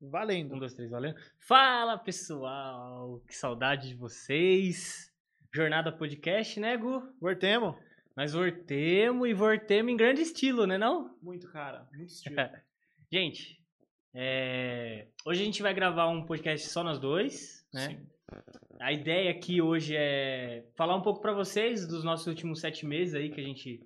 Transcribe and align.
Valendo. 0.00 0.54
Um, 0.54 0.58
dois, 0.58 0.74
três, 0.74 0.90
valendo. 0.90 1.18
Fala, 1.40 1.98
pessoal! 1.98 3.20
Que 3.26 3.34
saudade 3.34 3.88
de 3.88 3.94
vocês. 3.96 5.12
Jornada 5.52 5.90
Podcast, 5.90 6.60
né, 6.60 6.76
Gu? 6.76 7.02
Voltemos? 7.20 7.74
Nós 8.16 8.32
voltemos 8.32 9.28
e 9.28 9.34
voltemos 9.34 9.92
em 9.92 9.96
grande 9.96 10.22
estilo, 10.22 10.66
né 10.66 10.78
não? 10.78 11.16
Muito, 11.20 11.50
cara. 11.50 11.88
Muito 11.92 12.10
estilo. 12.12 12.36
gente, 13.10 13.60
é... 14.14 15.08
hoje 15.26 15.42
a 15.42 15.44
gente 15.44 15.62
vai 15.62 15.74
gravar 15.74 16.08
um 16.08 16.24
podcast 16.24 16.68
só 16.68 16.84
nós 16.84 16.98
dois, 16.98 17.66
né? 17.72 17.88
Sim. 17.88 18.06
A 18.80 18.92
ideia 18.92 19.30
aqui 19.30 19.60
hoje 19.60 19.96
é 19.96 20.64
falar 20.76 20.94
um 20.94 21.02
pouco 21.02 21.20
para 21.20 21.32
vocês 21.32 21.86
dos 21.88 22.04
nossos 22.04 22.26
últimos 22.28 22.60
sete 22.60 22.86
meses 22.86 23.14
aí 23.14 23.30
que 23.30 23.40
a 23.40 23.44
gente 23.44 23.80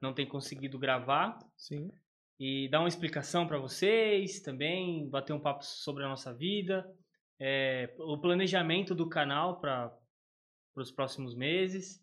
não 0.00 0.12
tem 0.12 0.26
conseguido 0.26 0.78
gravar. 0.78 1.38
Sim 1.56 1.90
e 2.38 2.68
dar 2.68 2.80
uma 2.80 2.88
explicação 2.88 3.46
para 3.46 3.58
vocês 3.58 4.40
também, 4.40 5.08
bater 5.08 5.32
um 5.32 5.40
papo 5.40 5.64
sobre 5.64 6.04
a 6.04 6.08
nossa 6.08 6.34
vida, 6.34 6.86
é, 7.40 7.94
o 7.98 8.18
planejamento 8.18 8.94
do 8.94 9.08
canal 9.08 9.60
para 9.60 9.92
os 10.76 10.90
próximos 10.90 11.34
meses, 11.34 12.02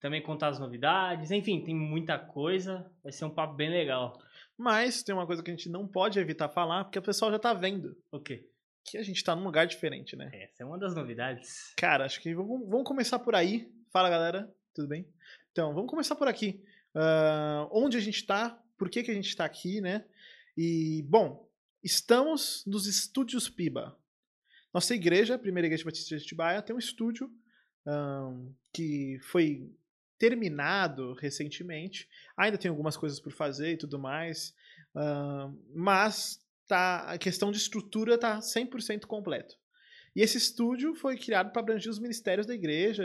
também 0.00 0.22
contar 0.22 0.48
as 0.48 0.58
novidades, 0.58 1.30
enfim, 1.30 1.64
tem 1.64 1.74
muita 1.74 2.18
coisa, 2.18 2.90
vai 3.02 3.12
ser 3.12 3.24
um 3.24 3.30
papo 3.30 3.54
bem 3.54 3.70
legal. 3.70 4.20
Mas 4.56 5.02
tem 5.02 5.14
uma 5.14 5.26
coisa 5.26 5.42
que 5.42 5.50
a 5.50 5.54
gente 5.54 5.68
não 5.68 5.88
pode 5.88 6.18
evitar 6.18 6.48
falar, 6.48 6.84
porque 6.84 6.98
o 6.98 7.02
pessoal 7.02 7.30
já 7.30 7.38
tá 7.38 7.52
vendo. 7.52 7.96
O 8.12 8.20
quê? 8.20 8.48
Que 8.84 8.98
a 8.98 9.02
gente 9.02 9.24
tá 9.24 9.34
num 9.34 9.44
lugar 9.44 9.66
diferente, 9.66 10.14
né? 10.14 10.30
Essa 10.34 10.62
é 10.62 10.66
uma 10.66 10.78
das 10.78 10.94
novidades. 10.94 11.72
Cara, 11.76 12.04
acho 12.04 12.20
que 12.20 12.34
vamos, 12.34 12.68
vamos 12.68 12.86
começar 12.86 13.18
por 13.18 13.34
aí. 13.34 13.72
Fala, 13.90 14.10
galera. 14.10 14.52
Tudo 14.74 14.88
bem? 14.88 15.08
Então, 15.50 15.72
vamos 15.72 15.88
começar 15.88 16.14
por 16.14 16.28
aqui. 16.28 16.62
Uh, 16.94 17.68
onde 17.72 17.96
a 17.96 18.00
gente 18.00 18.26
tá, 18.26 18.60
por 18.76 18.90
que, 18.90 19.02
que 19.02 19.10
a 19.10 19.14
gente 19.14 19.28
está 19.28 19.44
aqui, 19.44 19.80
né? 19.80 20.04
E, 20.56 21.02
bom, 21.08 21.48
estamos 21.82 22.62
nos 22.66 22.86
estúdios 22.86 23.48
Piba. 23.48 23.96
Nossa 24.72 24.94
igreja, 24.94 25.34
a 25.34 25.38
primeira 25.38 25.66
igreja 25.66 25.84
batista 25.84 26.16
de 26.16 26.24
Atibaia, 26.24 26.62
tem 26.62 26.74
um 26.74 26.78
estúdio 26.78 27.30
um, 27.86 28.52
que 28.72 29.18
foi 29.22 29.70
terminado 30.18 31.12
recentemente. 31.14 32.08
Ainda 32.36 32.58
tem 32.58 32.68
algumas 32.68 32.96
coisas 32.96 33.20
por 33.20 33.32
fazer 33.32 33.72
e 33.72 33.76
tudo 33.76 33.98
mais, 33.98 34.54
um, 34.94 35.60
mas 35.74 36.40
tá, 36.66 37.00
a 37.02 37.18
questão 37.18 37.52
de 37.52 37.58
estrutura 37.58 38.14
está 38.14 38.38
100% 38.38 39.06
completo. 39.06 39.56
E 40.16 40.22
esse 40.22 40.38
estúdio 40.38 40.94
foi 40.94 41.16
criado 41.16 41.50
para 41.50 41.60
abranger 41.60 41.90
os 41.90 41.98
ministérios 41.98 42.46
da 42.46 42.54
igreja, 42.54 43.04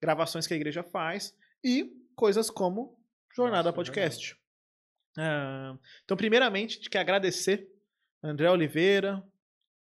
gravações 0.00 0.46
que 0.46 0.54
a 0.54 0.56
igreja 0.56 0.82
faz 0.82 1.34
e 1.62 1.92
coisas 2.16 2.50
como 2.50 2.98
Jornada 3.34 3.70
Nossa, 3.70 3.76
Podcast. 3.76 4.36
Ah, 5.16 5.76
então, 6.04 6.16
primeiramente, 6.16 6.88
quer 6.88 7.00
agradecer 7.00 7.68
André 8.22 8.50
Oliveira 8.50 9.22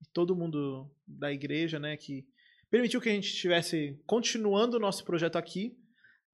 e 0.01 0.05
todo 0.13 0.35
mundo 0.35 0.89
da 1.07 1.31
igreja, 1.31 1.79
né, 1.79 1.95
que 1.95 2.25
permitiu 2.69 3.01
que 3.01 3.09
a 3.09 3.13
gente 3.13 3.27
estivesse 3.27 3.99
continuando 4.05 4.77
o 4.77 4.79
nosso 4.79 5.03
projeto 5.03 5.37
aqui. 5.37 5.77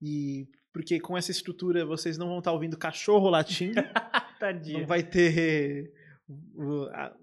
E 0.02 0.48
porque 0.72 1.00
com 1.00 1.18
essa 1.18 1.32
estrutura 1.32 1.86
vocês 1.86 2.18
não 2.18 2.28
vão 2.28 2.40
estar 2.40 2.52
ouvindo 2.52 2.78
cachorro 2.78 3.30
latindo. 3.30 3.82
Tadinho. 4.40 4.82
Não 4.82 4.86
vai 4.88 5.02
ter 5.02 5.92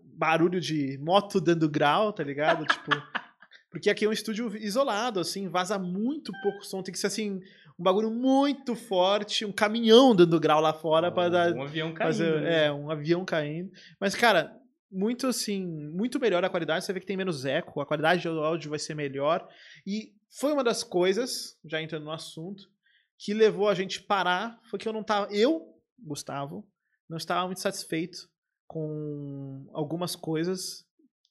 barulho 0.03 0.61
de 0.61 0.99
moto 0.99 1.41
dando 1.41 1.69
grau, 1.69 2.13
tá 2.13 2.25
ligado? 2.25 2.67
tipo, 2.67 2.91
porque 3.71 3.91
aqui 3.91 4.05
é 4.05 4.09
um 4.09 4.13
estúdio 4.13 4.57
isolado, 4.57 5.21
assim, 5.21 5.49
vaza 5.49 5.79
muito 5.79 6.33
pouco 6.43 6.65
som, 6.65 6.83
tem 6.83 6.93
que 6.93 6.99
ser 6.99 7.07
assim 7.07 7.41
um 7.79 7.83
bagulho 7.83 8.11
muito 8.11 8.75
forte, 8.77 9.45
um 9.45 9.53
caminhão 9.53 10.15
dando 10.15 10.39
grau 10.39 10.61
lá 10.61 10.73
fora 10.73 11.11
para 11.11 11.29
dar. 11.29 11.53
Um 11.53 11.63
avião 11.63 11.93
caindo. 11.93 12.13
Fazer, 12.13 12.41
né? 12.41 12.67
É, 12.67 12.73
um 12.73 12.91
avião 12.91 13.25
caindo. 13.25 13.71
Mas, 14.01 14.15
cara, 14.15 14.57
muito 14.91 15.27
assim, 15.27 15.67
muito 15.91 16.21
melhor 16.21 16.45
a 16.45 16.49
qualidade. 16.49 16.85
Você 16.85 16.93
vê 16.93 17.01
que 17.01 17.07
tem 17.07 17.17
menos 17.17 17.45
eco, 17.45 17.81
a 17.81 17.87
qualidade 17.87 18.23
do 18.23 18.41
áudio 18.41 18.71
vai 18.71 18.79
ser 18.79 18.95
melhor. 18.95 19.47
E 19.85 20.13
foi 20.31 20.53
uma 20.53 20.63
das 20.63 20.85
coisas, 20.85 21.59
já 21.65 21.83
entrando 21.83 22.05
no 22.05 22.13
assunto, 22.13 22.71
que 23.19 23.35
levou 23.35 23.69
a 23.69 23.75
gente 23.75 24.01
parar. 24.01 24.61
Foi 24.71 24.79
que 24.79 24.89
eu 24.89 24.93
não 24.93 25.03
tava. 25.03 25.33
Eu, 25.35 25.75
Gustavo, 25.99 26.65
não 27.09 27.17
estava 27.17 27.45
muito 27.47 27.61
satisfeito 27.61 28.29
com 28.69 29.69
algumas 29.73 30.15
coisas 30.15 30.87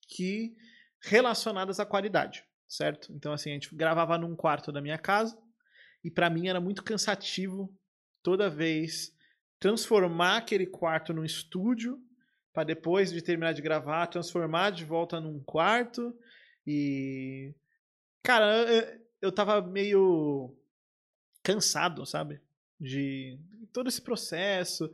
que 0.09 0.53
relacionadas 1.01 1.79
à 1.79 1.85
qualidade, 1.85 2.43
certo? 2.67 3.13
Então, 3.13 3.31
assim, 3.31 3.49
a 3.49 3.53
gente 3.53 3.73
gravava 3.73 4.17
num 4.17 4.35
quarto 4.35 4.71
da 4.71 4.81
minha 4.81 4.97
casa 4.97 5.37
e 6.03 6.11
para 6.11 6.29
mim 6.29 6.47
era 6.47 6.59
muito 6.59 6.83
cansativo 6.83 7.73
toda 8.21 8.49
vez 8.49 9.15
transformar 9.59 10.37
aquele 10.37 10.65
quarto 10.65 11.13
num 11.13 11.23
estúdio 11.23 12.01
para 12.51 12.65
depois 12.65 13.11
de 13.11 13.21
terminar 13.21 13.53
de 13.53 13.61
gravar 13.61 14.07
transformar 14.07 14.71
de 14.71 14.83
volta 14.83 15.19
num 15.19 15.39
quarto. 15.43 16.13
E 16.67 17.53
cara 18.21 18.45
eu, 18.69 19.01
eu 19.21 19.31
tava 19.31 19.61
meio 19.61 20.55
cansado 21.41 22.05
sabe? 22.05 22.41
De 22.79 23.39
todo 23.71 23.87
esse 23.87 24.01
processo. 24.01 24.91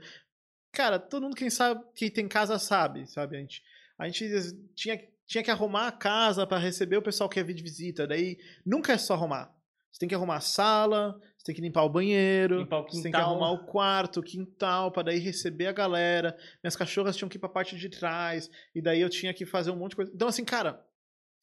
Cara 0.72 1.00
todo 1.00 1.24
mundo 1.24 1.36
quem 1.36 1.50
sabe 1.50 1.84
quem 1.96 2.12
tem 2.12 2.28
casa 2.28 2.60
sabe 2.60 3.08
sabe? 3.08 3.38
A 3.38 3.40
gente 3.40 3.64
a 3.98 4.08
gente 4.08 4.54
tinha 4.76 5.10
tinha 5.26 5.44
que 5.44 5.52
arrumar 5.52 5.88
a 5.88 5.92
casa 5.92 6.48
para 6.48 6.58
receber 6.58 6.98
o 6.98 7.04
pessoal 7.04 7.30
que 7.30 7.40
ia 7.40 7.44
vir 7.44 7.54
de 7.54 7.62
visita. 7.62 8.08
Daí 8.08 8.40
nunca 8.66 8.94
é 8.94 8.98
só 8.98 9.14
arrumar 9.14 9.59
você 9.92 10.00
tem 10.00 10.10
que 10.10 10.16
arrumar 10.16 10.38
a 10.38 10.42
sala, 10.42 11.20
você 11.38 11.46
tem 11.46 11.56
que 11.56 11.62
limpar 11.62 11.84
o 11.84 11.90
banheiro, 11.90 12.60
limpar 12.60 12.80
o 12.80 12.84
você 12.88 13.02
tem 13.02 13.12
que 13.12 13.18
arrumar 13.18 13.52
o 13.52 13.66
quarto, 13.66 14.20
o 14.20 14.24
quintal, 14.24 14.92
para 14.92 15.04
daí 15.04 15.20
receber 15.20 15.68
a 15.68 15.72
galera. 15.72 16.38
Minhas 16.64 16.76
cachorras 16.76 17.18
tinham 17.18 17.30
que 17.30 17.38
ir 17.38 17.40
pra 17.40 17.50
parte 17.50 17.76
de 17.78 17.90
trás, 17.90 18.50
e 18.74 18.82
daí 18.82 19.02
eu 19.02 19.10
tinha 19.10 19.34
que 19.34 19.46
fazer 19.46 19.72
um 19.72 19.76
monte 19.76 19.92
de 19.92 19.96
coisa. 19.98 20.12
Então, 20.14 20.28
assim, 20.28 20.46
cara, 20.46 20.86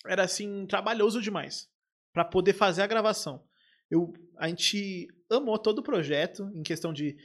era 0.07 0.23
assim, 0.23 0.67
trabalhoso 0.67 1.21
demais 1.21 1.69
para 2.13 2.25
poder 2.25 2.53
fazer 2.53 2.83
a 2.83 2.87
gravação. 2.87 3.45
Eu, 3.91 4.13
a 4.39 4.49
gente 4.49 5.09
amou 5.31 5.59
todo 5.59 5.81
o 5.81 5.83
projeto 5.83 6.51
em 6.55 6.63
questão 6.63 6.93
de 6.93 7.17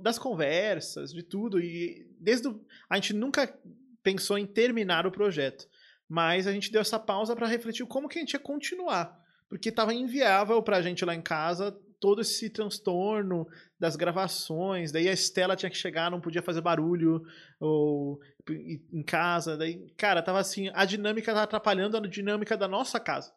das 0.00 0.18
conversas, 0.18 1.12
de 1.12 1.22
tudo 1.22 1.60
e 1.60 2.08
desde 2.20 2.48
o, 2.48 2.64
a 2.88 2.96
gente 2.96 3.12
nunca 3.12 3.56
pensou 4.02 4.38
em 4.38 4.46
terminar 4.46 5.06
o 5.06 5.12
projeto, 5.12 5.68
mas 6.08 6.46
a 6.46 6.52
gente 6.52 6.72
deu 6.72 6.80
essa 6.80 6.98
pausa 6.98 7.36
para 7.36 7.46
refletir 7.46 7.86
como 7.86 8.08
que 8.08 8.18
a 8.18 8.20
gente 8.20 8.32
ia 8.32 8.40
continuar 8.40 9.16
porque 9.48 9.70
estava 9.70 9.94
inviável 9.94 10.62
para 10.62 10.76
a 10.76 10.82
gente 10.82 11.04
lá 11.04 11.14
em 11.14 11.22
casa 11.22 11.76
todo 12.00 12.20
esse 12.20 12.48
transtorno 12.50 13.46
das 13.78 13.96
gravações. 13.96 14.92
Daí 14.92 15.08
a 15.08 15.12
Estela 15.12 15.56
tinha 15.56 15.70
que 15.70 15.76
chegar, 15.76 16.10
não 16.10 16.20
podia 16.20 16.42
fazer 16.42 16.60
barulho 16.60 17.22
ou 17.60 18.20
em 18.48 19.02
casa. 19.02 19.56
Daí, 19.56 19.90
cara, 19.96 20.22
tava 20.22 20.38
assim, 20.38 20.70
a 20.74 20.84
dinâmica 20.84 21.32
tava 21.32 21.44
atrapalhando 21.44 21.96
a 21.96 22.00
dinâmica 22.00 22.56
da 22.56 22.68
nossa 22.68 23.00
casa. 23.00 23.32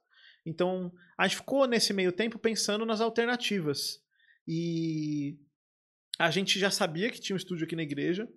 Então, 0.45 0.91
a 1.17 1.27
gente 1.27 1.38
ficou 1.38 1.67
nesse 1.67 1.94
meio 1.94 2.11
tempo 2.11 2.39
pensando 2.39 2.85
nas 2.85 3.01
alternativas. 3.01 3.99
E 4.47 5.38
a 6.19 6.31
gente 6.31 6.59
já 6.59 6.72
sabia 6.72 7.09
que 7.09 7.19
tinha 7.19 7.35
um 7.35 7.38
estúdio 7.38 7.66
aqui 7.66 7.75
na 7.75 7.83
igreja, 7.83 8.28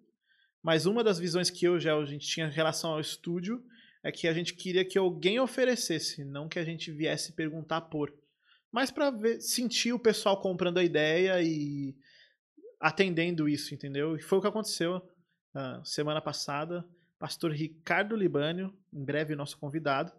mas 0.62 0.87
uma 0.87 1.05
das 1.05 1.19
visões 1.19 1.51
que 1.51 1.67
eu 1.67 1.79
já 1.79 1.95
a 1.95 2.05
gente 2.05 2.27
tinha 2.27 2.47
em 2.47 2.53
relação 2.53 2.93
ao 2.93 3.01
estúdio 3.01 3.62
é 4.05 4.13
que 4.13 4.29
a 4.29 4.35
gente 4.35 4.53
queria 4.55 4.85
que 4.85 4.99
alguém 4.99 5.41
oferecesse, 5.41 6.25
não 6.25 6.47
que 6.47 6.59
a 6.59 6.65
gente 6.65 6.93
viesse 6.93 7.33
perguntar 7.33 7.81
por. 7.81 8.15
Mas 8.71 8.91
para 8.91 9.11
sentir 9.41 9.95
o 9.95 9.99
pessoal 9.99 10.41
comprando 10.41 10.79
a 10.79 10.85
ideia 10.85 11.43
e 11.43 11.97
atendendo 12.79 13.49
isso, 13.49 13.75
entendeu? 13.75 14.15
E 14.15 14.21
foi 14.21 14.39
o 14.39 14.41
que 14.43 14.47
aconteceu 14.47 14.97
uh, 14.97 15.85
semana 15.85 16.21
passada. 16.21 16.87
Pastor 17.19 17.53
Ricardo 17.53 18.15
Libânio, 18.15 18.77
em 18.93 19.03
breve 19.03 19.35
nosso 19.35 19.57
convidado, 19.59 20.13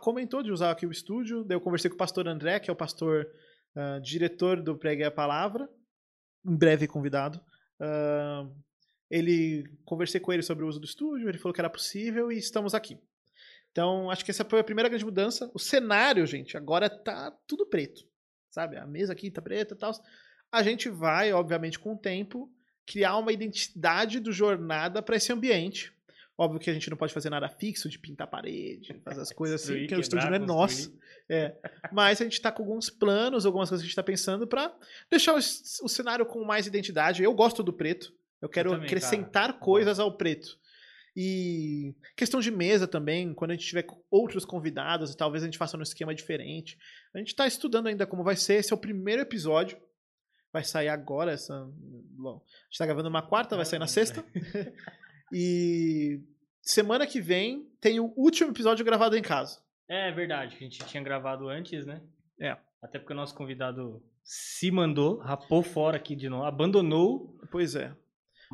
comentou 0.00 0.40
de 0.42 0.52
usar 0.52 0.70
aqui 0.70 0.86
o 0.86 0.92
estúdio. 0.92 1.42
Daí 1.42 1.56
eu 1.56 1.60
conversei 1.60 1.90
com 1.90 1.96
o 1.96 1.98
pastor 1.98 2.28
André, 2.28 2.60
que 2.60 2.70
é 2.70 2.72
o 2.72 2.76
pastor 2.76 3.26
uh, 3.74 4.00
diretor 4.00 4.62
do 4.62 4.76
Pregue 4.78 5.02
a 5.02 5.10
Palavra, 5.10 5.68
em 6.46 6.56
breve 6.56 6.86
convidado. 6.86 7.40
Uh, 7.80 8.54
ele 9.10 9.64
conversei 9.84 10.20
com 10.20 10.32
ele 10.32 10.42
sobre 10.42 10.64
o 10.64 10.68
uso 10.68 10.78
do 10.78 10.86
estúdio, 10.86 11.28
ele 11.28 11.38
falou 11.38 11.52
que 11.52 11.60
era 11.60 11.68
possível 11.68 12.30
e 12.30 12.38
estamos 12.38 12.74
aqui. 12.74 12.98
Então, 13.72 14.10
acho 14.10 14.24
que 14.24 14.30
essa 14.30 14.44
foi 14.44 14.60
a 14.60 14.64
primeira 14.64 14.88
grande 14.88 15.04
mudança. 15.04 15.50
O 15.54 15.58
cenário, 15.58 16.26
gente, 16.26 16.56
agora 16.56 16.88
tá 16.88 17.30
tudo 17.46 17.66
preto. 17.66 18.04
Sabe? 18.50 18.76
A 18.76 18.86
mesa 18.86 19.12
aqui 19.12 19.30
tá 19.30 19.40
preta 19.40 19.74
e 19.74 19.78
tal. 19.78 19.92
A 20.50 20.62
gente 20.62 20.88
vai, 20.88 21.32
obviamente, 21.32 21.78
com 21.78 21.94
o 21.94 21.98
tempo, 21.98 22.52
criar 22.84 23.16
uma 23.16 23.32
identidade 23.32 24.18
do 24.18 24.32
jornada 24.32 25.00
para 25.00 25.16
esse 25.16 25.32
ambiente. 25.32 25.92
Óbvio 26.36 26.58
que 26.58 26.70
a 26.70 26.72
gente 26.72 26.88
não 26.88 26.96
pode 26.96 27.12
fazer 27.12 27.30
nada 27.30 27.48
fixo, 27.48 27.88
de 27.88 27.98
pintar 27.98 28.26
a 28.26 28.30
parede, 28.30 28.98
fazer 29.04 29.20
as 29.20 29.30
coisas 29.32 29.62
assim, 29.62 29.80
porque 29.80 29.94
o 29.94 30.00
estúdio 30.00 30.28
não 30.28 30.36
é 30.36 30.38
nosso. 30.38 30.92
É. 31.28 31.54
Mas 31.92 32.20
a 32.20 32.24
gente 32.24 32.32
está 32.32 32.50
com 32.50 32.62
alguns 32.62 32.90
planos, 32.90 33.46
algumas 33.46 33.68
coisas 33.68 33.82
que 33.82 33.86
a 33.86 33.88
gente 33.88 33.92
está 33.92 34.02
pensando 34.02 34.46
para 34.46 34.74
deixar 35.08 35.34
o, 35.34 35.36
o, 35.36 35.88
cenário 35.88 36.26
com 36.26 36.42
mais 36.42 36.66
identidade. 36.66 37.22
Eu 37.22 37.32
gosto 37.34 37.62
do 37.62 37.72
preto. 37.72 38.12
Eu 38.40 38.48
quero 38.48 38.70
eu 38.70 38.74
também, 38.74 38.86
acrescentar 38.86 39.48
cara. 39.48 39.58
coisas 39.58 39.98
ao 39.98 40.16
preto. 40.16 40.58
E 41.16 41.94
questão 42.16 42.40
de 42.40 42.50
mesa 42.50 42.86
também, 42.86 43.34
quando 43.34 43.50
a 43.50 43.54
gente 43.54 43.66
tiver 43.66 43.86
outros 44.10 44.44
convidados, 44.44 45.14
talvez 45.14 45.42
a 45.42 45.46
gente 45.46 45.58
faça 45.58 45.76
um 45.76 45.82
esquema 45.82 46.14
diferente. 46.14 46.78
A 47.14 47.18
gente 47.18 47.28
está 47.28 47.46
estudando 47.46 47.88
ainda 47.88 48.06
como 48.06 48.22
vai 48.22 48.36
ser. 48.36 48.54
Esse 48.54 48.72
é 48.72 48.76
o 48.76 48.80
primeiro 48.80 49.22
episódio. 49.22 49.78
Vai 50.52 50.64
sair 50.64 50.88
agora. 50.88 51.32
Essa... 51.32 51.68
Bom, 51.72 52.36
a 52.36 52.64
gente 52.64 52.72
está 52.72 52.86
gravando 52.86 53.08
uma 53.08 53.22
quarta, 53.22 53.56
vai 53.56 53.64
sair 53.64 53.78
na 53.80 53.86
sexta. 53.86 54.24
e 55.32 56.20
semana 56.62 57.06
que 57.06 57.20
vem 57.20 57.68
tem 57.80 57.98
o 57.98 58.12
último 58.16 58.50
episódio 58.50 58.84
gravado 58.84 59.16
em 59.16 59.22
casa. 59.22 59.60
É 59.88 60.12
verdade, 60.12 60.56
que 60.56 60.64
a 60.64 60.68
gente 60.68 60.84
tinha 60.86 61.02
gravado 61.02 61.48
antes, 61.48 61.84
né? 61.84 62.00
É. 62.40 62.56
Até 62.80 62.98
porque 62.98 63.12
o 63.12 63.16
nosso 63.16 63.34
convidado 63.34 64.02
se 64.22 64.70
mandou, 64.70 65.18
rapou 65.18 65.62
fora 65.62 65.96
aqui 65.96 66.14
de 66.14 66.28
novo, 66.28 66.44
abandonou. 66.44 67.36
Pois 67.50 67.74
é. 67.74 67.92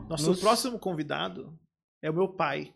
Nosso 0.09 0.29
Nos- 0.31 0.41
próximo 0.41 0.79
convidado 0.79 1.59
é 2.03 2.11
o 2.11 2.15
meu 2.15 2.29
pai. 2.29 2.75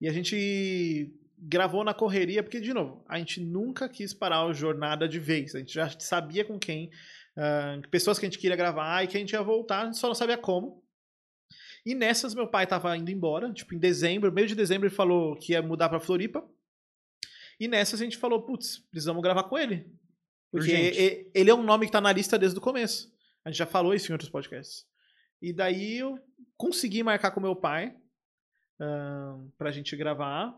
E 0.00 0.08
a 0.08 0.12
gente 0.12 1.12
gravou 1.38 1.84
na 1.84 1.94
correria, 1.94 2.42
porque, 2.42 2.60
de 2.60 2.72
novo, 2.74 3.04
a 3.08 3.18
gente 3.18 3.40
nunca 3.40 3.88
quis 3.88 4.12
parar 4.12 4.44
o 4.46 4.52
jornada 4.52 5.08
de 5.08 5.18
vez. 5.18 5.54
A 5.54 5.58
gente 5.58 5.72
já 5.72 5.88
sabia 5.98 6.44
com 6.44 6.58
quem, 6.58 6.90
ah, 7.36 7.80
pessoas 7.90 8.18
que 8.18 8.26
a 8.26 8.28
gente 8.28 8.38
queria 8.38 8.56
gravar 8.56 9.02
e 9.02 9.06
que 9.06 9.16
a 9.16 9.20
gente 9.20 9.32
ia 9.32 9.42
voltar, 9.42 9.82
a 9.82 9.84
gente 9.86 9.98
só 9.98 10.08
não 10.08 10.14
sabia 10.14 10.36
como. 10.36 10.82
E 11.86 11.94
nessas, 11.94 12.34
meu 12.34 12.48
pai 12.48 12.66
tava 12.66 12.96
indo 12.96 13.10
embora, 13.10 13.52
tipo, 13.52 13.74
em 13.74 13.78
dezembro, 13.78 14.32
meio 14.32 14.46
de 14.46 14.54
dezembro, 14.54 14.88
ele 14.88 14.94
falou 14.94 15.36
que 15.36 15.52
ia 15.52 15.62
mudar 15.62 15.88
pra 15.88 16.00
Floripa. 16.00 16.46
E 17.58 17.66
nessas 17.66 18.00
a 18.00 18.04
gente 18.04 18.16
falou, 18.16 18.42
putz, 18.42 18.78
precisamos 18.90 19.22
gravar 19.22 19.44
com 19.44 19.56
ele. 19.56 19.90
Porque 20.50 20.70
Urgente. 20.72 21.30
ele 21.34 21.50
é 21.50 21.54
um 21.54 21.62
nome 21.62 21.86
que 21.86 21.92
tá 21.92 22.00
na 22.00 22.12
lista 22.12 22.38
desde 22.38 22.58
o 22.58 22.62
começo. 22.62 23.12
A 23.44 23.50
gente 23.50 23.58
já 23.58 23.66
falou 23.66 23.94
isso 23.94 24.10
em 24.10 24.12
outros 24.14 24.30
podcasts. 24.30 24.84
E 25.40 25.52
daí 25.52 25.98
eu 25.98 26.18
consegui 26.56 27.02
marcar 27.02 27.30
com 27.30 27.40
meu 27.40 27.54
pai 27.54 27.96
ahn, 28.80 29.48
pra 29.56 29.70
gente 29.70 29.96
gravar. 29.96 30.56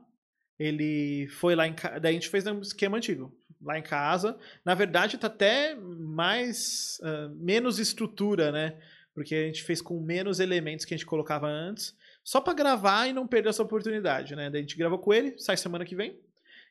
Ele 0.58 1.26
foi 1.28 1.54
lá 1.54 1.66
em 1.66 1.74
casa. 1.74 2.00
Daí 2.00 2.10
a 2.10 2.14
gente 2.14 2.28
fez 2.28 2.46
um 2.46 2.60
esquema 2.60 2.98
antigo. 2.98 3.34
Lá 3.62 3.78
em 3.78 3.82
casa. 3.82 4.38
Na 4.64 4.74
verdade, 4.74 5.18
tá 5.18 5.26
até 5.26 5.74
mais. 5.74 7.00
ah, 7.02 7.28
menos 7.34 7.78
estrutura, 7.78 8.52
né? 8.52 8.78
Porque 9.14 9.34
a 9.34 9.46
gente 9.46 9.62
fez 9.62 9.82
com 9.82 10.00
menos 10.00 10.38
elementos 10.38 10.84
que 10.84 10.94
a 10.94 10.96
gente 10.96 11.06
colocava 11.06 11.46
antes. 11.46 11.96
Só 12.22 12.40
pra 12.40 12.52
gravar 12.52 13.06
e 13.06 13.12
não 13.12 13.26
perder 13.26 13.48
essa 13.48 13.62
oportunidade, 13.62 14.36
né? 14.36 14.50
Daí 14.50 14.60
a 14.60 14.62
gente 14.62 14.76
gravou 14.76 14.98
com 14.98 15.12
ele, 15.12 15.38
sai 15.38 15.56
semana 15.56 15.84
que 15.84 15.96
vem. 15.96 16.18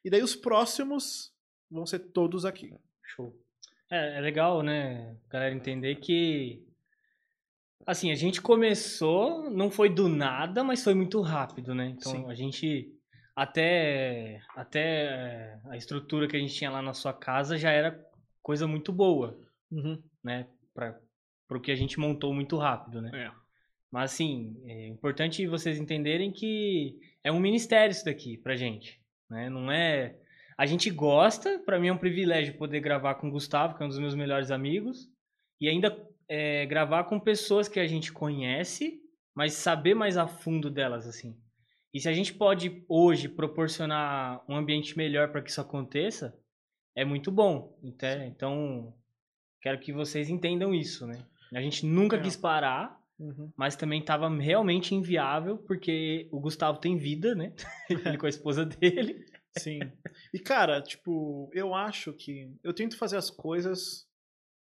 E 0.03 0.09
daí 0.09 0.21
os 0.21 0.35
próximos 0.35 1.33
vão 1.69 1.85
ser 1.85 1.99
todos 1.99 2.45
aqui. 2.45 2.73
Show. 3.03 3.35
É, 3.89 4.17
é 4.17 4.21
legal, 4.21 4.61
né, 4.61 5.15
galera, 5.29 5.53
entender 5.53 5.95
que. 5.95 6.63
Assim, 7.85 8.11
a 8.11 8.15
gente 8.15 8.41
começou, 8.41 9.49
não 9.49 9.71
foi 9.71 9.89
do 9.89 10.07
nada, 10.07 10.63
mas 10.63 10.83
foi 10.83 10.93
muito 10.93 11.21
rápido, 11.21 11.73
né? 11.73 11.95
Então 11.97 12.11
Sim. 12.11 12.29
a 12.29 12.33
gente. 12.33 12.93
Até, 13.35 14.41
até 14.53 14.81
é, 14.81 15.59
a 15.69 15.77
estrutura 15.77 16.27
que 16.27 16.35
a 16.35 16.39
gente 16.39 16.53
tinha 16.53 16.69
lá 16.69 16.81
na 16.81 16.93
sua 16.93 17.13
casa 17.13 17.57
já 17.57 17.71
era 17.71 18.05
coisa 18.43 18.67
muito 18.67 18.91
boa, 18.91 19.39
Uhum. 19.71 20.01
né? 20.21 20.45
Para 20.73 20.99
o 21.51 21.59
que 21.61 21.71
a 21.71 21.75
gente 21.75 21.99
montou 21.99 22.33
muito 22.33 22.57
rápido, 22.57 23.01
né? 23.01 23.11
É. 23.13 23.31
Mas 23.89 24.11
assim, 24.11 24.61
é 24.65 24.87
importante 24.87 25.47
vocês 25.47 25.79
entenderem 25.79 26.31
que 26.31 26.99
é 27.23 27.31
um 27.31 27.39
ministério 27.39 27.91
isso 27.91 28.03
daqui 28.03 28.37
pra 28.37 28.57
gente, 28.57 28.99
né? 29.29 29.49
Não 29.49 29.71
é 29.71 30.17
a 30.57 30.65
gente 30.65 30.89
gosta, 30.89 31.57
pra 31.59 31.79
mim 31.79 31.87
é 31.87 31.93
um 31.93 31.97
privilégio 31.97 32.57
poder 32.57 32.81
gravar 32.81 33.15
com 33.15 33.29
o 33.29 33.31
Gustavo, 33.31 33.77
que 33.77 33.81
é 33.81 33.85
um 33.85 33.89
dos 33.89 33.97
meus 33.99 34.13
melhores 34.13 34.51
amigos, 34.51 35.09
e 35.61 35.69
ainda 35.69 35.97
é, 36.29 36.65
gravar 36.67 37.05
com 37.05 37.19
pessoas 37.19 37.67
que 37.67 37.79
a 37.79 37.87
gente 37.87 38.13
conhece, 38.13 39.01
mas 39.35 39.53
saber 39.53 39.93
mais 39.95 40.15
a 40.15 40.27
fundo 40.27 40.69
delas 40.69 41.07
assim. 41.07 41.35
E 41.93 41.99
se 41.99 42.07
a 42.07 42.13
gente 42.13 42.33
pode 42.33 42.85
hoje 42.87 43.27
proporcionar 43.27 44.43
um 44.47 44.55
ambiente 44.55 44.95
melhor 44.95 45.31
para 45.31 45.41
que 45.41 45.49
isso 45.49 45.59
aconteça, 45.59 46.37
é 46.95 47.03
muito 47.03 47.31
bom. 47.31 47.77
Então, 48.27 48.93
quero 49.61 49.79
que 49.79 49.91
vocês 49.91 50.29
entendam 50.29 50.73
isso, 50.73 51.07
né? 51.07 51.25
A 51.53 51.61
gente 51.61 51.85
nunca 51.85 52.15
É. 52.17 52.21
quis 52.21 52.35
parar, 52.37 52.99
Uhum. 53.19 53.51
mas 53.57 53.75
também 53.75 53.99
estava 53.99 54.29
realmente 54.29 54.93
inviável, 54.95 55.57
porque 55.57 56.27
o 56.31 56.39
Gustavo 56.39 56.77
tem 56.79 56.95
vida, 56.97 57.33
né? 57.35 57.53
Ele 58.13 58.17
com 58.17 58.25
a 58.27 58.29
esposa 58.29 58.63
dele. 58.65 59.25
Sim. 59.57 59.79
E, 60.33 60.39
cara, 60.39 60.81
tipo, 60.81 61.49
eu 61.53 61.73
acho 61.73 62.13
que 62.13 62.53
eu 62.63 62.71
tento 62.73 62.97
fazer 62.97 63.17
as 63.17 63.29
coisas 63.31 64.07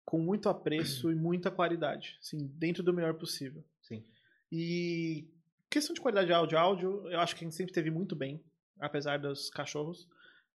com 0.09 0.17
muito 0.17 0.50
apreço 0.50 1.11
e 1.11 1.15
muita 1.15 1.51
qualidade, 1.51 2.17
assim, 2.19 2.47
dentro 2.56 2.81
do 2.81 2.91
melhor 2.91 3.13
possível. 3.13 3.63
Sim. 3.79 4.03
E 4.51 5.27
questão 5.69 5.94
de 5.94 6.01
qualidade 6.01 6.25
de 6.25 6.33
áudio, 6.33 6.57
áudio, 6.57 7.07
eu 7.11 7.19
acho 7.19 7.35
que 7.35 7.44
a 7.44 7.47
gente 7.47 7.56
sempre 7.56 7.71
teve 7.71 7.91
muito 7.91 8.15
bem, 8.15 8.44
apesar 8.79 9.19
dos 9.19 9.51
cachorros. 9.51 10.07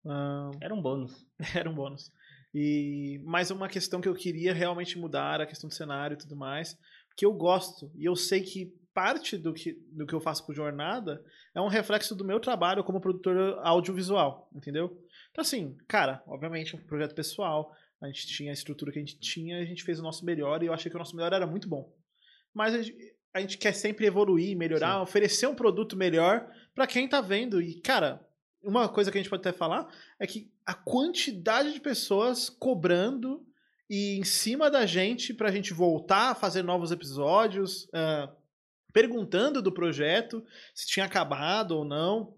Ahn, 0.06 0.52
Era 0.58 0.75
um 0.75 0.81
bônus. 0.81 1.26
era 1.54 1.69
um 1.69 1.75
bônus. 1.75 2.10
E 2.54 3.20
mais 3.25 3.50
uma 3.50 3.69
questão 3.69 4.00
que 4.00 4.08
eu 4.08 4.14
queria 4.14 4.54
realmente 4.54 4.99
mudar, 4.99 5.43
a 5.43 5.46
questão 5.46 5.69
do 5.69 5.75
cenário 5.75 6.14
e 6.14 6.19
tudo 6.19 6.34
mais, 6.34 6.78
que 7.14 7.26
eu 7.26 7.32
gosto 7.34 7.93
e 7.94 8.06
eu 8.06 8.16
sei 8.16 8.40
que 8.40 8.75
parte 8.94 9.37
do 9.37 9.52
que, 9.52 9.75
do 9.93 10.06
que 10.06 10.14
eu 10.14 10.20
faço 10.20 10.46
com 10.46 10.55
jornada 10.55 11.22
é 11.55 11.60
um 11.60 11.69
reflexo 11.69 12.14
do 12.14 12.25
meu 12.25 12.40
trabalho 12.40 12.82
como 12.82 13.02
produtor 13.02 13.58
audiovisual, 13.62 14.48
entendeu? 14.55 14.98
Então 15.31 15.43
assim, 15.43 15.76
cara, 15.87 16.22
obviamente 16.26 16.75
é 16.75 16.78
um 16.78 16.82
projeto 16.82 17.14
pessoal, 17.14 17.76
a 18.02 18.06
gente 18.08 18.26
tinha 18.26 18.50
a 18.50 18.52
estrutura 18.52 18.90
que 18.90 18.99
a 18.99 19.02
gente 19.02 19.19
tinha, 19.19 19.58
a 19.58 19.64
gente 19.64 19.84
fez 19.84 20.00
o 20.00 20.02
nosso 20.02 20.25
melhor 20.25 20.62
e 20.62 20.66
eu 20.66 20.75
achei 20.75 20.90
que 20.90 20.96
o 20.96 20.99
nosso 20.99 21.14
melhor 21.14 21.32
era 21.32 21.46
muito 21.46 21.69
bom. 21.69 21.94
Mas 22.52 22.75
a 22.75 22.82
gente, 22.82 23.14
a 23.32 23.40
gente 23.40 23.56
quer 23.56 23.72
sempre 23.72 24.04
evoluir, 24.06 24.56
melhorar, 24.56 24.96
Sim. 24.96 25.02
oferecer 25.02 25.46
um 25.46 25.54
produto 25.54 25.96
melhor 25.96 26.50
pra 26.75 26.87
quem 26.87 27.08
tá 27.08 27.20
vendo 27.20 27.62
e 27.62 27.81
cara, 27.81 28.26
uma 28.60 28.88
coisa 28.88 29.10
que 29.10 29.19
a 29.19 29.20
gente 29.20 29.31
pode 29.31 29.40
até 29.40 29.56
falar 29.56 29.88
é 30.19 30.26
que 30.26 30.50
a 30.66 30.75
quantidade 30.75 31.72
de 31.72 31.81
pessoas 31.81 32.50
cobrando 32.50 33.46
e 33.88 34.19
em 34.19 34.25
cima 34.25 34.69
da 34.69 34.84
gente 34.84 35.32
pra 35.32 35.52
gente 35.52 35.72
voltar 35.72 36.31
a 36.31 36.34
fazer 36.34 36.62
novos 36.62 36.90
episódios, 36.90 37.88
ah, 37.93 38.32
perguntando 38.93 39.62
do 39.62 39.72
projeto, 39.72 40.44
se 40.75 40.87
tinha 40.87 41.06
acabado 41.06 41.72
ou 41.72 41.84
não. 41.84 42.34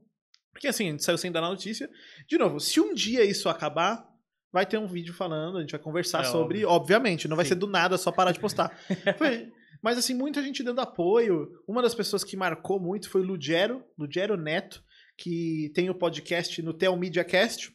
Porque 0.53 0.69
assim, 0.69 0.89
a 0.89 0.91
gente 0.91 1.05
saiu 1.05 1.19
sem 1.19 1.33
dar 1.33 1.41
na 1.41 1.51
notícia. 1.51 1.91
De 2.27 2.39
novo, 2.39 2.61
se 2.61 2.81
um 2.81 2.95
dia 2.95 3.25
isso 3.25 3.49
acabar, 3.49 4.14
vai 4.55 4.65
ter 4.65 4.79
um 4.79 4.87
vídeo 4.87 5.13
falando, 5.13 5.59
a 5.59 5.61
gente 5.61 5.73
vai 5.73 5.81
conversar 5.81 6.21
É 6.23 6.25
sobre, 6.25 6.65
óbvio. 6.65 6.69
obviamente, 6.71 7.27
não 7.29 7.37
vai 7.37 7.45
Sim. 7.45 7.51
ser 7.51 7.55
do 7.57 7.67
nada 7.67 7.99
só 7.99 8.11
parar 8.13 8.31
de 8.33 8.39
postar. 8.41 8.71
Foi- 9.19 9.53
mas 9.83 9.99
assim, 9.99 10.15
muita 10.15 10.41
gente 10.43 10.63
dando 10.63 10.81
apoio. 10.81 11.51
Uma 11.69 11.83
das 11.83 11.95
pessoas 11.95 12.23
que 12.25 12.37
marcou 12.37 12.79
muito 12.81 13.11
foi 13.11 13.21
o 13.21 13.25
Lugero, 13.25 13.85
Lugero 13.99 14.37
Neto, 14.37 14.83
que 15.19 15.71
tem 15.75 15.91
o 15.91 15.95
podcast 15.95 16.63
no 16.63 16.73
Tel 16.73 16.97
Media 16.97 17.23
Cast, 17.25 17.71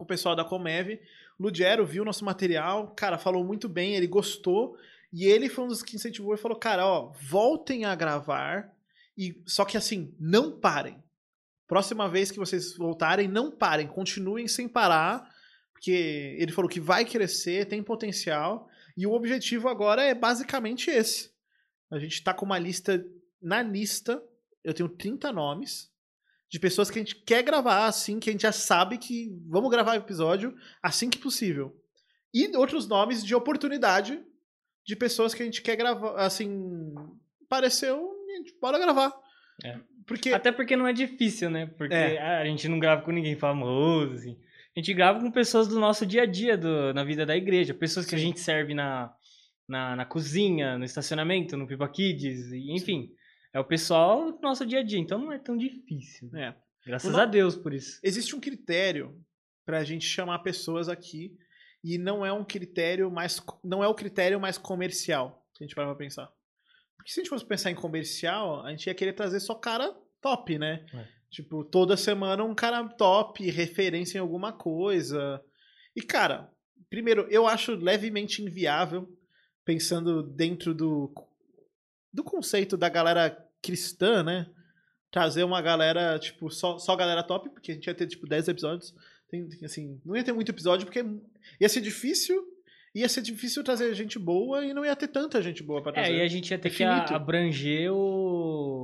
o 0.00 0.04
pessoal 0.06 0.34
da 0.34 0.44
Comev. 0.44 0.98
Lugero 1.38 1.86
viu 1.86 2.04
nosso 2.04 2.24
material, 2.24 2.92
cara, 2.96 3.18
falou 3.18 3.44
muito 3.44 3.68
bem, 3.68 3.94
ele 3.94 4.06
gostou. 4.08 4.74
E 5.12 5.26
ele 5.26 5.48
foi 5.48 5.64
um 5.64 5.68
dos 5.68 5.82
que 5.82 5.94
incentivou 5.94 6.34
e 6.34 6.38
falou: 6.38 6.58
cara, 6.58 6.84
ó, 6.86 7.12
voltem 7.22 7.84
a 7.84 7.94
gravar. 7.94 8.72
E 9.16 9.40
só 9.46 9.64
que 9.64 9.76
assim, 9.76 10.12
não 10.18 10.58
parem. 10.58 11.00
Próxima 11.68 12.08
vez 12.08 12.30
que 12.30 12.38
vocês 12.38 12.74
voltarem, 12.76 13.28
não 13.28 13.50
parem, 13.50 13.86
continuem 13.86 14.48
sem 14.48 14.66
parar, 14.66 15.22
porque 15.78 16.34
ele 16.36 16.50
falou 16.50 16.68
que 16.68 16.80
vai 16.80 17.04
crescer, 17.04 17.66
tem 17.66 17.80
potencial. 17.80 18.68
E 18.96 19.06
o 19.06 19.12
objetivo 19.12 19.68
agora 19.68 20.02
é 20.02 20.12
basicamente 20.12 20.90
esse. 20.90 21.30
A 21.88 22.00
gente 22.00 22.22
tá 22.22 22.34
com 22.34 22.44
uma 22.44 22.58
lista. 22.58 23.04
Na 23.40 23.62
lista, 23.62 24.20
eu 24.64 24.74
tenho 24.74 24.88
30 24.88 25.32
nomes 25.32 25.88
de 26.50 26.58
pessoas 26.58 26.90
que 26.90 26.98
a 26.98 27.02
gente 27.02 27.14
quer 27.14 27.44
gravar 27.44 27.86
assim, 27.86 28.18
que 28.18 28.28
a 28.28 28.32
gente 28.32 28.42
já 28.42 28.50
sabe 28.50 28.98
que 28.98 29.30
vamos 29.46 29.70
gravar 29.70 29.92
o 29.92 30.00
episódio 30.00 30.52
assim 30.82 31.08
que 31.08 31.18
possível. 31.18 31.72
E 32.34 32.56
outros 32.56 32.88
nomes 32.88 33.24
de 33.24 33.34
oportunidade 33.34 34.20
de 34.84 34.96
pessoas 34.96 35.32
que 35.32 35.42
a 35.42 35.44
gente 35.44 35.62
quer 35.62 35.76
gravar, 35.76 36.16
assim, 36.16 36.92
pareceu, 37.48 38.10
gente 38.38 38.58
bora 38.60 38.78
gravar. 38.78 39.12
É. 39.64 39.78
Porque 40.06 40.32
Até 40.32 40.50
porque 40.50 40.76
não 40.76 40.86
é 40.86 40.92
difícil, 40.92 41.50
né? 41.50 41.66
Porque 41.66 41.94
É. 41.94 42.18
a 42.18 42.44
gente 42.44 42.66
não 42.68 42.78
grava 42.78 43.02
com 43.02 43.10
ninguém 43.12 43.36
famoso, 43.36 44.14
assim. 44.14 44.38
A 44.78 44.80
gente 44.80 44.94
grava 44.94 45.18
com 45.20 45.28
pessoas 45.32 45.66
do 45.66 45.80
nosso 45.80 46.06
dia 46.06 46.22
a 46.22 46.26
dia, 46.26 46.56
do- 46.56 46.94
na 46.94 47.02
vida 47.02 47.26
da 47.26 47.36
igreja. 47.36 47.74
Pessoas 47.74 48.06
que 48.06 48.14
a 48.14 48.18
gente 48.18 48.38
serve 48.38 48.74
na, 48.74 49.12
na, 49.68 49.96
na 49.96 50.04
cozinha, 50.04 50.78
no 50.78 50.84
estacionamento, 50.84 51.56
no 51.56 51.66
Pipa 51.66 51.88
Kids, 51.88 52.52
enfim. 52.52 53.10
É 53.52 53.58
o 53.58 53.64
pessoal 53.64 54.30
do 54.30 54.40
nosso 54.40 54.64
dia 54.64 54.78
a 54.78 54.82
dia, 54.84 55.00
então 55.00 55.18
não 55.18 55.32
é 55.32 55.38
tão 55.38 55.56
difícil. 55.56 56.30
é, 56.36 56.54
Graças 56.86 57.12
a 57.12 57.24
Deus 57.24 57.56
por 57.56 57.74
isso. 57.74 57.98
existe 58.04 58.36
um 58.36 58.40
critério 58.40 59.20
pra 59.66 59.82
gente 59.82 60.06
chamar 60.06 60.38
pessoas 60.40 60.88
aqui 60.88 61.36
e 61.82 61.98
não 61.98 62.24
é 62.24 62.32
um 62.32 62.44
critério 62.44 63.10
mais 63.10 63.42
não 63.64 63.82
é 63.82 63.88
o 63.88 63.94
critério 63.94 64.38
mais 64.40 64.56
comercial 64.58 65.44
se 65.54 65.64
a 65.64 65.66
gente 65.66 65.74
parar 65.74 65.88
pra 65.88 65.96
pensar 65.96 66.30
porque 66.96 67.10
se 67.10 67.20
a 67.20 67.22
gente 67.22 67.28
fosse 67.30 67.44
pensar 67.44 67.70
em 67.70 67.74
comercial 67.74 68.64
a 68.64 68.70
gente 68.70 68.86
ia 68.86 68.94
querer 68.94 69.12
trazer 69.12 69.40
só 69.40 69.54
cara 69.54 69.94
top 70.22 70.58
né 70.58 70.86
É. 70.94 71.17
tipo 71.30 71.64
toda 71.64 71.96
semana 71.96 72.44
um 72.44 72.54
cara 72.54 72.82
top 72.88 73.48
referência 73.50 74.18
em 74.18 74.20
alguma 74.20 74.52
coisa 74.52 75.42
e 75.94 76.02
cara 76.02 76.50
primeiro 76.88 77.26
eu 77.30 77.46
acho 77.46 77.74
levemente 77.74 78.42
inviável 78.42 79.08
pensando 79.64 80.22
dentro 80.22 80.74
do 80.74 81.12
do 82.12 82.24
conceito 82.24 82.76
da 82.76 82.88
galera 82.88 83.36
cristã 83.60 84.22
né 84.22 84.48
trazer 85.10 85.42
uma 85.42 85.60
galera, 85.62 86.18
tipo, 86.18 86.50
só, 86.50 86.78
só 86.78 86.94
galera 86.94 87.22
top, 87.22 87.48
porque 87.50 87.72
a 87.72 87.74
gente 87.74 87.86
ia 87.86 87.94
ter, 87.94 88.06
tipo, 88.06 88.26
10 88.26 88.48
episódios. 88.48 88.94
Tem, 89.30 89.48
assim, 89.64 90.00
não 90.04 90.16
ia 90.16 90.24
ter 90.24 90.32
muito 90.32 90.50
episódio, 90.50 90.86
porque 90.86 91.04
ia 91.60 91.68
ser 91.68 91.80
difícil, 91.80 92.42
ia 92.94 93.08
ser 93.08 93.22
difícil 93.22 93.64
trazer 93.64 93.94
gente 93.94 94.18
boa 94.18 94.64
e 94.64 94.72
não 94.74 94.84
ia 94.84 94.96
ter 94.96 95.08
tanta 95.08 95.40
gente 95.42 95.62
boa 95.62 95.82
pra 95.82 95.92
trazer. 95.92 96.12
É, 96.12 96.16
e 96.18 96.20
a 96.20 96.28
gente 96.28 96.50
ia 96.50 96.58
ter 96.58 96.70
que 96.70 96.82
Infinito. 96.84 97.12
a- 97.12 97.16
abranger 97.16 97.92
o... 97.92 98.77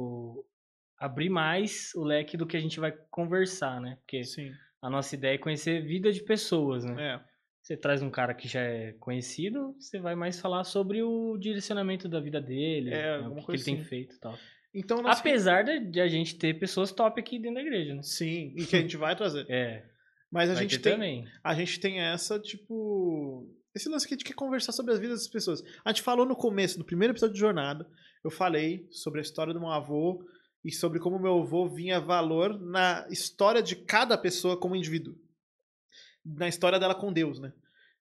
abrir 0.98 1.28
mais 1.28 1.92
o 1.94 2.02
leque 2.04 2.36
do 2.36 2.46
que 2.46 2.56
a 2.56 2.60
gente 2.60 2.80
vai 2.80 2.92
conversar, 3.10 3.80
né? 3.80 3.96
Porque 4.00 4.24
Sim. 4.24 4.52
a 4.80 4.88
nossa 4.88 5.14
ideia 5.14 5.34
é 5.34 5.38
conhecer 5.38 5.82
vida 5.82 6.12
de 6.12 6.22
pessoas, 6.22 6.84
né? 6.84 7.14
É. 7.14 7.34
Você 7.62 7.76
traz 7.78 8.02
um 8.02 8.10
cara 8.10 8.34
que 8.34 8.46
já 8.46 8.60
é 8.60 8.92
conhecido, 9.00 9.74
você 9.78 9.98
vai 9.98 10.14
mais 10.14 10.38
falar 10.38 10.64
sobre 10.64 11.02
o 11.02 11.38
direcionamento 11.38 12.06
da 12.08 12.20
vida 12.20 12.38
dele, 12.40 12.92
É, 12.92 13.20
né, 13.22 13.26
o 13.28 13.36
que, 13.36 13.46
que 13.46 13.52
ele 13.52 13.62
tem 13.64 13.74
assim. 13.76 13.84
feito 13.84 14.16
e 14.16 14.18
tal. 14.20 14.38
Então. 14.74 15.06
Apesar 15.06 15.62
de, 15.62 15.80
de 15.80 16.00
a 16.00 16.08
gente 16.08 16.36
ter 16.36 16.58
pessoas 16.58 16.92
top 16.92 17.18
aqui 17.18 17.38
dentro 17.38 17.54
da 17.54 17.62
igreja, 17.62 17.94
né? 17.94 18.02
Sim, 18.02 18.52
e 18.56 18.66
que 18.66 18.76
a 18.76 18.80
gente 18.80 18.96
vai 18.96 19.16
trazer. 19.16 19.46
É, 19.48 19.82
Mas 20.30 20.50
a 20.50 20.54
vai 20.54 20.64
gente 20.64 20.78
tem, 20.80 20.92
também. 20.92 21.24
a 21.42 21.54
gente 21.54 21.80
tem 21.80 22.00
essa, 22.00 22.38
tipo. 22.38 23.48
Esse 23.74 23.88
lance 23.88 24.06
que 24.06 24.14
a 24.14 24.16
gente 24.16 24.26
quer 24.26 24.34
conversar 24.34 24.72
sobre 24.72 24.92
as 24.92 24.98
vidas 25.00 25.20
das 25.20 25.28
pessoas. 25.28 25.62
A 25.84 25.90
gente 25.90 26.02
falou 26.02 26.26
no 26.26 26.36
começo, 26.36 26.78
no 26.78 26.84
primeiro 26.84 27.12
episódio 27.12 27.34
de 27.34 27.40
Jornada, 27.40 27.88
eu 28.22 28.30
falei 28.30 28.86
sobre 28.90 29.20
a 29.20 29.22
história 29.22 29.52
do 29.54 29.58
meu 29.60 29.70
avô 29.70 30.24
e 30.64 30.72
sobre 30.72 30.98
como 30.98 31.18
meu 31.18 31.40
avô 31.42 31.68
vinha 31.68 32.00
valor 32.00 32.58
na 32.58 33.06
história 33.10 33.62
de 33.62 33.76
cada 33.76 34.16
pessoa 34.16 34.56
como 34.58 34.74
indivíduo. 34.76 35.14
Na 36.24 36.48
história 36.48 36.78
dela 36.78 36.94
com 36.94 37.12
Deus, 37.12 37.38
né? 37.38 37.52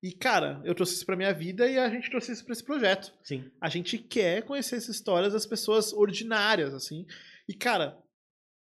E, 0.02 0.12
cara, 0.12 0.62
eu 0.66 0.76
trouxe 0.76 0.96
isso 0.96 1.06
pra 1.06 1.16
minha 1.16 1.34
vida 1.34 1.66
e 1.70 1.78
a 1.78 1.90
gente 1.90 2.10
trouxe 2.10 2.32
isso 2.32 2.44
pra 2.44 2.54
esse 2.54 2.64
projeto. 2.64 3.14
Sim. 3.24 3.50
A 3.62 3.70
gente 3.70 3.98
quer 3.98 4.44
conhecer 4.44 4.76
essas 4.76 4.96
histórias 4.96 5.34
das 5.34 5.46
pessoas 5.46 5.94
ordinárias, 5.94 6.74
assim. 6.74 7.06
E, 7.48 7.54
cara, 7.54 7.98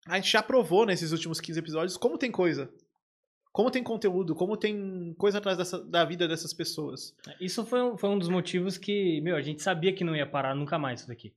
a 0.07 0.17
gente 0.17 0.31
já 0.31 0.43
provou 0.43 0.85
nesses 0.87 1.13
últimos 1.13 1.41
15 1.41 1.59
episódios 1.59 1.97
como 1.97 2.19
tem 2.19 2.31
coisa. 2.33 2.73
Como 3.53 3.71
tem 3.71 3.83
conteúdo, 3.83 4.35
como 4.35 4.57
tem 4.57 5.13
coisa 5.19 5.39
atrás 5.39 5.59
dessa- 5.59 5.85
da 5.85 6.05
vida 6.05 6.27
dessas 6.29 6.53
pessoas. 6.55 7.13
Isso 7.41 7.65
foi 7.67 7.83
um, 7.83 7.97
foi 7.99 8.09
um 8.11 8.19
dos 8.19 8.29
motivos 8.29 8.79
que, 8.79 9.21
meu, 9.21 9.35
a 9.37 9.43
gente 9.43 9.61
sabia 9.63 9.93
que 9.93 10.05
não 10.05 10.15
ia 10.15 10.27
parar 10.27 10.55
nunca 10.55 10.79
mais 10.79 11.01
isso 11.01 11.09
daqui. 11.09 11.35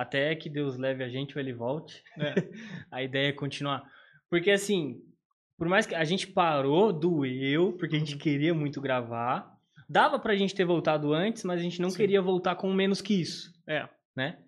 Até 0.00 0.34
que 0.34 0.48
Deus 0.48 0.78
leve 0.78 1.04
a 1.04 1.08
gente 1.08 1.36
ou 1.36 1.40
ele 1.40 1.52
volte. 1.52 2.02
É. 2.18 2.34
a 2.90 3.02
ideia 3.02 3.28
é 3.28 3.32
continuar. 3.32 3.82
Porque 4.30 4.50
assim, 4.50 5.02
por 5.58 5.68
mais 5.68 5.84
que 5.86 5.94
a 5.94 6.04
gente 6.04 6.26
parou, 6.26 6.90
doeu, 6.92 7.74
porque 7.78 7.96
a 7.96 7.98
gente 7.98 8.14
Uhum. 8.14 8.18
queria 8.18 8.54
muito 8.54 8.80
gravar. 8.80 9.54
Dava 9.88 10.18
pra 10.18 10.36
gente 10.36 10.54
ter 10.54 10.64
voltado 10.64 11.12
antes, 11.12 11.44
mas 11.44 11.58
a 11.60 11.62
gente 11.62 11.82
não 11.82 11.90
Sim. 11.90 11.96
queria 11.98 12.22
voltar 12.22 12.54
com 12.54 12.72
menos 12.72 13.00
que 13.02 13.20
isso, 13.20 13.52
É. 13.68 13.88
né? 14.16 14.38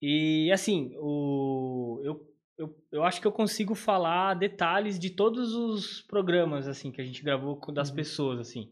E 0.00 0.50
assim, 0.52 0.94
o 0.98 2.00
eu, 2.04 2.26
eu, 2.56 2.76
eu 2.92 3.02
acho 3.04 3.20
que 3.20 3.26
eu 3.26 3.32
consigo 3.32 3.74
falar 3.74 4.32
detalhes 4.34 4.98
de 4.98 5.10
todos 5.10 5.52
os 5.54 6.00
programas 6.02 6.66
assim 6.68 6.90
que 6.92 7.00
a 7.00 7.04
gente 7.04 7.22
gravou 7.22 7.60
das 7.72 7.90
Uhum. 7.90 7.96
pessoas 7.96 8.38
assim. 8.40 8.70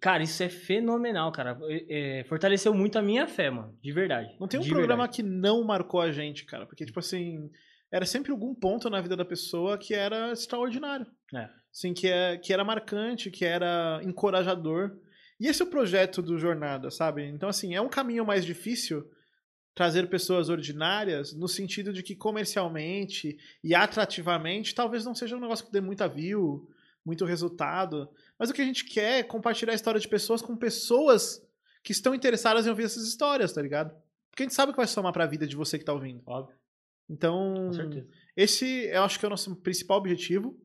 Cara, 0.00 0.22
isso 0.22 0.42
é 0.42 0.48
fenomenal, 0.48 1.30
cara. 1.30 1.58
É, 1.88 2.24
fortaleceu 2.28 2.74
muito 2.74 2.98
a 2.98 3.02
minha 3.02 3.26
fé, 3.26 3.50
mano. 3.50 3.78
De 3.80 3.92
verdade. 3.92 4.34
Não 4.40 4.48
tem 4.48 4.58
um 4.58 4.62
de 4.62 4.70
programa 4.70 5.04
verdade. 5.04 5.16
que 5.16 5.22
não 5.22 5.62
marcou 5.62 6.00
a 6.00 6.10
gente, 6.10 6.44
cara. 6.44 6.66
Porque, 6.66 6.84
tipo 6.84 6.98
assim, 6.98 7.50
era 7.90 8.06
sempre 8.06 8.32
algum 8.32 8.54
ponto 8.54 8.88
na 8.88 9.00
vida 9.00 9.16
da 9.16 9.24
pessoa 9.24 9.76
que 9.76 9.94
era 9.94 10.32
extraordinário. 10.32 11.06
É. 11.34 11.48
Assim, 11.70 11.92
que, 11.94 12.08
é, 12.08 12.36
que 12.36 12.52
era 12.52 12.64
marcante, 12.64 13.30
que 13.30 13.44
era 13.44 14.00
encorajador. 14.02 14.96
E 15.38 15.46
esse 15.46 15.62
é 15.62 15.64
o 15.64 15.70
projeto 15.70 16.22
do 16.22 16.38
Jornada, 16.38 16.90
sabe? 16.90 17.24
Então, 17.26 17.48
assim, 17.48 17.74
é 17.74 17.80
um 17.80 17.88
caminho 17.88 18.24
mais 18.24 18.44
difícil 18.44 19.04
trazer 19.74 20.08
pessoas 20.08 20.48
ordinárias 20.48 21.32
no 21.34 21.48
sentido 21.48 21.92
de 21.92 22.02
que 22.02 22.14
comercialmente 22.14 23.36
e 23.64 23.74
atrativamente 23.74 24.74
talvez 24.74 25.04
não 25.04 25.14
seja 25.14 25.36
um 25.36 25.40
negócio 25.40 25.64
que 25.64 25.72
dê 25.72 25.80
muita 25.80 26.06
view, 26.06 26.68
muito 27.04 27.24
resultado. 27.24 28.08
Mas 28.42 28.50
o 28.50 28.52
que 28.52 28.60
a 28.60 28.64
gente 28.64 28.84
quer 28.84 29.20
é 29.20 29.22
compartilhar 29.22 29.70
a 29.70 29.76
história 29.76 30.00
de 30.00 30.08
pessoas 30.08 30.42
com 30.42 30.56
pessoas 30.56 31.40
que 31.80 31.92
estão 31.92 32.12
interessadas 32.12 32.66
em 32.66 32.70
ouvir 32.70 32.82
essas 32.82 33.06
histórias, 33.06 33.52
tá 33.52 33.62
ligado? 33.62 33.94
Porque 34.28 34.42
a 34.42 34.46
gente 34.46 34.54
sabe 34.54 34.72
que 34.72 34.78
vai 34.78 34.86
somar 34.88 35.12
pra 35.12 35.26
vida 35.26 35.46
de 35.46 35.54
você 35.54 35.78
que 35.78 35.84
tá 35.84 35.92
ouvindo. 35.92 36.20
Óbvio, 36.26 36.56
Então, 37.08 37.70
esse 38.36 38.86
eu 38.86 39.04
acho 39.04 39.16
que 39.16 39.24
é 39.24 39.28
o 39.28 39.30
nosso 39.30 39.54
principal 39.54 39.98
objetivo. 39.98 40.58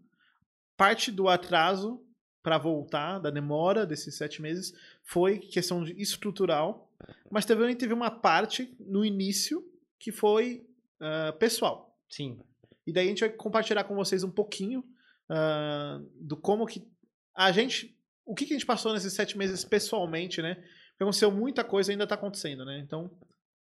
Parte 0.75 1.11
do 1.11 1.29
atraso 1.29 2.03
para 2.41 2.57
voltar, 2.57 3.19
da 3.19 3.29
demora 3.29 3.85
desses 3.85 4.15
sete 4.15 4.41
meses, 4.41 4.73
foi 5.03 5.37
questão 5.37 5.83
estrutural. 5.83 6.91
Mas 7.29 7.45
também 7.45 7.75
teve 7.75 7.93
uma 7.93 8.09
parte 8.09 8.75
no 8.79 9.05
início 9.05 9.63
que 9.99 10.11
foi 10.11 10.65
ah, 10.99 11.31
pessoal. 11.37 11.95
Sim. 12.09 12.39
E 12.87 12.91
daí 12.91 13.05
a 13.05 13.09
gente 13.09 13.19
vai 13.19 13.29
compartilhar 13.29 13.83
com 13.83 13.93
vocês 13.93 14.23
um 14.23 14.31
pouquinho 14.31 14.83
ah, 15.29 16.01
do 16.15 16.35
como 16.35 16.65
que 16.65 16.96
a 17.37 17.51
gente. 17.51 17.95
O 18.25 18.35
que, 18.35 18.45
que 18.45 18.53
a 18.53 18.57
gente 18.57 18.65
passou 18.65 18.91
nesses 18.93 19.13
sete 19.13 19.37
meses 19.37 19.63
pessoalmente, 19.63 20.41
né? 20.41 20.55
Porque 20.55 21.03
aconteceu 21.03 21.31
muita 21.31 21.63
coisa 21.63 21.91
e 21.91 21.93
ainda 21.93 22.05
tá 22.07 22.15
acontecendo, 22.15 22.65
né? 22.65 22.79
Então, 22.79 23.09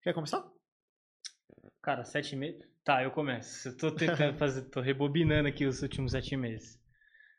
quer 0.03 0.13
começar? 0.13 0.45
Cara, 1.83 2.05
sete 2.05 2.35
meses. 2.35 2.67
Tá, 2.85 3.03
eu 3.03 3.11
começo. 3.11 3.69
Eu 3.69 3.77
tô 3.77 3.91
tentando 3.93 4.37
fazer, 4.39 4.63
tô 4.63 4.81
rebobinando 4.81 5.49
aqui 5.49 5.65
os 5.67 5.83
últimos 5.83 6.13
sete 6.13 6.37
meses. 6.37 6.81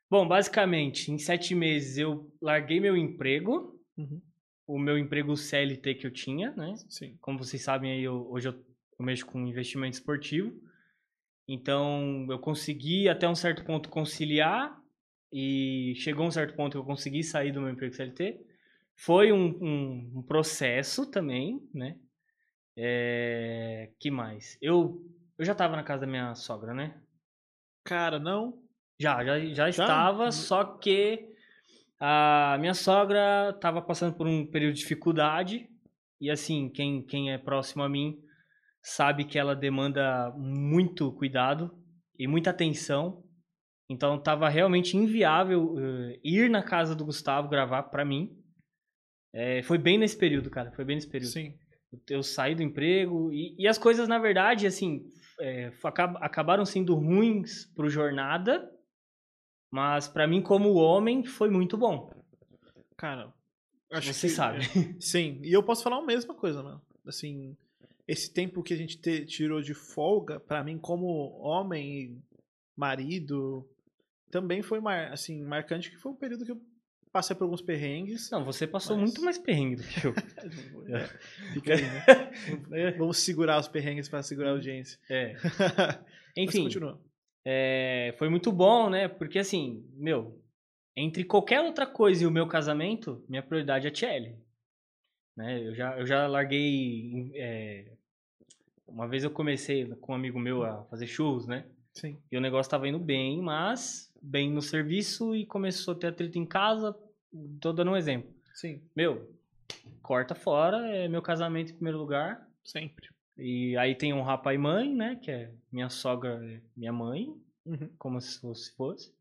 Bom, 0.10 0.26
basicamente, 0.28 1.12
em 1.12 1.18
sete 1.18 1.54
meses 1.54 1.98
eu 1.98 2.32
larguei 2.42 2.80
meu 2.80 2.96
emprego, 2.96 3.76
Uhum. 3.98 4.22
o 4.68 4.78
meu 4.78 4.98
emprego 4.98 5.36
CLT 5.36 5.96
que 5.96 6.06
eu 6.08 6.12
tinha, 6.12 6.52
né? 6.52 6.76
Sim. 6.88 7.18
Como 7.20 7.40
vocês 7.40 7.62
sabem 7.64 7.92
aí, 7.92 8.04
eu- 8.04 8.30
hoje 8.32 8.48
eu, 8.50 8.54
eu 8.54 9.06
mexo 9.06 9.26
com 9.26 9.46
investimento 9.48 9.96
esportivo. 9.98 10.54
Então, 11.48 12.28
eu 12.30 12.40
consegui 12.40 13.10
até 13.10 13.28
um 13.28 13.36
certo 13.36 13.64
ponto 13.66 13.90
conciliar 13.90 14.80
e 15.32 15.94
chegou 15.98 16.26
um 16.26 16.32
certo 16.32 16.56
ponto 16.56 16.72
que 16.74 16.78
eu 16.78 16.84
consegui 16.86 17.24
sair 17.24 17.52
do 17.52 17.62
meu 17.62 17.70
emprego 17.72 17.94
CLT. 17.94 18.40
Foi 18.96 19.32
um, 19.32 19.46
um- 19.62 20.12
um 20.18 20.22
processo 20.24 21.06
também, 21.06 21.62
né? 21.74 21.98
É, 22.76 23.92
que 24.00 24.12
mais? 24.12 24.58
Eu, 24.62 25.04
eu 25.38 25.46
já 25.46 25.52
estava 25.54 25.76
na 25.76 25.84
casa 25.84 26.02
da 26.02 26.08
minha 26.08 26.34
sogra, 26.36 26.74
né? 26.74 27.02
Cara, 27.84 28.20
não. 28.20 28.62
Já, 29.00 29.24
já, 29.24 29.40
já 29.54 29.70
estava, 29.70 30.32
só 30.32 30.64
que 30.64 31.30
a 32.00 32.58
minha 32.60 32.74
sogra 32.74 33.52
estava 33.56 33.82
passando 33.82 34.16
por 34.16 34.28
um 34.28 34.46
período 34.46 34.74
de 34.74 34.80
dificuldade. 34.82 35.70
E 36.20 36.30
assim, 36.32 36.70
quem, 36.70 37.02
quem 37.04 37.32
é 37.32 37.38
próximo 37.38 37.84
a 37.84 37.90
mim 37.90 38.20
sabe 38.82 39.26
que 39.26 39.38
ela 39.38 39.56
demanda 39.56 40.32
muito 40.36 41.12
cuidado 41.12 41.78
e 42.18 42.28
muita 42.28 42.50
atenção. 42.50 43.24
Então 43.90 44.16
estava 44.16 44.50
realmente 44.50 44.98
inviável 44.98 45.76
eh, 45.80 46.20
ir 46.24 46.50
na 46.50 46.62
casa 46.62 46.94
do 46.96 47.06
Gustavo 47.06 47.48
gravar 47.48 47.84
para 47.84 48.04
mim. 48.04 48.38
Eh, 49.34 49.62
foi 49.64 49.78
bem 49.78 49.98
nesse 49.98 50.18
período, 50.18 50.50
cara. 50.50 50.72
Foi 50.72 50.84
bem 50.84 50.96
nesse 50.98 51.10
período 51.10 51.32
Sim. 51.32 51.58
eu 52.10 52.22
saí 52.22 52.54
do 52.56 52.64
emprego 52.64 53.32
e, 53.32 53.56
e 53.58 53.68
as 53.68 53.78
coisas, 53.78 54.08
na 54.08 54.20
verdade, 54.20 54.68
assim, 54.68 55.06
é, 55.40 55.72
acab- 55.84 56.18
acabaram 56.22 56.66
sendo 56.66 56.96
ruins 56.96 57.66
pro 57.76 57.90
jornada, 57.90 58.70
mas 59.72 60.08
pra 60.08 60.28
mim, 60.28 60.42
como 60.42 60.74
homem, 60.76 61.24
foi 61.24 61.50
muito 61.50 61.78
bom. 61.78 62.10
Cara, 62.98 63.34
acho 63.92 64.14
Você 64.14 64.28
que- 64.28 64.34
sabe. 64.34 64.60
Sim, 65.00 65.40
e 65.44 65.54
eu 65.54 65.64
posso 65.64 65.84
falar 65.84 65.98
a 66.00 66.06
mesma 66.06 66.34
coisa, 66.34 66.62
mano. 66.62 66.82
Assim, 67.06 67.56
esse 68.08 68.34
tempo 68.34 68.62
que 68.64 68.74
a 68.74 68.78
gente 68.78 68.98
te- 69.00 69.26
tirou 69.26 69.62
de 69.62 69.74
folga, 69.74 70.40
pra 70.42 70.62
mim, 70.64 70.78
como 70.78 71.08
homem 71.40 71.94
e 71.94 72.22
marido, 72.76 73.66
também 74.32 74.62
foi 74.62 74.80
mar, 74.80 75.12
assim, 75.12 75.42
marcante, 75.44 75.90
que 75.90 75.98
foi 75.98 76.12
um 76.12 76.16
período 76.16 76.46
que 76.46 76.52
eu 76.52 76.62
passei 77.12 77.36
por 77.36 77.46
alguns 77.46 77.62
perrengues. 77.62 78.30
Não, 78.30 78.44
você 78.46 78.68
passou 78.68 78.96
Mas- 78.98 79.06
muito 79.10 79.22
mais 79.24 79.38
perrengue 79.38 79.78
do 79.78 79.84
que 79.84 80.06
eu. 80.06 80.14
É, 80.90 81.08
Fica 81.54 81.74
aí, 81.74 81.82
né? 81.82 82.92
Vamos 82.98 83.18
segurar 83.18 83.60
os 83.60 83.68
perrengues 83.68 84.08
pra 84.08 84.22
segurar 84.24 84.50
a 84.50 84.54
audiência. 84.54 85.00
É. 85.10 85.36
Enfim, 86.36 86.70
é, 87.46 88.14
foi 88.18 88.30
muito 88.30 88.52
bom, 88.52 88.90
né? 88.90 89.08
Porque 89.08 89.40
assim, 89.40 89.86
meu, 89.96 90.42
entre 90.96 91.24
qualquer 91.24 91.62
outra 91.62 91.86
coisa 91.86 92.24
e 92.24 92.28
o 92.28 92.32
meu 92.32 92.48
casamento, 92.48 93.24
minha 93.28 93.42
prioridade 93.44 93.88
é 93.88 93.90
a 93.90 93.94
Tchelle. 93.94 94.38
Né? 95.36 95.68
Eu, 95.68 95.76
já, 95.76 95.98
eu 96.00 96.06
já 96.06 96.28
larguei. 96.28 97.32
é, 97.36 97.92
uma 98.88 99.08
vez 99.08 99.24
eu 99.24 99.32
comecei 99.32 99.86
com 99.96 100.12
um 100.12 100.16
amigo 100.16 100.40
meu 100.40 100.64
a 100.64 100.84
fazer 100.86 101.08
churros, 101.08 101.46
né? 101.48 101.66
Sim. 101.94 102.18
E 102.32 102.38
o 102.38 102.42
negócio 102.42 102.70
tava 102.70 102.88
indo 102.88 103.00
bem, 103.00 103.42
mas 103.42 104.07
bem 104.22 104.52
no 104.52 104.62
serviço 104.62 105.36
e 105.36 105.46
começou 105.46 105.94
a 105.94 105.98
ter 105.98 106.08
atrito 106.08 106.38
em 106.38 106.46
casa. 106.46 106.96
Tô 107.62 107.72
dando 107.74 107.92
um 107.92 107.98
exemplo. 107.98 108.34
Sim, 108.54 108.82
Meu, 108.96 109.32
corta 110.02 110.34
fora, 110.34 110.78
é 110.90 111.08
meu 111.08 111.22
casamento 111.22 111.72
em 111.72 111.76
primeiro 111.76 111.98
lugar. 112.00 112.48
sempre. 112.64 113.08
E 113.38 113.78
aí 113.78 113.94
tem 113.94 114.14
honrar 114.14 114.42
pai 114.42 114.56
e 114.56 114.58
mãe, 114.58 114.92
né? 114.96 115.16
Que 115.16 115.30
é 115.30 115.52
minha 115.72 115.90
sogra, 115.90 116.44
é 116.44 116.60
minha 116.76 116.92
mãe, 116.92 117.28
Uhum. 117.66 117.90
como 118.00 118.20
se 118.20 118.40
fosse, 118.40 118.74
fosse. 118.76 119.14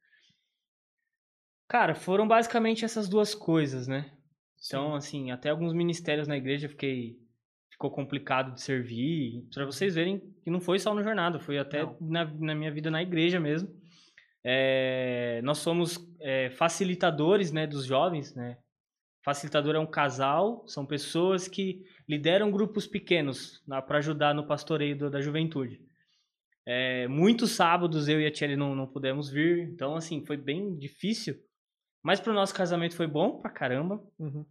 Cara, 1.68 1.94
foram 1.94 2.26
basicamente 2.26 2.84
essas 2.84 3.08
duas 3.08 3.34
coisas, 3.34 3.86
né? 3.88 4.10
Então, 4.66 4.94
assim, 4.94 5.30
até 5.30 5.50
alguns 5.50 5.74
ministérios 5.74 6.26
na 6.28 6.36
igreja 6.36 6.68
fiquei 6.68 7.20
ficou 7.70 7.90
complicado 7.90 8.54
de 8.54 8.62
servir. 8.62 9.46
Pra 9.52 9.66
vocês 9.66 9.94
verem 9.94 10.18
que 10.42 10.48
não 10.50 10.60
foi 10.60 10.78
só 10.78 10.94
no 10.94 11.02
jornada, 11.02 11.38
foi 11.38 11.58
até 11.58 11.84
na, 12.00 12.24
na 12.24 12.54
minha 12.54 12.70
vida 12.72 12.90
na 12.90 13.02
igreja 13.02 13.38
mesmo. 13.38 13.68
É, 14.48 15.40
nós 15.42 15.58
somos 15.58 15.98
é, 16.20 16.50
facilitadores, 16.50 17.50
né, 17.50 17.66
dos 17.66 17.84
jovens, 17.84 18.32
né? 18.32 18.56
Facilitador 19.24 19.74
é 19.74 19.78
um 19.80 19.86
casal, 19.90 20.62
são 20.68 20.86
pessoas 20.86 21.48
que 21.48 21.84
lideram 22.08 22.48
grupos 22.52 22.86
pequenos 22.86 23.60
para 23.88 23.98
ajudar 23.98 24.32
no 24.32 24.46
pastoreio 24.46 24.96
do- 24.96 25.10
da 25.10 25.20
juventude. 25.20 25.80
É, 26.64 27.08
muitos 27.08 27.50
sábados 27.52 28.06
eu 28.08 28.20
e 28.20 28.26
a 28.26 28.30
Tchelle 28.30 28.54
não, 28.56 28.72
não 28.76 28.86
pudemos 28.86 29.28
vir, 29.28 29.68
então 29.68 29.96
assim, 29.96 30.24
foi 30.24 30.36
bem 30.36 30.76
difícil. 30.78 31.34
Mas 32.04 32.20
pro 32.20 32.32
nosso 32.32 32.54
casamento 32.54 32.94
foi 32.94 33.08
bom 33.08 33.40
pra 33.40 33.50
caramba. 33.50 34.00
Uhum. 34.16 34.46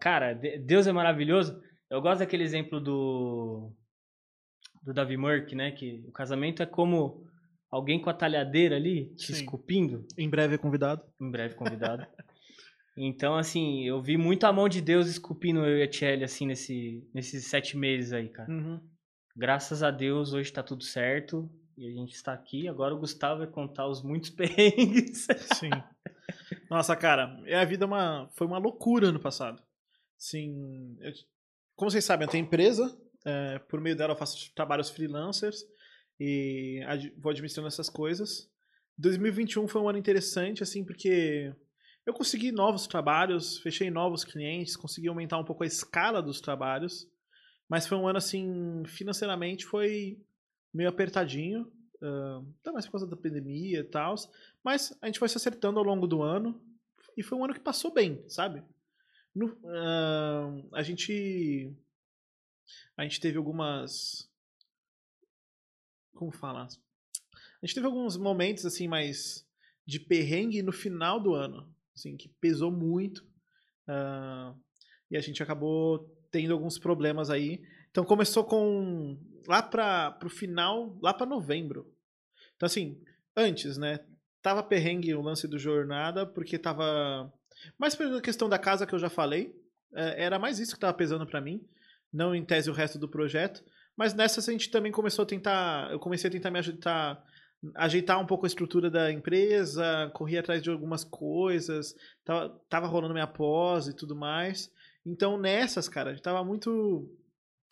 Cara, 0.00 0.34
de- 0.34 0.58
Deus 0.58 0.86
é 0.86 0.92
maravilhoso. 0.92 1.58
Eu 1.88 2.02
gosto 2.02 2.18
daquele 2.18 2.42
exemplo 2.44 2.78
do 2.80 3.72
do 4.82 4.92
Davi 4.92 5.16
Murk, 5.16 5.54
né? 5.54 5.70
Que 5.72 6.04
o 6.06 6.12
casamento 6.12 6.62
é 6.62 6.66
como 6.66 7.26
alguém 7.74 8.00
com 8.00 8.08
a 8.10 8.14
talhadeira 8.14 8.76
ali 8.76 9.14
te 9.16 9.26
Sim. 9.26 9.32
esculpindo. 9.42 10.06
Em 10.16 10.28
breve 10.28 10.54
é 10.54 10.58
convidado. 10.58 11.02
Em 11.20 11.30
breve 11.30 11.54
convidado. 11.54 12.06
então, 12.96 13.34
assim, 13.36 13.84
eu 13.84 14.00
vi 14.00 14.16
muito 14.16 14.44
a 14.44 14.52
mão 14.52 14.68
de 14.68 14.80
Deus 14.80 15.08
esculpindo 15.08 15.64
eu 15.66 15.78
e 15.78 15.82
a 15.82 15.88
Tchelle, 15.88 16.24
assim, 16.24 16.46
nesse, 16.46 17.06
nesses 17.12 17.46
sete 17.46 17.76
meses 17.76 18.12
aí, 18.12 18.28
cara. 18.28 18.50
Uhum. 18.50 18.80
Graças 19.36 19.82
a 19.82 19.90
Deus, 19.90 20.32
hoje 20.32 20.52
tá 20.52 20.62
tudo 20.62 20.84
certo. 20.84 21.50
E 21.76 21.88
a 21.88 21.90
gente 21.90 22.14
está 22.14 22.32
aqui. 22.32 22.68
Agora 22.68 22.94
o 22.94 22.98
Gustavo 23.00 23.38
vai 23.40 23.48
contar 23.48 23.88
os 23.88 24.00
muitos 24.02 24.30
perrengues. 24.36 25.26
Sim. 25.58 25.70
Nossa, 26.70 26.94
cara, 26.94 27.36
é 27.46 27.56
a 27.56 27.64
vida 27.64 27.84
uma, 27.84 28.28
foi 28.34 28.46
uma 28.46 28.58
loucura 28.58 29.08
ano 29.08 29.18
passado. 29.18 29.60
Sim, 30.16 30.96
eu- 31.00 31.12
como 31.74 31.90
vocês 31.90 32.04
sabem, 32.04 32.26
eu 32.26 32.30
tenho 32.30 32.44
empresa. 32.44 32.96
é, 33.26 33.58
por 33.58 33.80
meio 33.80 33.96
dela 33.96 34.12
eu 34.12 34.16
faço 34.16 34.54
trabalhos 34.54 34.90
freelancers 34.90 35.64
e 36.18 36.82
ad- 36.86 37.12
vou 37.18 37.30
administrando 37.30 37.68
essas 37.68 37.88
coisas. 37.88 38.50
2021 38.98 39.66
foi 39.68 39.80
um 39.80 39.88
ano 39.88 39.98
interessante, 39.98 40.62
assim, 40.62 40.84
porque 40.84 41.52
eu 42.06 42.12
consegui 42.14 42.52
novos 42.52 42.86
trabalhos, 42.86 43.58
fechei 43.58 43.90
novos 43.90 44.24
clientes, 44.24 44.76
consegui 44.76 45.08
aumentar 45.08 45.38
um 45.38 45.44
pouco 45.44 45.64
a 45.64 45.66
escala 45.66 46.22
dos 46.22 46.40
trabalhos. 46.40 47.08
Mas 47.68 47.86
foi 47.86 47.96
um 47.98 48.06
ano, 48.06 48.18
assim, 48.18 48.82
financeiramente 48.86 49.64
foi 49.64 50.20
meio 50.72 50.88
apertadinho. 50.88 51.72
Até 52.60 52.70
mais 52.70 52.84
por 52.84 52.92
causa 52.92 53.06
da 53.06 53.16
pandemia 53.16 53.80
e 53.80 53.84
tal. 53.84 54.14
Mas 54.62 54.96
a 55.00 55.06
gente 55.06 55.18
foi 55.18 55.28
se 55.28 55.38
acertando 55.38 55.78
ao 55.78 55.84
longo 55.84 56.06
do 56.06 56.22
ano. 56.22 56.60
E 57.16 57.22
foi 57.22 57.38
um 57.38 57.44
ano 57.44 57.54
que 57.54 57.60
passou 57.60 57.92
bem, 57.92 58.22
sabe? 58.28 58.62
No- 59.34 59.56
ah, 59.66 60.50
a 60.74 60.82
gente. 60.82 61.72
A 62.96 63.02
gente 63.04 63.20
teve 63.20 63.38
algumas. 63.38 64.28
Como 66.14 66.30
fala? 66.30 66.64
A 66.64 67.66
gente 67.66 67.74
teve 67.74 67.86
alguns 67.86 68.16
momentos, 68.16 68.64
assim, 68.64 68.86
mais 68.88 69.46
de 69.86 69.98
perrengue 70.00 70.62
no 70.62 70.72
final 70.72 71.20
do 71.20 71.34
ano. 71.34 71.72
Assim, 71.94 72.16
que 72.16 72.28
pesou 72.40 72.70
muito. 72.70 73.24
ah, 73.86 74.54
e 75.10 75.16
a 75.16 75.20
gente 75.20 75.42
acabou 75.42 76.10
tendo 76.30 76.52
alguns 76.52 76.78
problemas 76.78 77.30
aí. 77.30 77.62
Então 77.90 78.04
começou 78.04 78.44
com. 78.44 79.18
Lá 79.46 79.62
para 79.62 80.10
pro 80.12 80.30
final, 80.30 80.98
lá 81.02 81.12
para 81.12 81.26
novembro. 81.26 81.94
Então, 82.56 82.66
assim, 82.66 83.00
antes, 83.36 83.76
né? 83.76 84.00
Tava 84.42 84.62
perrengue 84.62 85.14
o 85.14 85.22
lance 85.22 85.46
do 85.46 85.58
jornada, 85.58 86.26
porque 86.26 86.58
tava. 86.58 87.32
Mais 87.78 87.94
pela 87.94 88.20
questão 88.20 88.48
da 88.48 88.58
casa 88.58 88.86
que 88.86 88.94
eu 88.94 88.98
já 88.98 89.08
falei. 89.08 89.54
é, 89.94 90.24
Era 90.24 90.38
mais 90.38 90.58
isso 90.58 90.74
que 90.74 90.80
tava 90.80 90.94
pesando 90.94 91.26
pra 91.26 91.40
mim. 91.40 91.66
Não 92.12 92.34
em 92.34 92.44
tese 92.44 92.70
o 92.70 92.74
resto 92.74 92.98
do 92.98 93.08
projeto. 93.08 93.64
Mas 93.96 94.14
nessa 94.14 94.40
a 94.40 94.52
gente 94.52 94.70
também 94.70 94.92
começou 94.92 95.22
a 95.22 95.26
tentar. 95.26 95.90
Eu 95.90 95.98
comecei 95.98 96.28
a 96.28 96.32
tentar 96.32 96.50
me 96.50 96.58
ajeitar. 96.58 97.24
Ajeitar 97.76 98.20
um 98.20 98.26
pouco 98.26 98.44
a 98.44 98.46
estrutura 98.46 98.90
da 98.90 99.10
empresa, 99.10 100.10
corri 100.12 100.36
atrás 100.36 100.62
de 100.62 100.68
algumas 100.68 101.02
coisas, 101.02 101.94
tava, 102.22 102.60
tava 102.68 102.86
rolando 102.86 103.14
minha 103.14 103.26
pós 103.26 103.88
e 103.88 103.96
tudo 103.96 104.14
mais. 104.14 104.70
Então 105.06 105.38
nessas, 105.38 105.88
cara, 105.88 106.10
a 106.10 106.12
gente 106.12 106.22
tava 106.22 106.44
muito 106.44 107.08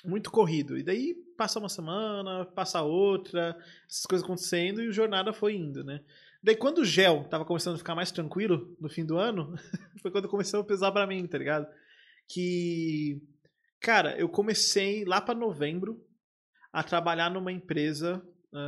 muito 0.04 0.30
corrido. 0.30 0.78
E 0.78 0.82
daí 0.82 1.14
passa 1.36 1.58
uma 1.58 1.68
semana, 1.68 2.44
passa 2.46 2.82
outra, 2.82 3.56
essas 3.88 4.06
coisas 4.06 4.24
acontecendo 4.24 4.82
e 4.82 4.88
o 4.88 4.92
jornada 4.92 5.32
foi 5.32 5.56
indo, 5.56 5.84
né? 5.84 6.00
Daí 6.42 6.56
quando 6.56 6.78
o 6.78 6.84
gel 6.84 7.24
tava 7.24 7.44
começando 7.44 7.74
a 7.74 7.78
ficar 7.78 7.94
mais 7.94 8.10
tranquilo 8.10 8.74
no 8.80 8.88
fim 8.88 9.04
do 9.04 9.16
ano, 9.16 9.54
foi 10.02 10.10
quando 10.10 10.28
começou 10.28 10.60
a 10.60 10.64
pesar 10.64 10.90
pra 10.90 11.06
mim, 11.06 11.26
tá 11.26 11.38
ligado? 11.38 11.66
Que 12.28 13.22
cara, 13.80 14.16
eu 14.18 14.28
comecei 14.28 15.04
lá 15.04 15.20
pra 15.20 15.34
novembro 15.34 16.02
a 16.72 16.82
trabalhar 16.82 17.30
numa 17.30 17.52
empresa, 17.52 18.22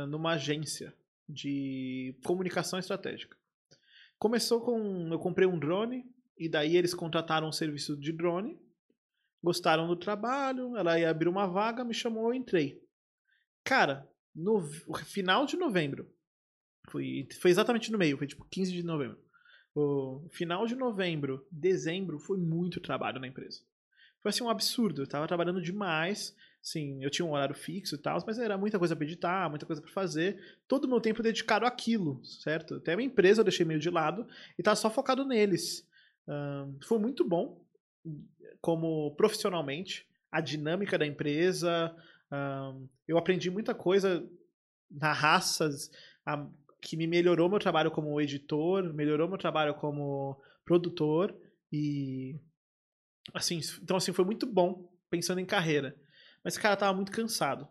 numa 0.07 0.33
agência 0.33 0.93
de 1.27 2.15
comunicação 2.23 2.77
estratégica. 2.77 3.35
Começou 4.19 4.61
com 4.61 5.09
eu 5.11 5.19
comprei 5.19 5.47
um 5.47 5.57
drone 5.57 6.05
e 6.37 6.47
daí 6.47 6.77
eles 6.77 6.93
contrataram 6.93 7.47
um 7.47 7.51
serviço 7.51 7.97
de 7.97 8.11
drone 8.11 8.59
gostaram 9.45 9.87
do 9.87 9.95
trabalho, 9.95 10.75
ela 10.75 10.99
ia 10.99 11.07
abrir 11.07 11.29
uma 11.29 11.45
vaga, 11.45 11.85
me 11.85 11.93
chamou, 11.93 12.29
eu 12.29 12.33
entrei. 12.33 12.81
Cara, 13.63 14.09
no 14.33 14.59
final 15.05 15.45
de 15.45 15.55
novembro, 15.55 16.11
foi, 16.89 17.27
foi 17.39 17.51
exatamente 17.51 17.91
no 17.91 17.97
meio, 17.97 18.17
foi 18.17 18.25
tipo 18.25 18.43
15 18.49 18.71
de 18.71 18.83
novembro. 18.83 19.19
O 19.75 20.27
final 20.31 20.65
de 20.65 20.75
novembro, 20.75 21.45
dezembro, 21.51 22.17
foi 22.17 22.37
muito 22.39 22.79
trabalho 22.79 23.19
na 23.19 23.27
empresa. 23.27 23.61
Foi 24.19 24.29
assim 24.29 24.43
um 24.43 24.49
absurdo, 24.49 25.03
eu 25.03 25.07
tava 25.07 25.27
trabalhando 25.27 25.61
demais, 25.61 26.35
sim, 26.65 27.03
eu 27.03 27.11
tinha 27.11 27.25
um 27.25 27.33
horário 27.33 27.53
fixo 27.53 27.93
e 27.93 27.97
tal, 27.99 28.17
mas 28.25 28.39
era 28.39 28.57
muita 28.57 28.79
coisa 28.79 28.95
pra 28.95 29.05
editar, 29.05 29.47
muita 29.49 29.67
coisa 29.67 29.81
pra 29.81 29.91
fazer, 29.91 30.41
todo 30.67 30.85
o 30.85 30.87
meu 30.89 30.99
tempo 30.99 31.21
dedicado 31.21 31.63
àquilo, 31.65 32.23
certo? 32.25 32.75
Até 32.75 32.93
a 32.93 32.97
minha 32.97 33.05
empresa 33.07 33.41
eu 33.41 33.45
deixei 33.45 33.63
meio 33.65 33.79
de 33.79 33.89
lado 33.89 34.27
e 34.57 34.63
tava 34.63 34.75
só 34.75 34.89
focado 34.89 35.23
neles. 35.23 35.87
Ahn, 36.27 36.73
foi 36.83 36.97
muito 36.97 37.23
bom, 37.23 37.63
como 38.61 39.11
profissionalmente, 39.15 40.07
a 40.31 40.41
dinâmica 40.41 40.97
da 40.97 41.05
empresa. 41.05 41.95
ahn, 42.31 42.87
eu 43.07 43.17
aprendi 43.17 43.51
muita 43.51 43.75
coisa 43.75 44.27
na 44.89 45.13
raças 45.13 45.91
a- 46.25 46.47
que 46.81 46.97
me 46.97 47.07
melhorou 47.07 47.49
meu 47.49 47.59
trabalho 47.59 47.91
como 47.91 48.19
editor, 48.19 48.91
melhorou 48.93 49.27
meu 49.29 49.37
trabalho 49.37 49.75
como 49.75 50.41
produtor 50.65 51.35
e 51.71 52.35
assim, 53.33 53.59
então 53.81 53.97
assim 53.97 54.13
foi 54.13 54.25
muito 54.25 54.45
bom 54.45 54.89
pensando 55.09 55.39
em 55.39 55.45
carreira. 55.45 55.95
Mas 56.45 56.59
cara, 56.59 56.77
tava 56.77 56.93
muito 56.93 57.11
cansado. 57.11 57.67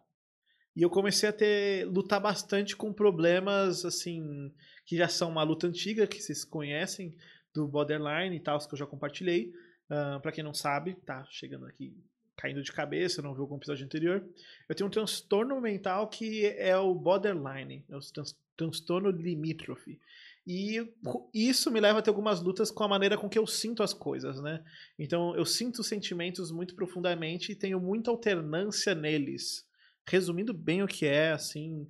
E 0.74 0.82
eu 0.82 0.90
comecei 0.90 1.28
a 1.28 1.32
ter 1.32 1.86
lutar 1.86 2.20
bastante 2.20 2.74
com 2.74 2.92
problemas 2.92 3.84
assim 3.84 4.52
que 4.84 4.96
já 4.96 5.06
são 5.06 5.30
uma 5.30 5.44
luta 5.44 5.68
antiga 5.68 6.08
que 6.08 6.20
vocês 6.20 6.44
conhecem 6.44 7.16
do 7.54 7.68
borderline 7.68 8.34
e 8.34 8.40
tal, 8.40 8.58
que 8.58 8.74
eu 8.74 8.78
já 8.78 8.86
compartilhei. 8.86 9.52
Uh, 9.88 10.18
para 10.20 10.32
quem 10.32 10.42
não 10.42 10.52
sabe, 10.52 10.94
tá 11.06 11.24
chegando 11.30 11.66
aqui 11.66 11.96
caindo 12.36 12.60
de 12.62 12.72
cabeça, 12.72 13.22
não 13.22 13.32
viu 13.32 13.42
algum 13.42 13.56
episódio 13.56 13.84
anterior. 13.84 14.26
Eu 14.68 14.74
tenho 14.74 14.88
um 14.88 14.90
transtorno 14.90 15.60
mental 15.60 16.08
que 16.08 16.46
é 16.46 16.76
o 16.76 16.92
borderline, 16.92 17.84
é 17.88 17.96
o 17.96 18.00
trans- 18.00 18.36
transtorno 18.56 19.10
limítrofe. 19.10 20.00
E 20.46 20.86
isso 21.32 21.70
me 21.70 21.80
leva 21.80 22.00
a 22.00 22.02
ter 22.02 22.10
algumas 22.10 22.42
lutas 22.42 22.70
com 22.70 22.84
a 22.84 22.88
maneira 22.88 23.16
com 23.16 23.28
que 23.30 23.38
eu 23.38 23.46
sinto 23.46 23.82
as 23.82 23.94
coisas, 23.94 24.40
né? 24.42 24.62
Então 24.98 25.34
eu 25.36 25.44
sinto 25.46 25.82
sentimentos 25.82 26.50
muito 26.50 26.74
profundamente 26.74 27.52
e 27.52 27.56
tenho 27.56 27.80
muita 27.80 28.10
alternância 28.10 28.94
neles. 28.94 29.66
Resumindo 30.06 30.52
bem 30.52 30.82
o 30.82 30.86
que 30.86 31.06
é, 31.06 31.32
assim. 31.32 31.86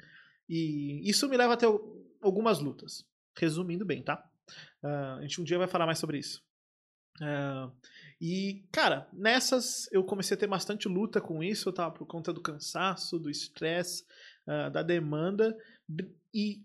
E 0.48 1.00
isso 1.08 1.28
me 1.28 1.36
leva 1.36 1.54
a 1.54 1.56
ter 1.56 1.66
al- 1.66 1.80
algumas 2.20 2.60
lutas. 2.60 3.04
Resumindo 3.36 3.84
bem, 3.84 4.02
tá? 4.02 4.24
Uh, 4.82 5.18
a 5.18 5.22
gente 5.22 5.40
um 5.40 5.44
dia 5.44 5.58
vai 5.58 5.66
falar 5.66 5.86
mais 5.86 5.98
sobre 5.98 6.18
isso. 6.18 6.40
Uh, 7.20 7.72
e, 8.20 8.64
cara, 8.70 9.08
nessas 9.12 9.88
eu 9.92 10.04
comecei 10.04 10.36
a 10.36 10.38
ter 10.38 10.46
bastante 10.46 10.86
luta 10.88 11.20
com 11.20 11.42
isso, 11.42 11.72
tá? 11.72 11.90
Por 11.90 12.06
conta 12.06 12.32
do 12.32 12.40
cansaço, 12.40 13.18
do 13.18 13.28
estresse, 13.28 14.04
uh, 14.46 14.70
da 14.70 14.82
demanda. 14.82 15.56
E 16.32 16.62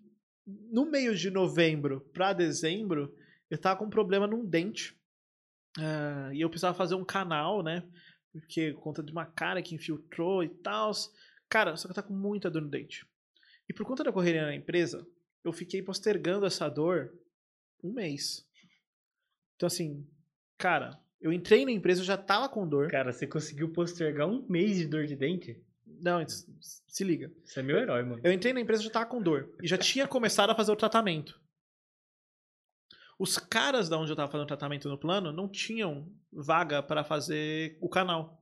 no 0.71 0.89
meio 0.89 1.15
de 1.15 1.29
novembro 1.29 2.01
para 2.13 2.33
dezembro, 2.33 3.15
eu 3.49 3.57
tava 3.57 3.79
com 3.79 3.85
um 3.85 3.89
problema 3.89 4.27
num 4.27 4.45
dente. 4.45 4.97
Uh, 5.77 6.33
e 6.33 6.41
eu 6.41 6.49
precisava 6.49 6.77
fazer 6.77 6.95
um 6.95 7.05
canal, 7.05 7.63
né? 7.63 7.87
Porque 8.31 8.73
por 8.73 8.81
conta 8.81 9.03
de 9.03 9.11
uma 9.11 9.25
cara 9.25 9.61
que 9.61 9.75
infiltrou 9.75 10.43
e 10.43 10.49
tal. 10.49 10.91
Cara, 11.47 11.75
só 11.75 11.87
que 11.87 11.91
eu 11.91 11.95
tava 11.95 12.07
com 12.07 12.13
muita 12.13 12.49
dor 12.49 12.61
no 12.61 12.69
dente. 12.69 13.05
E 13.67 13.73
por 13.73 13.85
conta 13.85 14.03
da 14.03 14.11
correria 14.11 14.45
na 14.45 14.55
empresa, 14.55 15.05
eu 15.43 15.53
fiquei 15.53 15.81
postergando 15.81 16.45
essa 16.45 16.67
dor 16.69 17.13
um 17.83 17.93
mês. 17.93 18.45
Então, 19.55 19.67
assim, 19.67 20.07
cara, 20.57 20.99
eu 21.21 21.33
entrei 21.33 21.65
na 21.65 21.71
empresa, 21.71 22.01
eu 22.01 22.05
já 22.05 22.17
tava 22.17 22.49
com 22.49 22.67
dor. 22.67 22.89
Cara, 22.89 23.11
você 23.11 23.27
conseguiu 23.27 23.71
postergar 23.71 24.27
um 24.27 24.45
mês 24.47 24.77
de 24.77 24.87
dor 24.87 25.05
de 25.05 25.15
dente? 25.15 25.61
Não, 26.01 26.25
se 26.27 27.03
liga. 27.03 27.31
Você 27.43 27.59
é 27.59 27.63
meu 27.63 27.77
herói, 27.77 28.03
mano. 28.03 28.21
Eu 28.23 28.31
entrei 28.31 28.53
na 28.53 28.61
empresa, 28.61 28.83
já 28.83 28.89
tava 28.89 29.05
com 29.05 29.21
dor. 29.21 29.53
E 29.61 29.67
já 29.67 29.77
tinha 29.77 30.07
começado 30.07 30.49
a 30.49 30.55
fazer 30.55 30.71
o 30.71 30.75
tratamento. 30.75 31.39
Os 33.17 33.37
caras 33.37 33.89
da 33.89 33.97
onde 33.97 34.11
eu 34.11 34.15
tava 34.15 34.31
fazendo 34.31 34.45
o 34.45 34.47
tratamento 34.47 34.87
no 34.87 34.97
plano 34.97 35.31
não 35.31 35.49
tinham 35.49 36.09
vaga 36.31 36.81
para 36.81 37.03
fazer 37.03 37.77
o 37.81 37.89
canal. 37.89 38.41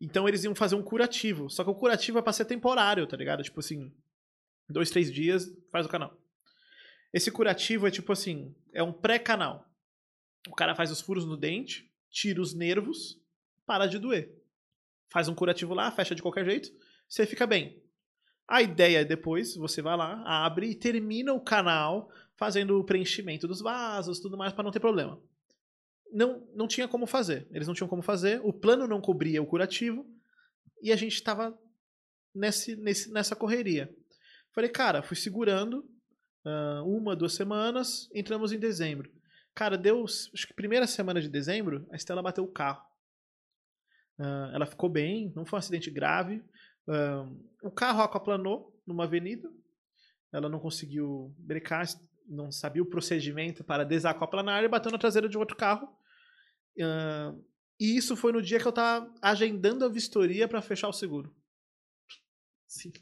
Então 0.00 0.28
eles 0.28 0.44
iam 0.44 0.54
fazer 0.54 0.74
um 0.74 0.82
curativo. 0.82 1.48
Só 1.48 1.64
que 1.64 1.70
o 1.70 1.74
curativo 1.74 2.18
é 2.18 2.22
pra 2.22 2.32
ser 2.32 2.44
temporário, 2.44 3.06
tá 3.06 3.16
ligado? 3.16 3.42
Tipo 3.42 3.60
assim, 3.60 3.92
dois, 4.68 4.90
três 4.90 5.12
dias, 5.12 5.50
faz 5.72 5.86
o 5.86 5.88
canal. 5.88 6.16
Esse 7.12 7.30
curativo 7.30 7.86
é 7.86 7.90
tipo 7.90 8.12
assim, 8.12 8.54
é 8.72 8.82
um 8.82 8.92
pré-canal. 8.92 9.66
O 10.46 10.54
cara 10.54 10.74
faz 10.74 10.90
os 10.90 11.00
furos 11.00 11.24
no 11.24 11.36
dente, 11.36 11.90
tira 12.10 12.40
os 12.40 12.54
nervos, 12.54 13.18
para 13.66 13.86
de 13.86 13.98
doer. 13.98 14.37
Faz 15.08 15.28
um 15.28 15.34
curativo 15.34 15.74
lá, 15.74 15.90
fecha 15.90 16.14
de 16.14 16.22
qualquer 16.22 16.44
jeito, 16.44 16.70
você 17.08 17.26
fica 17.26 17.46
bem. 17.46 17.82
A 18.46 18.62
ideia 18.62 19.00
é 19.00 19.04
depois, 19.04 19.56
você 19.56 19.82
vai 19.82 19.96
lá, 19.96 20.22
abre 20.24 20.70
e 20.70 20.74
termina 20.74 21.32
o 21.32 21.40
canal 21.40 22.10
fazendo 22.36 22.78
o 22.78 22.84
preenchimento 22.84 23.46
dos 23.46 23.60
vasos, 23.60 24.20
tudo 24.20 24.38
mais, 24.38 24.52
para 24.52 24.64
não 24.64 24.70
ter 24.70 24.80
problema. 24.80 25.20
Não, 26.10 26.48
não 26.54 26.66
tinha 26.66 26.88
como 26.88 27.06
fazer. 27.06 27.46
Eles 27.50 27.66
não 27.66 27.74
tinham 27.74 27.88
como 27.88 28.00
fazer. 28.00 28.40
O 28.42 28.52
plano 28.52 28.86
não 28.86 29.00
cobria 29.00 29.42
o 29.42 29.46
curativo. 29.46 30.06
E 30.82 30.90
a 30.90 30.96
gente 30.96 31.14
estava 31.14 31.58
nesse, 32.34 32.76
nesse, 32.76 33.12
nessa 33.12 33.36
correria. 33.36 33.94
Falei, 34.54 34.70
cara, 34.70 35.02
fui 35.02 35.16
segurando 35.16 35.80
uh, 36.46 36.84
uma, 36.86 37.14
duas 37.14 37.34
semanas, 37.34 38.08
entramos 38.14 38.52
em 38.52 38.58
dezembro. 38.58 39.10
Cara, 39.54 39.76
deu, 39.76 40.04
acho 40.04 40.46
que 40.46 40.54
primeira 40.54 40.86
semana 40.86 41.20
de 41.20 41.28
dezembro, 41.28 41.86
a 41.90 41.96
Estela 41.96 42.22
bateu 42.22 42.44
o 42.44 42.52
carro. 42.52 42.87
Uh, 44.18 44.54
ela 44.54 44.66
ficou 44.66 44.88
bem, 44.88 45.32
não 45.34 45.46
foi 45.46 45.56
um 45.56 45.60
acidente 45.60 45.90
grave. 45.90 46.42
Uh, 46.88 47.38
o 47.62 47.70
carro 47.70 48.02
aquaplanou 48.02 48.74
numa 48.86 49.04
avenida. 49.04 49.48
Ela 50.32 50.48
não 50.48 50.58
conseguiu 50.58 51.34
brecar, 51.38 51.86
não 52.26 52.50
sabia 52.50 52.82
o 52.82 52.88
procedimento 52.88 53.62
para 53.64 53.84
desaquaplanar 53.84 54.64
e 54.64 54.68
bateu 54.68 54.90
na 54.90 54.98
traseira 54.98 55.28
de 55.28 55.38
outro 55.38 55.56
carro. 55.56 55.86
Uh, 56.78 57.44
e 57.80 57.96
isso 57.96 58.16
foi 58.16 58.32
no 58.32 58.42
dia 58.42 58.58
que 58.58 58.66
eu 58.66 58.72
tava 58.72 59.12
agendando 59.22 59.84
a 59.84 59.88
vistoria 59.88 60.48
para 60.48 60.60
fechar 60.60 60.88
o 60.88 60.92
seguro. 60.92 61.34
Sim. 62.66 62.92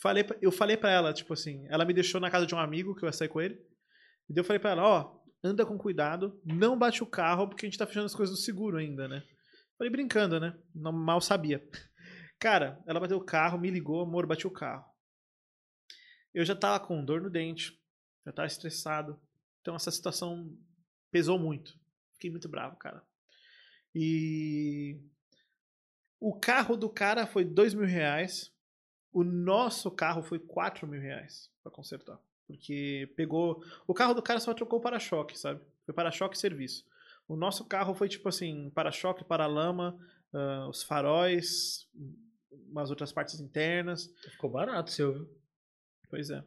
Falei, 0.00 0.24
eu 0.42 0.52
falei 0.52 0.76
para 0.76 0.90
ela, 0.90 1.12
tipo 1.14 1.32
assim, 1.32 1.66
ela 1.70 1.84
me 1.84 1.94
deixou 1.94 2.20
na 2.20 2.30
casa 2.30 2.46
de 2.46 2.54
um 2.54 2.58
amigo 2.58 2.94
que 2.94 3.02
eu 3.02 3.08
ia 3.08 3.12
sair 3.12 3.28
com 3.28 3.40
ele. 3.40 3.58
E 4.28 4.38
eu 4.38 4.44
falei 4.44 4.60
para 4.60 4.70
ela, 4.70 4.82
ó, 4.82 5.00
oh, 5.00 5.24
anda 5.42 5.64
com 5.64 5.78
cuidado, 5.78 6.38
não 6.44 6.78
bate 6.78 7.02
o 7.02 7.06
carro 7.06 7.48
porque 7.48 7.64
a 7.64 7.68
gente 7.68 7.78
tá 7.78 7.86
fechando 7.86 8.06
as 8.06 8.14
coisas 8.14 8.36
do 8.36 8.42
seguro 8.42 8.76
ainda, 8.76 9.08
né? 9.08 9.22
Falei 9.84 9.92
brincando, 9.92 10.40
né? 10.40 10.56
Não, 10.74 10.90
mal 10.90 11.20
sabia. 11.20 11.62
Cara, 12.40 12.82
ela 12.86 12.98
bateu 12.98 13.18
o 13.18 13.24
carro, 13.24 13.58
me 13.58 13.70
ligou, 13.70 14.00
amor, 14.00 14.26
bati 14.26 14.46
o 14.46 14.50
carro. 14.50 14.82
Eu 16.32 16.42
já 16.42 16.56
tava 16.56 16.82
com 16.82 17.04
dor 17.04 17.20
no 17.20 17.28
dente, 17.28 17.78
já 18.24 18.32
tava 18.32 18.46
estressado. 18.46 19.20
Então 19.60 19.76
essa 19.76 19.90
situação 19.90 20.56
pesou 21.10 21.38
muito. 21.38 21.78
Fiquei 22.14 22.30
muito 22.30 22.48
bravo, 22.48 22.76
cara. 22.76 23.02
E 23.94 24.98
o 26.18 26.34
carro 26.40 26.78
do 26.78 26.88
cara 26.88 27.26
foi 27.26 27.44
dois 27.44 27.74
mil 27.74 27.86
reais. 27.86 28.50
O 29.12 29.22
nosso 29.22 29.90
carro 29.90 30.22
foi 30.22 30.38
quatro 30.38 30.86
mil 30.88 31.00
reais 31.02 31.50
para 31.62 31.70
consertar. 31.70 32.18
Porque 32.46 33.12
pegou. 33.18 33.62
O 33.86 33.92
carro 33.92 34.14
do 34.14 34.22
cara 34.22 34.40
só 34.40 34.54
trocou 34.54 34.78
o 34.78 34.82
para-choque, 34.82 35.38
sabe? 35.38 35.60
Foi 35.84 35.92
para-choque 35.92 36.38
e 36.38 36.40
serviço. 36.40 36.86
O 37.26 37.36
nosso 37.36 37.64
carro 37.64 37.94
foi 37.94 38.08
tipo 38.08 38.28
assim: 38.28 38.70
para-choque, 38.70 39.24
para-lama, 39.24 39.98
uh, 40.32 40.68
os 40.68 40.82
faróis, 40.82 41.88
umas 42.68 42.90
outras 42.90 43.12
partes 43.12 43.40
internas. 43.40 44.12
Ficou 44.32 44.50
barato, 44.50 44.90
seu, 44.90 45.12
viu? 45.12 45.28
Pois 46.10 46.30
é. 46.30 46.44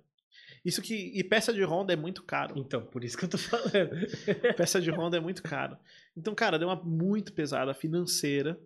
Isso 0.63 0.81
que. 0.81 1.11
E 1.17 1.23
peça 1.23 1.53
de 1.53 1.63
Honda 1.63 1.93
é 1.93 1.95
muito 1.95 2.23
caro. 2.23 2.57
Então, 2.57 2.85
por 2.85 3.03
isso 3.03 3.17
que 3.17 3.25
eu 3.25 3.29
tô 3.29 3.37
falando. 3.37 3.71
peça 4.55 4.81
de 4.81 4.91
Honda 4.91 5.17
é 5.17 5.19
muito 5.19 5.41
caro. 5.41 5.77
Então, 6.15 6.35
cara, 6.35 6.59
deu 6.59 6.67
uma 6.67 6.75
muito 6.75 7.33
pesada 7.33 7.73
financeira. 7.73 8.59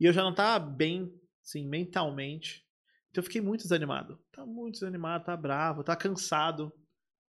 E 0.00 0.06
eu 0.06 0.12
já 0.12 0.22
não 0.22 0.34
tava 0.34 0.64
bem, 0.64 1.12
assim, 1.42 1.66
mentalmente. 1.66 2.66
Então 3.10 3.22
eu 3.22 3.24
fiquei 3.24 3.40
muito 3.40 3.62
desanimado. 3.62 4.18
Tá 4.32 4.44
muito 4.44 4.74
desanimado, 4.74 5.24
tá 5.24 5.36
bravo, 5.36 5.84
tá 5.84 5.94
cansado. 5.94 6.72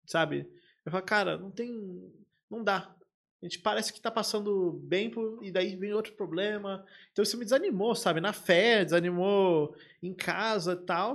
Sabe? 0.06 0.49
Eu 0.86 0.91
falo, 0.91 1.04
cara, 1.04 1.38
não 1.38 1.51
tem. 1.51 1.69
Não 2.49 2.63
dá. 2.63 2.95
A 3.46 3.48
gente 3.48 3.60
parece 3.60 3.94
que 3.94 4.02
tá 4.02 4.10
passando 4.10 4.72
bem 4.86 5.08
por, 5.08 5.38
e 5.44 5.52
daí 5.52 5.76
vem 5.76 5.94
outro 5.94 6.14
problema. 6.14 6.84
Então 7.12 7.22
isso 7.22 7.38
me 7.38 7.44
desanimou, 7.44 7.94
sabe? 7.94 8.20
Na 8.20 8.34
fé, 8.34 8.84
desanimou 8.84 9.76
em 10.02 10.16
casa 10.16 10.74
e 10.74 10.84
tal. 10.84 11.14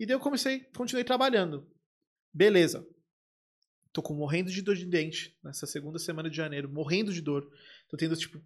E 0.00 0.06
daí 0.06 0.16
eu 0.16 0.20
comecei, 0.20 0.60
continuei 0.74 1.04
trabalhando. 1.04 1.68
Beleza. 2.32 2.88
Tô 3.92 4.00
com 4.00 4.14
morrendo 4.14 4.50
de 4.50 4.62
dor 4.62 4.74
de 4.74 4.86
dente 4.86 5.36
nessa 5.44 5.66
segunda 5.66 5.98
semana 5.98 6.30
de 6.30 6.36
janeiro, 6.38 6.66
morrendo 6.66 7.12
de 7.12 7.20
dor. 7.20 7.46
Tô 7.90 7.96
tendo, 7.98 8.16
tipo, 8.16 8.42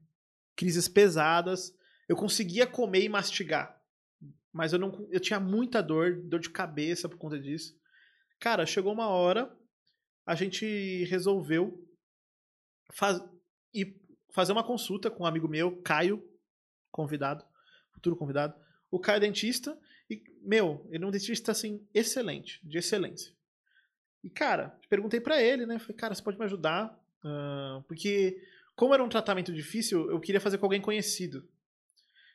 crises 0.57 0.89
pesadas. 0.89 1.73
Eu 2.09 2.17
conseguia 2.17 2.67
comer 2.67 3.05
e 3.05 3.09
mastigar. 3.09 3.81
Mas 4.53 4.73
eu 4.73 4.79
não 4.81 5.07
eu 5.09 5.21
tinha 5.21 5.39
muita 5.39 5.81
dor, 5.81 6.21
dor 6.21 6.41
de 6.41 6.51
cabeça 6.51 7.09
por 7.09 7.17
conta 7.17 7.39
disso. 7.39 7.79
Cara, 8.41 8.67
chegou 8.67 8.93
uma 8.93 9.07
hora, 9.07 9.57
a 10.27 10.35
gente 10.35 11.05
resolveu 11.05 11.87
faz, 12.91 13.23
ir 13.73 13.97
fazer 14.31 14.53
uma 14.53 14.65
consulta 14.65 15.11
com 15.11 15.25
um 15.25 15.27
amigo 15.27 15.49
meu, 15.49 15.77
Caio, 15.83 16.23
convidado, 16.91 17.45
futuro 17.93 18.17
convidado. 18.17 18.55
O 18.91 18.99
Caio 18.99 19.19
é 19.19 19.21
dentista 19.21 19.79
e, 20.09 20.23
meu, 20.43 20.87
ele 20.91 21.05
é 21.05 21.07
um 21.07 21.11
dentista, 21.11 21.53
assim, 21.53 21.87
excelente, 21.95 22.61
de 22.67 22.79
excelência. 22.79 23.33
E, 24.23 24.29
cara, 24.29 24.79
perguntei 24.89 25.21
para 25.21 25.43
ele, 25.43 25.65
né? 25.65 25.79
Falei, 25.79 25.97
cara, 25.97 26.15
você 26.15 26.23
pode 26.23 26.39
me 26.39 26.45
ajudar? 26.45 26.99
Uh, 27.25 27.83
porque, 27.85 28.43
como 28.75 28.93
era 28.93 29.03
um 29.03 29.09
tratamento 29.09 29.53
difícil, 29.53 30.11
eu 30.11 30.21
queria 30.21 30.41
fazer 30.41 30.59
com 30.59 30.67
alguém 30.67 30.81
conhecido. 30.81 31.47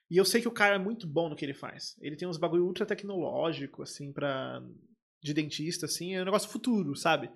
E 0.10 0.18
eu 0.18 0.26
sei 0.26 0.41
que 0.41 0.48
o 0.48 0.52
cara 0.52 0.76
é 0.76 0.80
muito 0.80 1.08
bom 1.08 1.30
no 1.30 1.36
que 1.36 1.44
ele 1.44 1.54
faz. 1.54 1.98
Ele 2.00 2.15
tem 2.15 2.28
uns 2.28 2.38
bagulho 2.38 2.65
ultra 2.65 2.86
tecnológico, 2.86 3.84
assim, 3.84 4.12
pra. 4.12 4.63
de 5.22 5.34
dentista, 5.34 5.86
assim, 5.86 6.15
é 6.15 6.22
um 6.22 6.26
negócio 6.26 6.50
futuro, 6.50 6.96
sabe? 6.96 7.30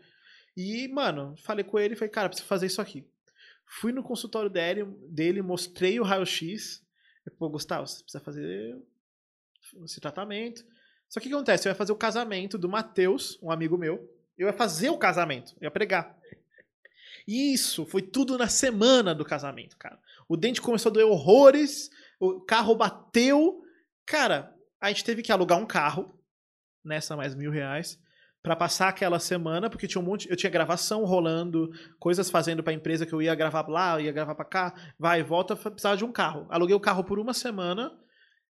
E, 0.56 0.88
mano, 0.88 1.36
falei 1.38 1.64
com 1.64 1.80
ele 1.80 1.94
e 1.94 1.98
falei, 1.98 2.12
cara, 2.12 2.30
preciso 2.30 2.48
fazer 2.48 2.66
isso 2.66 2.82
aqui. 2.82 3.08
Fui 3.66 3.92
no 3.92 4.04
consultório 4.04 4.50
dele, 4.50 4.84
dele 5.10 5.42
mostrei 5.42 6.00
o 6.00 6.04
raio-x. 6.04 6.84
Pô, 7.38 7.48
Gustavo, 7.50 7.86
você 7.86 8.02
precisa 8.02 8.24
fazer 8.24 8.78
esse 9.84 10.00
tratamento. 10.00 10.66
Só 11.08 11.20
que 11.20 11.28
o 11.28 11.30
que 11.30 11.36
acontece? 11.36 11.68
Eu 11.68 11.72
ia 11.72 11.76
fazer 11.76 11.92
o 11.92 11.96
casamento 11.96 12.58
do 12.58 12.68
Matheus, 12.68 13.38
um 13.42 13.52
amigo 13.52 13.78
meu. 13.78 14.10
Eu 14.38 14.48
ia 14.48 14.54
fazer 14.54 14.90
o 14.90 14.98
casamento, 14.98 15.54
eu 15.60 15.66
ia 15.66 15.72
pregar. 15.72 16.18
Isso, 17.28 17.86
foi 17.86 18.02
tudo 18.02 18.38
na 18.38 18.48
semana 18.48 19.14
do 19.14 19.24
casamento, 19.24 19.78
cara. 19.78 20.00
O 20.28 20.36
dente 20.36 20.62
começou 20.62 20.90
a 20.90 20.94
doer 20.94 21.06
horrores, 21.06 21.92
o 22.20 22.40
carro 22.42 22.74
bateu. 22.76 23.64
Cara, 24.06 24.56
a 24.80 24.88
gente 24.90 25.04
teve 25.04 25.22
que 25.22 25.32
alugar 25.32 25.60
um 25.60 25.66
carro, 25.66 26.18
nessa 26.84 27.16
mais 27.16 27.36
mil 27.36 27.52
reais, 27.52 28.00
para 28.42 28.56
passar 28.56 28.88
aquela 28.88 29.20
semana, 29.20 29.70
porque 29.70 29.88
tinha 29.88 30.02
um 30.02 30.06
monte. 30.06 30.30
Eu 30.30 30.36
tinha 30.36 30.50
gravação 30.50 31.04
rolando, 31.04 31.70
coisas 32.00 32.30
fazendo 32.30 32.64
pra 32.64 32.74
empresa 32.74 33.06
que 33.06 33.14
eu 33.14 33.22
ia 33.22 33.36
gravar 33.36 33.68
lá, 33.68 34.00
ia 34.00 34.12
gravar 34.12 34.36
pra 34.36 34.46
cá, 34.46 34.74
vai 34.98 35.20
e 35.20 35.24
volta, 35.24 35.56
precisava 35.56 35.98
de 35.98 36.06
um 36.06 36.12
carro. 36.12 36.46
Aluguei 36.50 36.76
o 36.76 36.80
carro 36.80 37.04
por 37.04 37.20
uma 37.20 37.34
semana 37.34 37.92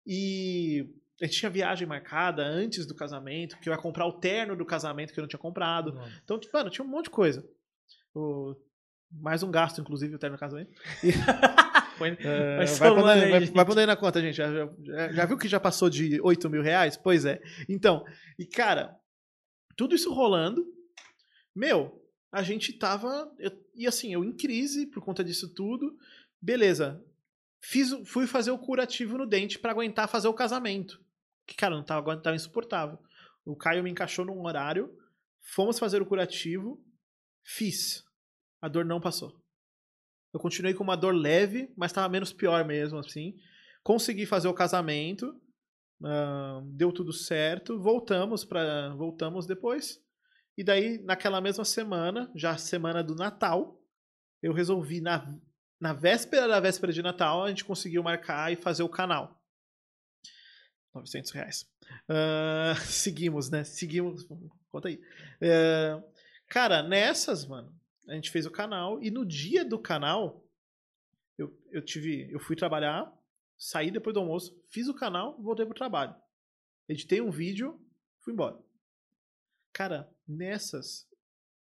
e 0.07 0.87
a 1.21 1.27
gente 1.27 1.39
tinha 1.39 1.51
viagem 1.51 1.87
marcada 1.87 2.43
antes 2.43 2.87
do 2.87 2.95
casamento, 2.95 3.59
que 3.59 3.69
eu 3.69 3.73
ia 3.73 3.79
comprar 3.79 4.07
o 4.07 4.13
terno 4.13 4.57
do 4.57 4.65
casamento 4.65 5.13
que 5.13 5.21
eu 5.21 5.23
não 5.23 5.29
tinha 5.29 5.39
comprado. 5.39 5.99
Então, 6.25 6.39
tipo, 6.39 6.57
mano, 6.57 6.71
tinha 6.71 6.85
um 6.85 6.89
monte 6.89 7.05
de 7.05 7.11
coisa. 7.11 7.47
O... 8.15 8.57
Mais 9.11 9.43
um 9.43 9.51
gasto, 9.51 9.81
inclusive, 9.81 10.15
o 10.15 10.19
terno 10.19 10.37
do 10.37 10.41
casamento. 10.41 10.73
E... 11.03 11.13
Põe, 11.97 12.11
uh, 12.11 12.17
vai, 12.79 12.91
pondo, 12.91 13.07
aí, 13.07 13.31
vai, 13.31 13.41
vai 13.47 13.65
pondo 13.65 13.79
aí 13.79 13.87
na 13.87 13.95
conta, 13.95 14.21
gente. 14.21 14.35
Já, 14.35 14.53
já, 14.53 15.13
já, 15.13 15.25
viu 15.27 15.39
que 15.39 15.47
já 15.47 15.61
passou 15.61 15.89
de 15.89 16.21
8 16.21 16.51
mil 16.51 16.61
reais? 16.61 16.97
Pois 16.97 17.25
é. 17.25 17.41
Então, 17.69 18.05
e 18.37 18.45
cara, 18.45 18.97
tudo 19.77 19.95
isso 19.95 20.13
rolando, 20.13 20.67
meu, 21.55 22.03
a 22.33 22.43
gente 22.43 22.73
tava. 22.73 23.33
Eu, 23.39 23.51
e 23.75 23.87
assim, 23.87 24.13
eu 24.13 24.25
em 24.25 24.33
crise 24.33 24.87
por 24.87 25.03
conta 25.03 25.23
disso 25.23 25.55
tudo. 25.55 25.97
Beleza. 26.41 27.03
Fiz, 27.63 27.91
fui 28.07 28.27
fazer 28.27 28.51
o 28.51 28.59
curativo 28.59 29.17
no 29.17 29.27
dente 29.27 29.59
para 29.59 29.71
aguentar 29.71 30.09
fazer 30.09 30.29
o 30.29 30.35
casamento. 30.35 31.03
Que, 31.47 31.55
cara, 31.55 31.75
não 31.75 31.85
tava, 31.85 32.17
tava 32.21 32.37
insuportável. 32.37 32.99
O 33.45 33.57
Caio 33.57 33.83
me 33.83 33.91
encaixou 33.91 34.25
num 34.25 34.45
horário. 34.45 34.95
Fomos 35.41 35.79
fazer 35.79 36.03
o 36.03 36.07
curativo. 36.07 36.83
Fiz. 37.45 38.05
A 38.61 38.69
dor 38.69 38.85
não 38.85 39.01
passou. 39.01 39.41
Eu 40.33 40.41
continuei 40.41 40.75
com 40.75 40.83
uma 40.83 40.97
dor 40.97 41.15
leve, 41.15 41.73
mas 41.77 41.93
estava 41.93 42.09
menos 42.09 42.33
pior 42.33 42.65
mesmo, 42.65 42.99
assim. 42.99 43.39
Consegui 43.83 44.27
fazer 44.27 44.49
o 44.49 44.55
casamento, 44.55 45.41
uh, 46.01 46.63
deu 46.73 46.93
tudo 46.93 47.13
certo, 47.13 47.79
voltamos 47.79 48.45
para 48.45 48.95
voltamos 48.95 49.47
depois. 49.47 50.03
E 50.57 50.63
daí, 50.63 51.03
naquela 51.03 51.41
mesma 51.41 51.65
semana, 51.65 52.31
já 52.35 52.57
semana 52.57 53.03
do 53.03 53.15
Natal, 53.15 53.81
eu 54.43 54.53
resolvi, 54.53 55.01
na, 55.01 55.37
na 55.81 55.93
véspera 55.93 56.47
da 56.47 56.61
véspera 56.61 56.93
de 56.93 57.03
Natal, 57.03 57.43
a 57.43 57.49
gente 57.49 57.65
conseguiu 57.65 58.03
marcar 58.03 58.53
e 58.53 58.57
fazer 58.57 58.83
o 58.83 58.89
canal. 58.89 59.41
900 60.95 61.31
reais. 61.33 61.67
Uh, 62.09 62.79
seguimos, 62.87 63.51
né? 63.51 63.65
Seguimos. 63.65 64.27
Conta 64.71 64.89
aí. 64.89 65.01
Uh, 65.43 66.03
cara, 66.49 66.83
nessas, 66.83 67.45
mano, 67.47 67.75
a 68.09 68.15
gente 68.15 68.31
fez 68.31 68.47
o 68.47 68.51
canal 68.51 69.03
e 69.03 69.11
no 69.11 69.25
dia 69.27 69.65
do 69.65 69.79
canal 69.79 70.45
eu, 71.37 71.53
eu 71.73 71.83
tive, 71.85 72.31
eu 72.31 72.39
fui 72.39 72.55
trabalhar, 72.55 73.13
saí 73.59 73.91
depois 73.91 74.15
do 74.15 74.21
almoço, 74.21 74.59
fiz 74.71 74.89
o 74.89 74.95
canal, 74.95 75.41
voltei 75.43 75.65
pro 75.65 75.75
trabalho. 75.75 76.15
Editei 76.89 77.21
um 77.21 77.31
vídeo, 77.31 77.81
fui 78.21 78.33
embora. 78.33 78.59
Cara, 79.73 80.09
nessas, 80.27 81.09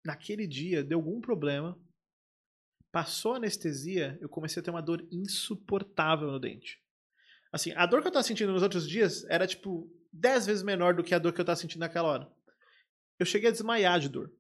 naquele 0.05 0.47
dia 0.47 0.83
deu 0.83 0.99
algum 0.99 1.21
problema, 1.21 1.79
passou 2.91 3.35
a 3.35 3.37
anestesia, 3.37 4.19
eu 4.21 4.29
comecei 4.29 4.61
a 4.61 4.65
ter 4.65 4.71
uma 4.71 4.83
dor 4.83 5.07
insuportável 5.11 6.31
no 6.31 6.41
dente. 6.41 6.83
Assim, 7.53 7.73
a 7.73 7.87
dor 7.87 8.03
que 8.03 8.09
eu 8.09 8.13
tava 8.13 8.23
sentindo 8.23 8.53
nos 8.53 8.63
outros 8.63 8.89
dias 8.89 9.25
era 9.25 9.47
tipo 9.47 9.91
dez 10.13 10.47
vezes 10.47 10.63
menor 10.63 10.95
do 10.95 11.05
que 11.05 11.15
a 11.15 11.19
dor 11.19 11.33
que 11.33 11.41
eu 11.41 11.45
tava 11.45 11.57
sentindo 11.57 11.81
naquela 11.81 12.09
hora. 12.09 12.33
Eu 13.19 13.27
cheguei 13.27 13.49
a 13.49 13.53
desmaiar 13.53 14.01
de 14.01 14.09
dor. 14.09 14.33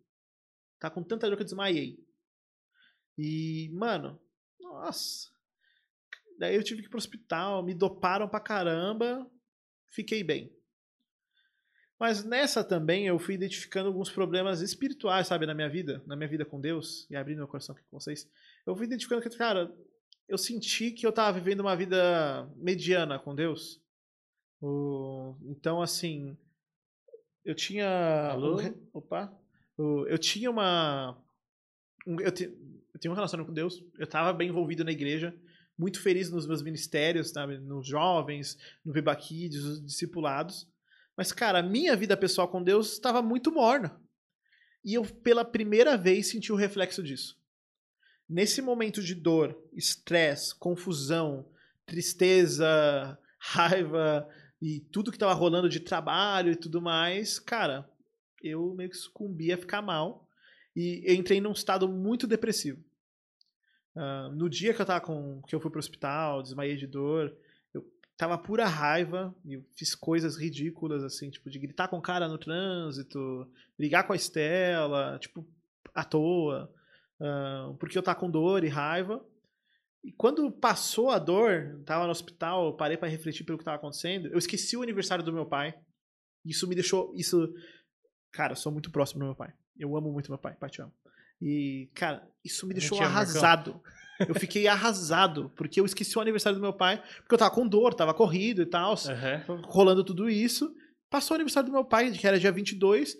Tá 0.78 0.90
com 0.90 1.02
tanta 1.02 1.26
dor 1.28 1.36
que 1.36 1.42
eu 1.42 1.46
desmaiei. 1.46 1.98
E, 3.16 3.70
mano, 3.72 4.20
nossa. 4.60 5.30
Daí 6.38 6.54
eu 6.54 6.62
tive 6.62 6.80
que 6.80 6.86
ir 6.86 6.90
pro 6.90 6.98
hospital, 6.98 7.62
me 7.62 7.74
doparam 7.74 8.28
pra 8.28 8.40
caramba, 8.40 9.28
fiquei 9.90 10.22
bem. 10.22 10.52
Mas 11.98 12.24
nessa 12.24 12.62
também 12.62 13.08
eu 13.08 13.18
fui 13.18 13.34
identificando 13.34 13.88
alguns 13.88 14.08
problemas 14.08 14.60
espirituais, 14.60 15.26
sabe, 15.26 15.46
na 15.46 15.54
minha 15.54 15.68
vida, 15.68 16.00
na 16.06 16.14
minha 16.14 16.28
vida 16.28 16.44
com 16.44 16.60
Deus, 16.60 17.10
e 17.10 17.16
abrindo 17.16 17.38
meu 17.38 17.48
coração 17.48 17.74
aqui 17.74 17.84
com 17.90 17.98
vocês. 17.98 18.30
Eu 18.64 18.76
fui 18.76 18.86
identificando 18.86 19.20
que, 19.20 19.36
cara, 19.36 19.74
eu 20.28 20.38
senti 20.38 20.92
que 20.92 21.04
eu 21.04 21.12
tava 21.12 21.36
vivendo 21.38 21.60
uma 21.60 21.74
vida 21.74 22.48
mediana 22.56 23.18
com 23.18 23.34
Deus. 23.34 23.82
Então, 25.42 25.82
assim, 25.82 26.36
eu 27.44 27.54
tinha. 27.54 28.30
Alô? 28.30 28.60
Um, 28.60 28.88
opa! 28.92 29.32
Eu 29.76 30.18
tinha 30.18 30.50
uma. 30.50 31.20
Eu, 32.06 32.30
te, 32.30 32.44
eu 32.44 33.00
tinha 33.00 33.10
um 33.10 33.14
relacionamento 33.14 33.48
com 33.48 33.54
Deus, 33.54 33.82
eu 33.98 34.04
estava 34.04 34.32
bem 34.32 34.48
envolvido 34.48 34.84
na 34.84 34.92
igreja, 34.92 35.34
muito 35.78 36.00
feliz 36.00 36.30
nos 36.30 36.46
meus 36.46 36.60
ministérios, 36.60 37.30
sabe? 37.30 37.58
Nos 37.58 37.86
jovens, 37.86 38.58
no 38.84 38.92
Viva 38.92 39.14
Kids, 39.14 39.62
os 39.62 39.84
discipulados. 39.84 40.66
Mas, 41.16 41.30
cara, 41.30 41.60
a 41.60 41.62
minha 41.62 41.96
vida 41.96 42.16
pessoal 42.16 42.48
com 42.48 42.62
Deus 42.62 42.92
estava 42.92 43.22
muito 43.22 43.52
morna. 43.52 43.98
E 44.84 44.94
eu, 44.94 45.04
pela 45.04 45.44
primeira 45.44 45.96
vez, 45.96 46.28
senti 46.28 46.52
o 46.52 46.56
reflexo 46.56 47.02
disso. 47.02 47.38
Nesse 48.28 48.60
momento 48.60 49.02
de 49.02 49.14
dor, 49.14 49.56
estresse, 49.72 50.54
confusão, 50.54 51.48
tristeza, 51.86 53.18
raiva 53.38 54.28
e 54.60 54.80
tudo 54.80 55.10
que 55.10 55.16
estava 55.16 55.32
rolando 55.32 55.68
de 55.68 55.80
trabalho 55.80 56.52
e 56.52 56.56
tudo 56.56 56.82
mais, 56.82 57.38
cara, 57.38 57.88
eu 58.42 58.74
meio 58.74 58.90
que 58.90 58.96
sucumbi 58.96 59.52
a 59.52 59.58
ficar 59.58 59.80
mal 59.80 60.28
e 60.74 61.04
entrei 61.12 61.40
num 61.40 61.52
estado 61.52 61.88
muito 61.88 62.26
depressivo. 62.26 62.84
Uh, 63.98 64.32
no 64.32 64.48
dia 64.48 64.72
que 64.72 64.80
eu 64.80 64.86
tava 64.86 65.00
com 65.00 65.42
que 65.42 65.52
eu 65.52 65.60
fui 65.60 65.72
pro 65.72 65.80
hospital, 65.80 66.40
desmaiei 66.40 66.76
de 66.76 66.86
dor, 66.86 67.36
tava 68.16 68.38
pura 68.38 68.64
raiva 68.64 69.34
e 69.44 69.54
eu 69.54 69.64
fiz 69.76 69.94
coisas 69.94 70.36
ridículas, 70.36 71.02
assim, 71.02 71.30
tipo, 71.30 71.50
de 71.50 71.58
gritar 71.58 71.88
com 71.88 71.98
o 71.98 72.02
cara 72.02 72.28
no 72.28 72.38
trânsito, 72.38 73.50
brigar 73.76 74.06
com 74.06 74.12
a 74.12 74.16
Estela, 74.16 75.18
tipo, 75.18 75.44
à 75.92 76.04
toa, 76.04 76.72
uh, 77.20 77.74
porque 77.74 77.98
eu 77.98 78.02
tava 78.02 78.20
com 78.20 78.30
dor 78.30 78.62
e 78.62 78.68
raiva. 78.68 79.24
E 80.04 80.12
quando 80.12 80.50
passou 80.50 81.10
a 81.10 81.18
dor, 81.18 81.80
tava 81.84 82.04
no 82.04 82.12
hospital, 82.12 82.76
parei 82.76 82.96
para 82.96 83.08
refletir 83.08 83.44
pelo 83.44 83.58
que 83.58 83.64
tava 83.64 83.78
acontecendo, 83.78 84.28
eu 84.28 84.38
esqueci 84.38 84.76
o 84.76 84.82
aniversário 84.82 85.24
do 85.24 85.32
meu 85.32 85.44
pai. 85.44 85.76
Isso 86.44 86.68
me 86.68 86.74
deixou, 86.76 87.12
isso, 87.16 87.52
cara, 88.32 88.52
eu 88.52 88.56
sou 88.56 88.70
muito 88.70 88.92
próximo 88.92 89.20
do 89.20 89.26
meu 89.26 89.34
pai. 89.34 89.52
Eu 89.76 89.96
amo 89.96 90.12
muito 90.12 90.30
meu 90.30 90.38
pai, 90.38 90.54
pai 90.54 90.70
te 90.70 90.82
amo. 90.82 90.92
E, 91.40 91.90
cara, 91.94 92.28
isso 92.44 92.66
me 92.66 92.74
deixou 92.74 93.00
arrasado. 93.00 93.72
Marcão. 93.74 93.98
Eu 94.26 94.34
fiquei 94.34 94.66
arrasado, 94.66 95.52
porque 95.54 95.80
eu 95.80 95.84
esqueci 95.84 96.18
o 96.18 96.20
aniversário 96.20 96.58
do 96.58 96.62
meu 96.62 96.72
pai, 96.72 97.00
porque 97.18 97.34
eu 97.34 97.38
tava 97.38 97.54
com 97.54 97.68
dor, 97.68 97.94
tava 97.94 98.12
corrido 98.12 98.62
e 98.62 98.66
tal, 98.66 98.94
uhum. 98.94 99.62
rolando 99.62 100.02
tudo 100.02 100.28
isso. 100.28 100.74
Passou 101.08 101.34
o 101.34 101.36
aniversário 101.36 101.68
do 101.68 101.72
meu 101.72 101.84
pai, 101.84 102.10
que 102.10 102.26
era 102.26 102.38
dia 102.38 102.50
22. 102.50 103.16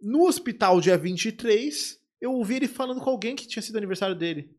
No 0.00 0.26
hospital, 0.26 0.80
dia 0.80 0.98
23, 0.98 2.00
eu 2.20 2.32
ouvi 2.32 2.56
ele 2.56 2.68
falando 2.68 3.00
com 3.00 3.08
alguém 3.08 3.36
que 3.36 3.46
tinha 3.46 3.62
sido 3.62 3.76
aniversário 3.76 4.16
dele. 4.16 4.52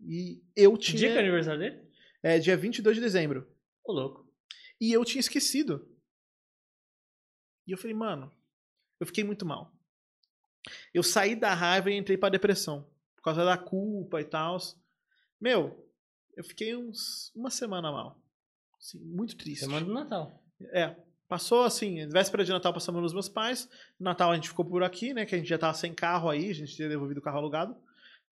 E 0.00 0.42
eu 0.54 0.76
tinha. 0.76 0.92
Que 0.92 0.98
dia 0.98 1.12
que 1.12 1.16
é 1.16 1.20
aniversário 1.20 1.58
dele? 1.58 1.82
É, 2.22 2.38
dia 2.38 2.56
22 2.56 2.96
de 2.96 3.02
dezembro. 3.02 3.48
Ô, 3.82 3.92
louco. 3.92 4.30
E 4.80 4.92
eu 4.92 5.04
tinha 5.04 5.20
esquecido. 5.20 5.88
E 7.66 7.72
eu 7.72 7.78
falei, 7.78 7.96
mano, 7.96 8.30
eu 9.00 9.06
fiquei 9.06 9.24
muito 9.24 9.46
mal. 9.46 9.75
Eu 10.92 11.02
saí 11.02 11.34
da 11.36 11.54
raiva 11.54 11.90
e 11.90 11.96
entrei 11.96 12.16
pra 12.16 12.28
depressão 12.28 12.86
causa 13.26 13.44
da 13.44 13.58
culpa 13.58 14.20
e 14.20 14.24
tal. 14.24 14.56
Meu, 15.40 15.84
eu 16.36 16.44
fiquei 16.44 16.76
uns 16.76 17.32
uma 17.34 17.50
semana 17.50 17.90
mal. 17.90 18.22
Assim, 18.78 19.00
muito 19.00 19.36
triste. 19.36 19.64
Semana 19.64 19.84
do 19.84 19.92
Natal. 19.92 20.40
É. 20.70 20.94
Passou 21.28 21.64
assim, 21.64 22.06
véspera 22.08 22.44
de 22.44 22.52
Natal 22.52 22.72
passamos 22.72 23.02
nos 23.02 23.12
meus 23.12 23.28
pais. 23.28 23.68
No 23.98 24.04
Natal 24.04 24.30
a 24.30 24.36
gente 24.36 24.48
ficou 24.48 24.64
por 24.64 24.84
aqui, 24.84 25.12
né? 25.12 25.26
Que 25.26 25.34
a 25.34 25.38
gente 25.38 25.48
já 25.48 25.58
tava 25.58 25.74
sem 25.74 25.92
carro 25.92 26.30
aí, 26.30 26.50
a 26.50 26.54
gente 26.54 26.76
tinha 26.76 26.88
devolvido 26.88 27.18
o 27.18 27.22
carro 27.22 27.38
alugado. 27.38 27.72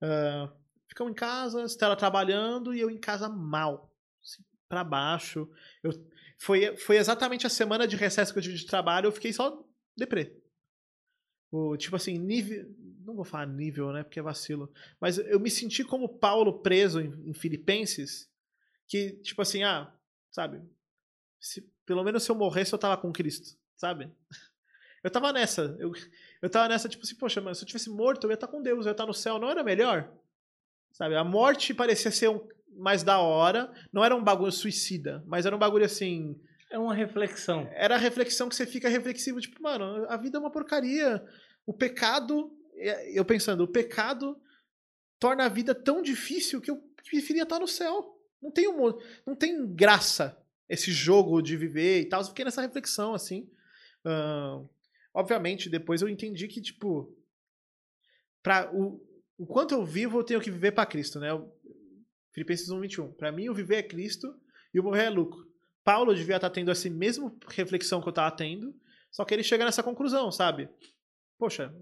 Uh, 0.01 0.49
ficamos 0.87 1.11
em 1.11 1.15
casa, 1.15 1.65
Estela 1.65 1.97
trabalhando 1.97 2.73
e 2.73 2.79
eu 2.79 2.89
em 2.89 2.99
casa 2.99 3.29
mal. 3.29 3.93
Assim, 4.23 4.45
pra 4.69 4.85
baixo. 4.85 5.51
Eu, 5.83 5.91
foi, 6.39 6.77
foi 6.77 6.99
exatamente 6.99 7.49
a 7.49 7.51
semana 7.51 7.85
de 7.85 7.97
recesso 7.97 8.33
que 8.33 8.39
eu 8.39 8.43
tive 8.45 8.55
de 8.55 8.67
trabalho, 8.67 9.09
eu 9.09 9.13
fiquei 9.13 9.33
só 9.33 9.61
deprê. 9.97 10.41
O, 11.55 11.77
tipo 11.77 11.95
assim, 11.95 12.19
nível. 12.19 12.69
Não 13.05 13.15
vou 13.15 13.25
falar 13.25 13.47
nível, 13.47 13.93
né? 13.93 14.03
Porque 14.03 14.19
é 14.19 14.23
vacilo. 14.23 14.73
Mas 15.01 15.19
eu 15.19 15.39
me 15.39 15.49
senti 15.49 15.85
como 15.85 16.09
Paulo 16.09 16.61
preso 16.61 17.01
em, 17.01 17.31
em 17.31 17.33
Filipenses. 17.33 18.29
Que, 18.89 19.13
tipo 19.23 19.41
assim, 19.41 19.63
ah, 19.63 19.95
sabe? 20.33 20.61
Se, 21.39 21.61
pelo 21.87 22.03
menos 22.03 22.25
se 22.25 22.31
eu 22.31 22.35
morresse, 22.35 22.73
eu 22.73 22.79
tava 22.79 23.01
com 23.01 23.13
Cristo, 23.13 23.57
sabe? 23.77 24.11
Eu 25.05 25.11
tava 25.11 25.33
nessa. 25.33 25.77
Eu, 25.79 25.93
eu 26.43 26.51
tava 26.51 26.67
nessa, 26.67 26.89
tipo 26.89 27.05
assim, 27.05 27.15
poxa, 27.15 27.41
mas 27.41 27.59
se 27.59 27.65
eu 27.65 27.69
tivesse 27.69 27.91
morto, 27.91 28.25
eu 28.25 28.31
ia 28.31 28.35
estar 28.35 28.49
com 28.49 28.61
Deus, 28.61 28.87
eu 28.87 28.91
ia 28.91 28.93
estar 28.93 29.07
no 29.07 29.15
céu. 29.15 29.39
Não 29.39 29.51
era 29.51 29.63
melhor? 29.63 30.11
Sabe? 30.91 31.15
A 31.15 31.23
morte 31.23 31.73
parecia 31.73 32.11
ser 32.11 32.31
um, 32.31 32.41
mais 32.77 33.05
da 33.05 33.21
hora. 33.21 33.73
Não 33.93 34.05
era 34.05 34.17
um 34.17 34.25
bagulho 34.25 34.51
suicida, 34.51 35.23
mas 35.27 35.47
era 35.47 35.55
um 35.55 35.59
bagulho 35.59 35.85
assim. 35.85 36.41
É 36.75 36.79
uma 36.79 36.93
reflexão. 36.93 37.71
Era 37.73 37.95
a 37.95 37.99
reflexão 37.99 38.49
que 38.49 38.57
você 38.57 38.67
fica 38.67 38.89
reflexivo, 38.89 39.41
tipo, 39.41 39.63
mano, 39.63 40.05
a 40.09 40.17
vida 40.17 40.39
é 40.39 40.41
uma 40.41 40.51
porcaria 40.51 41.25
o 41.65 41.73
pecado, 41.73 42.53
é, 42.75 43.17
eu 43.17 43.25
pensando, 43.25 43.63
o 43.63 43.69
pecado 43.69 44.37
torna 45.21 45.45
a 45.45 45.49
vida 45.49 45.73
tão 45.73 46.03
difícil 46.03 46.61
que 46.61 46.69
eu 46.69 46.83
preferia 47.09 47.45
estar 47.45 47.61
no 47.61 47.69
céu. 47.69 48.19
Não 48.43 48.51
tem, 48.51 48.67
um, 48.67 48.99
não 49.25 49.37
tem 49.37 49.73
graça 49.73 50.37
esse 50.69 50.91
jogo 50.91 51.41
de 51.41 51.57
viver 51.57 52.01
e 52.01 52.07
tal. 52.07 52.21
Eu 52.21 52.27
fiquei 52.27 52.45
nessa 52.45 52.63
reflexão, 52.63 53.15
assim. 53.15 53.49
Uh, 54.05 54.69
obviamente, 55.15 55.71
depois 55.71 56.03
eu 56.03 56.09
entendi 56.09 56.49
que, 56.49 56.61
tipo, 56.61 57.17
pra, 58.43 58.69
o, 58.75 59.01
o 59.39 59.47
quanto 59.47 59.75
eu 59.75 59.85
vivo, 59.85 60.19
eu 60.19 60.25
tenho 60.25 60.41
que 60.41 60.51
viver 60.51 60.73
para 60.73 60.87
Cristo, 60.87 61.21
né? 61.21 61.29
Filipenses 62.33 62.69
1, 62.69 62.81
21. 62.81 63.13
Para 63.13 63.31
mim, 63.31 63.49
o 63.49 63.55
viver 63.55 63.77
é 63.77 63.83
Cristo 63.85 64.35
e 64.75 64.81
o 64.81 64.83
morrer 64.83 65.05
é 65.05 65.11
lucro. 65.11 65.54
Paulo 65.85 66.15
devia 66.15 66.37
estar 66.37 66.51
tendo 66.51 66.71
essa 66.71 66.89
mesma 66.89 67.33
reflexão 67.49 68.01
que 68.01 68.09
eu 68.09 68.11
estava 68.11 68.35
tendo, 68.35 68.75
só 69.11 69.25
que 69.25 69.35
ele 69.35 69.43
chega 69.43 69.65
nessa 69.65 69.83
conclusão, 69.83 70.33
sabe? 70.33 70.69
poxa, 71.45 71.75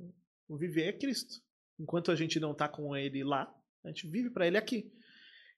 o 0.49 0.57
viver 0.57 0.89
é 0.89 0.93
Cristo. 0.93 1.41
Enquanto 1.79 2.11
a 2.11 2.17
gente 2.17 2.39
não 2.41 2.53
tá 2.53 2.69
com 2.69 2.97
ele 2.97 3.23
lá, 3.23 3.53
a 3.85 3.89
gente 3.89 4.09
vive 4.09 4.31
para 4.31 4.47
ele 4.47 4.57
aqui. 4.57 4.93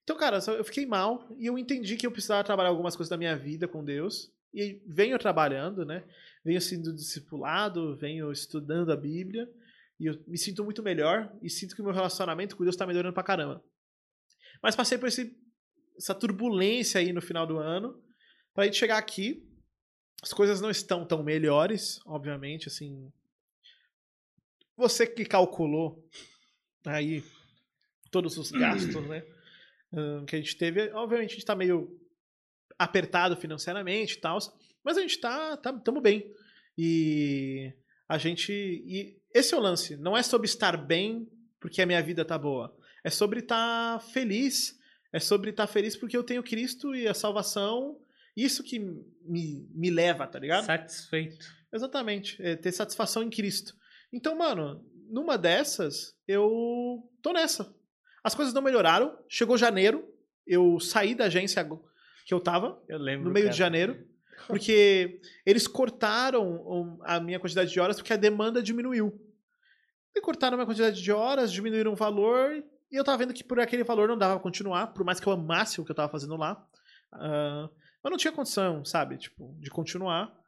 Então, 0.02 0.16
cara, 0.16 0.38
eu 0.48 0.64
fiquei 0.64 0.84
mal 0.84 1.26
e 1.38 1.46
eu 1.46 1.58
entendi 1.58 1.96
que 1.96 2.06
eu 2.06 2.12
precisava 2.12 2.44
trabalhar 2.44 2.68
algumas 2.68 2.94
coisas 2.94 3.08
da 3.08 3.16
minha 3.16 3.36
vida 3.36 3.66
com 3.66 3.82
Deus. 3.82 4.30
E 4.52 4.80
venho 4.86 5.18
trabalhando, 5.18 5.84
né? 5.84 6.04
Venho 6.44 6.60
sendo 6.60 6.94
discipulado, 6.94 7.96
venho 7.96 8.30
estudando 8.30 8.92
a 8.92 8.96
Bíblia. 8.96 9.50
E 9.98 10.06
eu 10.06 10.22
me 10.26 10.36
sinto 10.36 10.62
muito 10.62 10.82
melhor 10.82 11.34
e 11.42 11.48
sinto 11.48 11.74
que 11.74 11.80
o 11.80 11.84
meu 11.84 11.94
relacionamento 11.94 12.56
com 12.56 12.62
Deus 12.62 12.74
está 12.74 12.86
melhorando 12.86 13.14
pra 13.14 13.22
caramba. 13.22 13.64
Mas 14.62 14.76
passei 14.76 14.98
por 14.98 15.08
esse, 15.08 15.34
essa 15.96 16.14
turbulência 16.14 17.00
aí 17.00 17.12
no 17.12 17.22
final 17.22 17.46
do 17.46 17.58
ano. 17.58 18.03
Pra 18.54 18.64
gente 18.64 18.78
chegar 18.78 18.98
aqui, 18.98 19.44
as 20.22 20.32
coisas 20.32 20.60
não 20.60 20.70
estão 20.70 21.04
tão 21.04 21.22
melhores, 21.22 22.00
obviamente, 22.06 22.68
assim, 22.68 23.12
você 24.76 25.06
que 25.06 25.24
calculou 25.24 26.08
aí 26.86 27.22
todos 28.10 28.38
os 28.38 28.50
gastos, 28.50 29.06
né? 29.08 29.22
Que 30.26 30.36
a 30.36 30.38
gente 30.38 30.56
teve, 30.56 30.90
obviamente 30.92 31.30
a 31.30 31.34
gente 31.34 31.44
tá 31.44 31.54
meio 31.54 32.00
apertado 32.78 33.36
financeiramente 33.36 34.14
e 34.14 34.20
tal, 34.20 34.38
mas 34.82 34.98
a 34.98 35.00
gente 35.00 35.18
tá, 35.20 35.56
tá 35.56 35.72
tamo 35.72 36.00
bem. 36.00 36.32
E 36.76 37.72
a 38.08 38.18
gente 38.18 38.52
e 38.52 39.20
esse 39.32 39.54
é 39.54 39.56
o 39.56 39.60
lance, 39.60 39.96
não 39.96 40.16
é 40.16 40.22
sobre 40.22 40.46
estar 40.46 40.76
bem 40.76 41.28
porque 41.60 41.82
a 41.82 41.86
minha 41.86 42.02
vida 42.02 42.24
tá 42.24 42.36
boa, 42.36 42.76
é 43.02 43.10
sobre 43.10 43.40
estar 43.40 43.98
tá 43.98 44.00
feliz, 44.00 44.78
é 45.12 45.20
sobre 45.20 45.50
estar 45.50 45.66
tá 45.66 45.72
feliz 45.72 45.96
porque 45.96 46.16
eu 46.16 46.24
tenho 46.24 46.42
Cristo 46.42 46.94
e 46.94 47.06
a 47.06 47.14
salvação, 47.14 48.00
isso 48.36 48.62
que 48.62 48.78
me, 48.78 49.68
me 49.72 49.90
leva, 49.90 50.26
tá 50.26 50.38
ligado? 50.38 50.64
Satisfeito. 50.64 51.46
Exatamente, 51.72 52.40
é 52.40 52.56
ter 52.56 52.72
satisfação 52.72 53.22
em 53.22 53.30
Cristo. 53.30 53.74
Então, 54.12 54.36
mano, 54.36 54.84
numa 55.08 55.36
dessas, 55.36 56.14
eu 56.26 57.08
tô 57.20 57.32
nessa. 57.32 57.74
As 58.22 58.34
coisas 58.34 58.54
não 58.54 58.62
melhoraram. 58.62 59.18
Chegou 59.28 59.58
janeiro, 59.58 60.08
eu 60.46 60.78
saí 60.80 61.14
da 61.14 61.24
agência 61.24 61.66
que 62.24 62.32
eu 62.32 62.40
tava, 62.40 62.82
eu 62.88 62.98
lembro, 62.98 63.26
no 63.26 63.34
meio 63.34 63.50
de 63.50 63.56
janeiro, 63.56 64.06
porque 64.46 65.20
eles 65.44 65.66
cortaram 65.66 66.98
a 67.02 67.20
minha 67.20 67.38
quantidade 67.38 67.70
de 67.70 67.80
horas 67.80 67.96
porque 67.96 68.12
a 68.12 68.16
demanda 68.16 68.62
diminuiu. 68.62 69.20
E 70.14 70.20
cortaram 70.20 70.54
a 70.54 70.58
minha 70.58 70.66
quantidade 70.66 71.02
de 71.02 71.12
horas, 71.12 71.52
diminuíram 71.52 71.92
o 71.92 71.96
valor, 71.96 72.62
e 72.90 72.96
eu 72.96 73.04
tava 73.04 73.18
vendo 73.18 73.34
que 73.34 73.42
por 73.42 73.58
aquele 73.58 73.82
valor 73.82 74.08
não 74.08 74.16
dava 74.16 74.34
pra 74.34 74.42
continuar, 74.42 74.88
por 74.88 75.04
mais 75.04 75.18
que 75.18 75.26
eu 75.26 75.32
amasse 75.32 75.80
o 75.80 75.84
que 75.84 75.90
eu 75.90 75.96
tava 75.96 76.10
fazendo 76.10 76.36
lá. 76.36 76.64
Uh, 77.12 77.68
mas 78.04 78.10
não 78.10 78.18
tinha 78.18 78.32
condição, 78.32 78.84
sabe, 78.84 79.16
tipo, 79.16 79.56
de 79.58 79.70
continuar. 79.70 80.38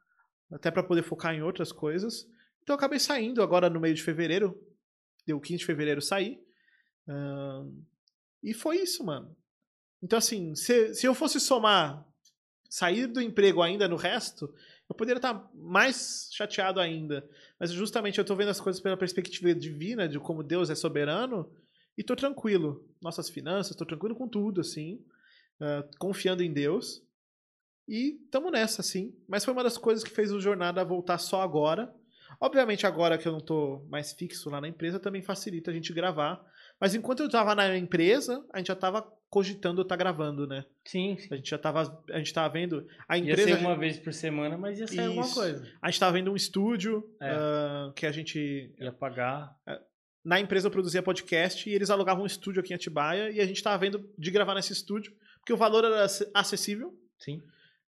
até 0.51 0.69
para 0.69 0.83
poder 0.83 1.01
focar 1.01 1.33
em 1.33 1.41
outras 1.41 1.71
coisas. 1.71 2.23
Então 2.61 2.73
eu 2.73 2.77
acabei 2.77 2.99
saindo 2.99 3.41
agora 3.41 3.69
no 3.69 3.79
meio 3.79 3.95
de 3.95 4.03
fevereiro, 4.03 4.55
deu 5.25 5.41
15 5.41 5.57
de 5.57 5.65
fevereiro 5.65 6.01
saí. 6.01 6.39
E 8.43 8.53
foi 8.53 8.77
isso, 8.77 9.03
mano. 9.03 9.35
Então, 10.01 10.19
assim, 10.19 10.53
se, 10.55 10.93
se 10.93 11.07
eu 11.07 11.15
fosse 11.15 11.39
somar 11.39 12.05
sair 12.69 13.07
do 13.07 13.21
emprego 13.21 13.61
ainda 13.61 13.87
no 13.87 13.95
resto, 13.95 14.53
eu 14.87 14.95
poderia 14.95 15.17
estar 15.17 15.49
mais 15.53 16.29
chateado 16.31 16.79
ainda. 16.79 17.27
Mas 17.59 17.71
justamente 17.71 18.19
eu 18.19 18.21
estou 18.21 18.37
vendo 18.37 18.49
as 18.49 18.61
coisas 18.61 18.81
pela 18.81 18.95
perspectiva 18.95 19.53
divina, 19.55 20.07
de 20.07 20.19
como 20.19 20.43
Deus 20.43 20.69
é 20.69 20.75
soberano, 20.75 21.51
e 21.97 22.01
estou 22.01 22.15
tranquilo. 22.15 22.87
Nossas 23.01 23.29
finanças, 23.29 23.71
estou 23.71 23.87
tranquilo 23.87 24.15
com 24.15 24.27
tudo, 24.27 24.61
assim. 24.61 25.03
Uh, 25.59 25.97
confiando 25.97 26.43
em 26.43 26.53
Deus. 26.53 27.01
E 27.87 28.19
estamos 28.25 28.51
nessa, 28.51 28.81
assim. 28.81 29.15
Mas 29.27 29.45
foi 29.45 29.53
uma 29.53 29.63
das 29.63 29.77
coisas 29.77 30.03
que 30.03 30.09
fez 30.09 30.31
o 30.31 30.41
Jornada 30.41 30.83
voltar 30.83 31.17
só 31.17 31.41
agora. 31.41 31.93
Obviamente, 32.39 32.85
agora 32.85 33.17
que 33.17 33.27
eu 33.27 33.31
não 33.31 33.39
estou 33.39 33.87
mais 33.89 34.13
fixo 34.13 34.49
lá 34.49 34.59
na 34.59 34.67
empresa, 34.67 34.99
também 34.99 35.21
facilita 35.21 35.71
a 35.71 35.73
gente 35.73 35.93
gravar. 35.93 36.43
Mas 36.79 36.93
enquanto 36.93 37.21
eu 37.21 37.25
estava 37.27 37.55
na 37.55 37.77
empresa, 37.77 38.45
a 38.53 38.57
gente 38.57 38.67
já 38.67 38.73
estava 38.73 39.01
cogitando 39.29 39.81
estar 39.81 39.95
tá 39.95 39.97
gravando, 39.97 40.45
né? 40.45 40.65
Sim, 40.85 41.17
sim. 41.17 41.27
A 41.31 41.35
gente 41.37 41.49
já 41.49 41.55
estava, 41.55 42.03
a 42.11 42.17
gente 42.17 42.33
tava 42.33 42.53
vendo 42.53 42.85
a 43.07 43.17
empresa. 43.17 43.49
Ia 43.49 43.55
ser 43.55 43.61
uma 43.61 43.71
gente... 43.71 43.79
vez 43.79 43.99
por 43.99 44.13
semana, 44.13 44.57
mas 44.57 44.79
ia 44.79 44.87
sair 44.87 44.99
Isso. 44.99 45.07
alguma 45.07 45.33
coisa. 45.33 45.63
A 45.81 45.87
gente 45.87 45.95
estava 45.95 46.13
vendo 46.13 46.31
um 46.31 46.35
estúdio 46.35 47.09
é. 47.21 47.33
uh, 47.33 47.93
que 47.93 48.05
a 48.05 48.11
gente 48.11 48.73
ia 48.79 48.91
pagar. 48.91 49.55
Uh, 49.67 49.79
na 50.23 50.39
empresa 50.39 50.67
eu 50.67 50.71
produzia 50.71 51.01
podcast 51.01 51.69
e 51.69 51.73
eles 51.73 51.89
alugavam 51.89 52.23
um 52.23 52.27
estúdio 52.27 52.59
aqui 52.59 52.73
em 52.73 52.75
Atibaia 52.75 53.31
e 53.31 53.39
a 53.39 53.45
gente 53.45 53.57
estava 53.57 53.77
vendo 53.77 54.09
de 54.17 54.29
gravar 54.29 54.55
nesse 54.55 54.73
estúdio 54.73 55.13
porque 55.39 55.53
o 55.53 55.57
valor 55.57 55.85
era 55.85 56.05
acessível. 56.33 56.93
Sim. 57.17 57.41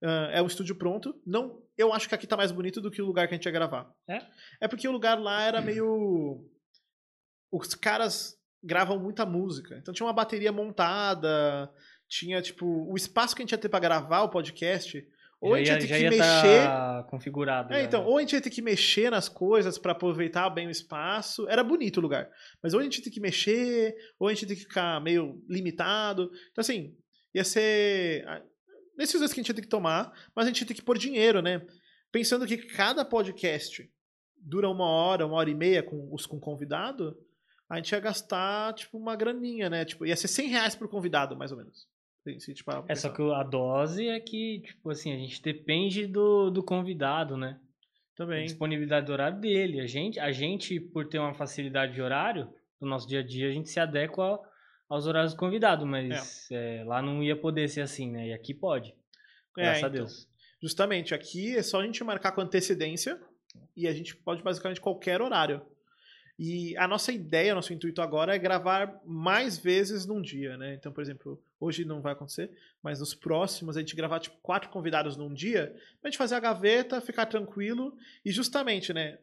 Uh, 0.02 0.30
é 0.32 0.42
um 0.42 0.46
estúdio 0.46 0.74
pronto. 0.74 1.14
Não, 1.26 1.62
eu 1.76 1.92
acho 1.92 2.08
que 2.08 2.14
aqui 2.14 2.26
tá 2.26 2.36
mais 2.36 2.50
bonito 2.50 2.80
do 2.80 2.90
que 2.90 3.02
o 3.02 3.06
lugar 3.06 3.28
que 3.28 3.34
a 3.34 3.36
gente 3.36 3.44
ia 3.44 3.52
gravar. 3.52 3.92
É? 4.08 4.22
É 4.62 4.68
porque 4.68 4.88
o 4.88 4.92
lugar 4.92 5.20
lá 5.20 5.42
era 5.42 5.60
meio. 5.60 6.44
Os 7.52 7.74
caras 7.74 8.38
gravam 8.62 8.98
muita 8.98 9.26
música. 9.26 9.76
Então 9.76 9.92
tinha 9.92 10.06
uma 10.06 10.12
bateria 10.12 10.52
montada, 10.52 11.70
tinha, 12.08 12.40
tipo, 12.40 12.66
o 12.66 12.96
espaço 12.96 13.34
que 13.34 13.42
a 13.42 13.44
gente 13.44 13.52
ia 13.52 13.58
ter 13.58 13.68
para 13.68 13.80
gravar 13.80 14.22
o 14.22 14.30
podcast. 14.30 15.06
Ou 15.40 15.56
já 15.64 15.76
a 15.76 15.80
gente 15.80 15.90
ia, 15.90 15.98
ia 15.98 16.10
ter 16.10 16.16
que 16.16 16.22
tá 16.22 16.34
mexer. 16.34 16.66
Tá 16.66 17.06
configurado. 17.08 17.72
É, 17.72 17.82
então, 17.82 18.04
ou 18.04 18.18
a 18.18 18.20
gente 18.20 18.34
ia 18.34 18.40
ter 18.40 18.50
que 18.50 18.60
mexer 18.60 19.10
nas 19.10 19.28
coisas 19.28 19.78
para 19.78 19.92
aproveitar 19.92 20.50
bem 20.50 20.66
o 20.66 20.70
espaço. 20.70 21.48
Era 21.48 21.64
bonito 21.64 21.96
o 21.96 22.00
lugar. 22.00 22.28
Mas 22.62 22.74
ou 22.74 22.80
a 22.80 22.82
gente 22.82 22.98
ia 22.98 23.04
ter 23.04 23.10
que 23.10 23.20
mexer, 23.20 23.94
ou 24.18 24.28
a 24.28 24.34
gente 24.34 24.42
ia 24.42 24.48
ter 24.48 24.56
que 24.56 24.62
ficar 24.62 25.00
meio 25.00 25.42
limitado. 25.48 26.30
Então, 26.52 26.60
assim, 26.60 26.94
ia 27.34 27.44
ser. 27.44 28.24
Decisões 29.00 29.32
que 29.32 29.40
a 29.40 29.42
gente 29.42 29.48
ia 29.48 29.54
ter 29.54 29.62
que 29.62 29.66
tomar, 29.68 30.12
mas 30.36 30.44
a 30.44 30.48
gente 30.48 30.66
ter 30.66 30.74
que 30.74 30.82
pôr 30.82 30.98
dinheiro, 30.98 31.40
né? 31.40 31.66
Pensando 32.12 32.46
que 32.46 32.58
cada 32.58 33.02
podcast 33.02 33.90
dura 34.36 34.68
uma 34.68 34.84
hora, 34.84 35.26
uma 35.26 35.36
hora 35.36 35.48
e 35.48 35.54
meia 35.54 35.82
com 35.82 36.12
os 36.12 36.26
com 36.26 36.38
convidado, 36.38 37.16
a 37.66 37.76
gente 37.76 37.90
ia 37.92 37.98
gastar, 37.98 38.74
tipo, 38.74 38.98
uma 38.98 39.16
graninha, 39.16 39.70
né? 39.70 39.86
Tipo, 39.86 40.04
ia 40.04 40.14
ser 40.14 40.28
100 40.28 40.48
reais 40.48 40.74
por 40.74 40.86
convidado, 40.86 41.34
mais 41.34 41.50
ou 41.50 41.56
menos. 41.56 41.88
Se, 42.40 42.52
tipo, 42.52 42.70
é 42.86 42.94
só 42.94 43.08
que 43.08 43.22
a 43.22 43.42
dose 43.42 44.06
é 44.06 44.20
que, 44.20 44.60
tipo 44.60 44.90
assim, 44.90 45.14
a 45.14 45.16
gente 45.16 45.40
depende 45.40 46.06
do, 46.06 46.50
do 46.50 46.62
convidado, 46.62 47.38
né? 47.38 47.58
Também. 48.14 48.42
A 48.42 48.44
disponibilidade 48.44 49.06
do 49.06 49.12
horário 49.12 49.40
dele. 49.40 49.80
A 49.80 49.86
gente, 49.86 50.20
a 50.20 50.30
gente, 50.30 50.78
por 50.78 51.08
ter 51.08 51.18
uma 51.18 51.32
facilidade 51.32 51.94
de 51.94 52.02
horário, 52.02 52.52
no 52.78 52.86
nosso 52.86 53.08
dia 53.08 53.20
a 53.20 53.26
dia, 53.26 53.48
a 53.48 53.52
gente 53.52 53.70
se 53.70 53.80
adequa 53.80 54.38
aos 54.90 55.07
horários 55.07 55.33
do 55.33 55.38
convidado, 55.38 55.87
mas 55.87 56.50
é. 56.50 56.81
É, 56.81 56.85
lá 56.85 57.00
não 57.00 57.22
ia 57.22 57.37
poder 57.37 57.68
ser 57.68 57.81
assim, 57.81 58.11
né? 58.11 58.29
E 58.29 58.33
aqui 58.33 58.53
pode. 58.53 58.90
É, 59.57 59.62
graças 59.62 59.76
é, 59.76 59.79
então, 59.79 59.88
a 59.88 59.92
Deus. 59.92 60.29
Justamente, 60.61 61.14
aqui 61.14 61.57
é 61.57 61.62
só 61.62 61.81
a 61.81 61.87
gente 61.87 62.03
marcar 62.03 62.33
com 62.33 62.40
antecedência 62.40 63.18
e 63.76 63.87
a 63.87 63.92
gente 63.92 64.16
pode 64.16 64.42
basicamente 64.42 64.81
qualquer 64.81 65.22
horário. 65.22 65.62
E 66.37 66.76
a 66.76 66.88
nossa 66.88 67.12
ideia, 67.12 67.55
nosso 67.55 67.72
intuito 67.72 68.03
agora 68.03 68.35
é 68.35 68.38
gravar 68.38 69.00
mais 69.05 69.59
vezes 69.59 70.07
num 70.07 70.20
dia, 70.20 70.57
né? 70.57 70.74
Então, 70.74 70.90
por 70.90 71.03
exemplo, 71.03 71.40
hoje 71.61 71.85
não 71.85 72.00
vai 72.00 72.12
acontecer, 72.12 72.50
mas 72.83 72.98
nos 72.98 73.14
próximos 73.14 73.76
a 73.76 73.81
gente 73.81 73.94
gravar 73.94 74.18
tipo 74.20 74.38
quatro 74.42 74.70
convidados 74.70 75.16
num 75.16 75.33
dia, 75.33 75.74
pra 76.00 76.11
gente 76.11 76.18
fazer 76.18 76.35
a 76.35 76.40
gaveta, 76.40 77.00
ficar 77.00 77.26
tranquilo 77.26 77.96
e 78.24 78.33
justamente, 78.33 78.92
né? 78.92 79.18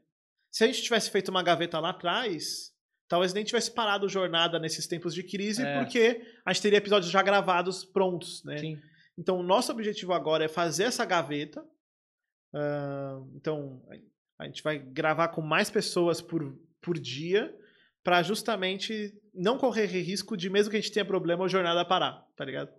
Se 0.50 0.64
a 0.64 0.68
gente 0.68 0.82
tivesse 0.82 1.10
feito 1.10 1.30
uma 1.30 1.44
gaveta 1.44 1.80
lá 1.80 1.90
atrás, 1.90 2.74
talvez 3.08 3.34
nem 3.34 3.44
tivesse 3.44 3.72
parado 3.72 4.10
jornada 4.10 4.60
nesses 4.60 4.88
tempos 4.88 5.14
de 5.14 5.24
crise, 5.24 5.64
é. 5.64 5.80
porque 5.80 6.22
a 6.46 6.54
gente 6.54 6.62
teria 6.62 6.78
episódios 6.78 7.12
já 7.12 7.22
gravados 7.22 7.84
prontos, 7.84 8.44
né? 8.44 8.58
Sim. 8.58 8.80
Então, 9.18 9.40
o 9.40 9.44
nosso 9.44 9.72
objetivo 9.72 10.14
agora 10.14 10.46
é 10.46 10.48
fazer 10.48 10.84
essa 10.84 11.04
gaveta. 11.06 11.62
Uh, 12.54 13.32
então, 13.36 13.82
a 14.38 14.46
gente 14.46 14.62
vai 14.62 14.78
gravar 14.78 15.30
com 15.30 15.42
mais 15.42 15.70
pessoas 15.70 16.22
por 16.22 16.56
por 16.88 16.98
dia 16.98 17.54
para 18.02 18.24
justamente 18.24 19.14
não 19.34 19.58
correr 19.58 19.86
risco 19.88 20.38
de, 20.38 20.50
mesmo 20.50 20.72
que 20.72 20.78
a 20.78 20.80
gente 20.80 20.94
tenha 20.94 21.04
problema, 21.04 21.44
a 21.44 21.50
jornada 21.50 21.84
parar, 21.84 22.26
tá 22.38 22.46
ligado? 22.46 22.72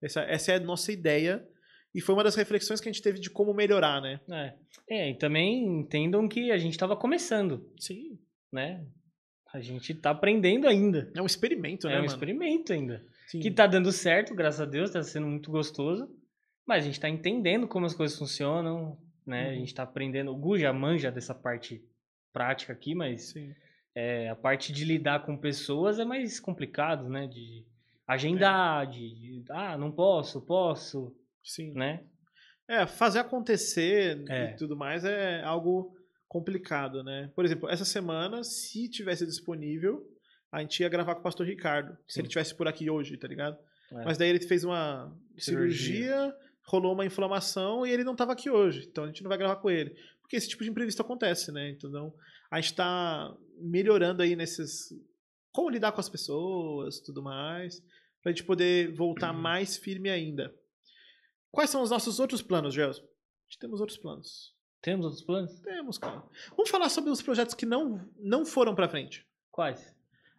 Essa, 0.00 0.20
essa 0.22 0.52
é 0.52 0.54
a 0.54 0.60
nossa 0.60 0.92
ideia. 0.92 1.44
E 1.92 2.00
foi 2.00 2.14
uma 2.14 2.22
das 2.22 2.36
reflexões 2.36 2.80
que 2.80 2.88
a 2.88 2.92
gente 2.92 3.02
teve 3.02 3.18
de 3.18 3.28
como 3.28 3.52
melhorar, 3.52 4.00
né? 4.00 4.20
É, 4.30 4.54
é 4.88 5.10
e 5.10 5.18
também 5.18 5.64
entendam 5.66 6.28
que 6.28 6.52
a 6.52 6.58
gente 6.58 6.74
estava 6.74 6.96
começando. 6.96 7.68
Sim. 7.76 8.16
Né? 8.52 8.86
A 9.52 9.60
gente 9.60 9.94
tá 9.94 10.10
aprendendo 10.10 10.68
ainda. 10.68 11.10
É 11.14 11.22
um 11.22 11.26
experimento, 11.26 11.86
né, 11.86 11.94
É 11.94 11.96
um 11.96 12.00
mano? 12.00 12.12
experimento 12.12 12.72
ainda. 12.72 13.04
Sim. 13.26 13.40
Que 13.40 13.50
tá 13.50 13.66
dando 13.66 13.90
certo, 13.92 14.34
graças 14.34 14.60
a 14.60 14.64
Deus, 14.64 14.90
tá 14.90 15.02
sendo 15.02 15.26
muito 15.26 15.50
gostoso. 15.50 16.08
Mas 16.66 16.84
a 16.84 16.86
gente 16.86 17.00
tá 17.00 17.08
entendendo 17.08 17.66
como 17.66 17.86
as 17.86 17.94
coisas 17.94 18.18
funcionam, 18.18 18.98
né? 19.26 19.46
Uhum. 19.46 19.50
A 19.50 19.54
gente 19.54 19.74
tá 19.74 19.82
aprendendo. 19.82 20.30
O 20.30 20.36
Gu 20.36 20.58
já 20.58 20.72
manja 20.72 21.10
dessa 21.10 21.34
parte 21.34 21.82
prática 22.32 22.72
aqui, 22.72 22.94
mas 22.94 23.34
é, 23.94 24.28
a 24.28 24.36
parte 24.36 24.72
de 24.72 24.84
lidar 24.84 25.24
com 25.24 25.36
pessoas 25.36 25.98
é 25.98 26.04
mais 26.04 26.38
complicado, 26.38 27.08
né? 27.08 27.26
De 27.26 27.66
agendar, 28.06 28.84
é. 28.84 28.86
de, 28.86 29.14
de, 29.14 29.44
ah, 29.50 29.76
não 29.76 29.90
posso, 29.90 30.40
posso, 30.40 31.14
Sim. 31.42 31.72
né? 31.72 32.04
É, 32.66 32.86
fazer 32.86 33.18
acontecer 33.18 34.24
é. 34.28 34.52
e 34.52 34.56
tudo 34.56 34.76
mais 34.76 35.04
é 35.04 35.42
algo 35.42 35.97
complicado, 36.28 37.02
né? 37.02 37.30
Por 37.34 37.44
exemplo, 37.44 37.68
essa 37.68 37.84
semana, 37.84 38.44
se 38.44 38.88
tivesse 38.88 39.24
disponível, 39.24 40.06
a 40.52 40.60
gente 40.60 40.80
ia 40.80 40.88
gravar 40.88 41.14
com 41.14 41.20
o 41.20 41.24
pastor 41.24 41.46
Ricardo, 41.46 41.92
Sim. 41.92 42.04
se 42.06 42.20
ele 42.20 42.28
tivesse 42.28 42.54
por 42.54 42.68
aqui 42.68 42.90
hoje, 42.90 43.16
tá 43.16 43.26
ligado? 43.26 43.58
É. 43.90 44.04
Mas 44.04 44.18
daí 44.18 44.28
ele 44.28 44.40
fez 44.40 44.64
uma 44.64 45.14
cirurgia. 45.36 46.06
cirurgia, 46.06 46.36
rolou 46.66 46.92
uma 46.92 47.06
inflamação 47.06 47.86
e 47.86 47.90
ele 47.90 48.04
não 48.04 48.12
estava 48.12 48.32
aqui 48.32 48.50
hoje, 48.50 48.86
então 48.86 49.04
a 49.04 49.06
gente 49.06 49.22
não 49.22 49.28
vai 49.28 49.38
gravar 49.38 49.56
com 49.56 49.70
ele. 49.70 49.94
Porque 50.20 50.36
esse 50.36 50.48
tipo 50.48 50.62
de 50.62 50.68
imprevisto 50.68 51.00
acontece, 51.00 51.50
né? 51.50 51.70
Então, 51.70 52.14
a 52.50 52.60
gente 52.60 52.72
está 52.72 53.34
melhorando 53.58 54.22
aí 54.22 54.36
nesses. 54.36 54.92
Como 55.50 55.70
lidar 55.70 55.92
com 55.92 56.00
as 56.00 56.08
pessoas 56.08 57.00
tudo 57.00 57.22
mais. 57.22 57.82
Pra 58.22 58.30
gente 58.30 58.44
poder 58.44 58.92
voltar 58.94 59.34
uhum. 59.34 59.40
mais 59.40 59.78
firme 59.78 60.10
ainda. 60.10 60.54
Quais 61.50 61.70
são 61.70 61.82
os 61.82 61.88
nossos 61.88 62.20
outros 62.20 62.42
planos, 62.42 62.74
Gelson? 62.74 63.02
A 63.02 63.50
gente 63.50 63.58
temos 63.58 63.80
outros 63.80 63.96
planos. 63.96 64.54
Temos 64.80 65.06
outros 65.06 65.22
planos? 65.22 65.60
Temos, 65.60 65.98
cara. 65.98 66.22
Vamos 66.50 66.70
falar 66.70 66.88
sobre 66.88 67.10
os 67.10 67.20
projetos 67.20 67.54
que 67.54 67.66
não, 67.66 68.00
não 68.18 68.46
foram 68.46 68.74
pra 68.74 68.88
frente. 68.88 69.26
Quais? 69.50 69.94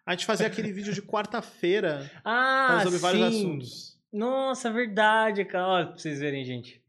A 0.05 0.11
gente 0.11 0.25
fazer 0.25 0.45
aquele 0.45 0.71
vídeo 0.71 0.93
de 0.93 1.01
quarta-feira 1.01 2.09
ah, 2.23 2.79
sobre 2.83 2.97
sim. 2.97 3.01
vários 3.01 3.23
assuntos. 3.23 3.99
Nossa, 4.11 4.71
verdade, 4.71 5.45
cara. 5.45 5.67
Ó, 5.67 5.85
pra 5.87 5.97
vocês 5.97 6.19
verem, 6.19 6.43
gente. 6.43 6.81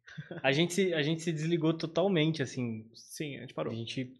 A 0.43 0.53
gente, 0.53 0.75
se, 0.75 0.95
a 0.95 1.03
gente 1.03 1.23
se 1.23 1.33
desligou 1.33 1.75
totalmente, 1.75 2.43
assim. 2.43 2.89
Sim, 2.95 3.37
a 3.37 3.41
gente 3.41 3.55
parou. 3.55 3.73
A 3.73 3.77
gente 3.77 4.13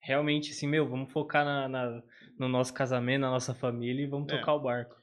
realmente, 0.00 0.52
assim, 0.52 0.66
meu, 0.66 0.88
vamos 0.88 1.12
focar 1.12 1.44
na, 1.44 1.68
na 1.68 2.02
no 2.38 2.48
nosso 2.48 2.74
casamento, 2.74 3.20
na 3.20 3.30
nossa 3.30 3.54
família 3.54 4.02
e 4.02 4.08
vamos 4.08 4.32
é. 4.32 4.38
tocar 4.38 4.54
o 4.54 4.60
barco. 4.60 4.96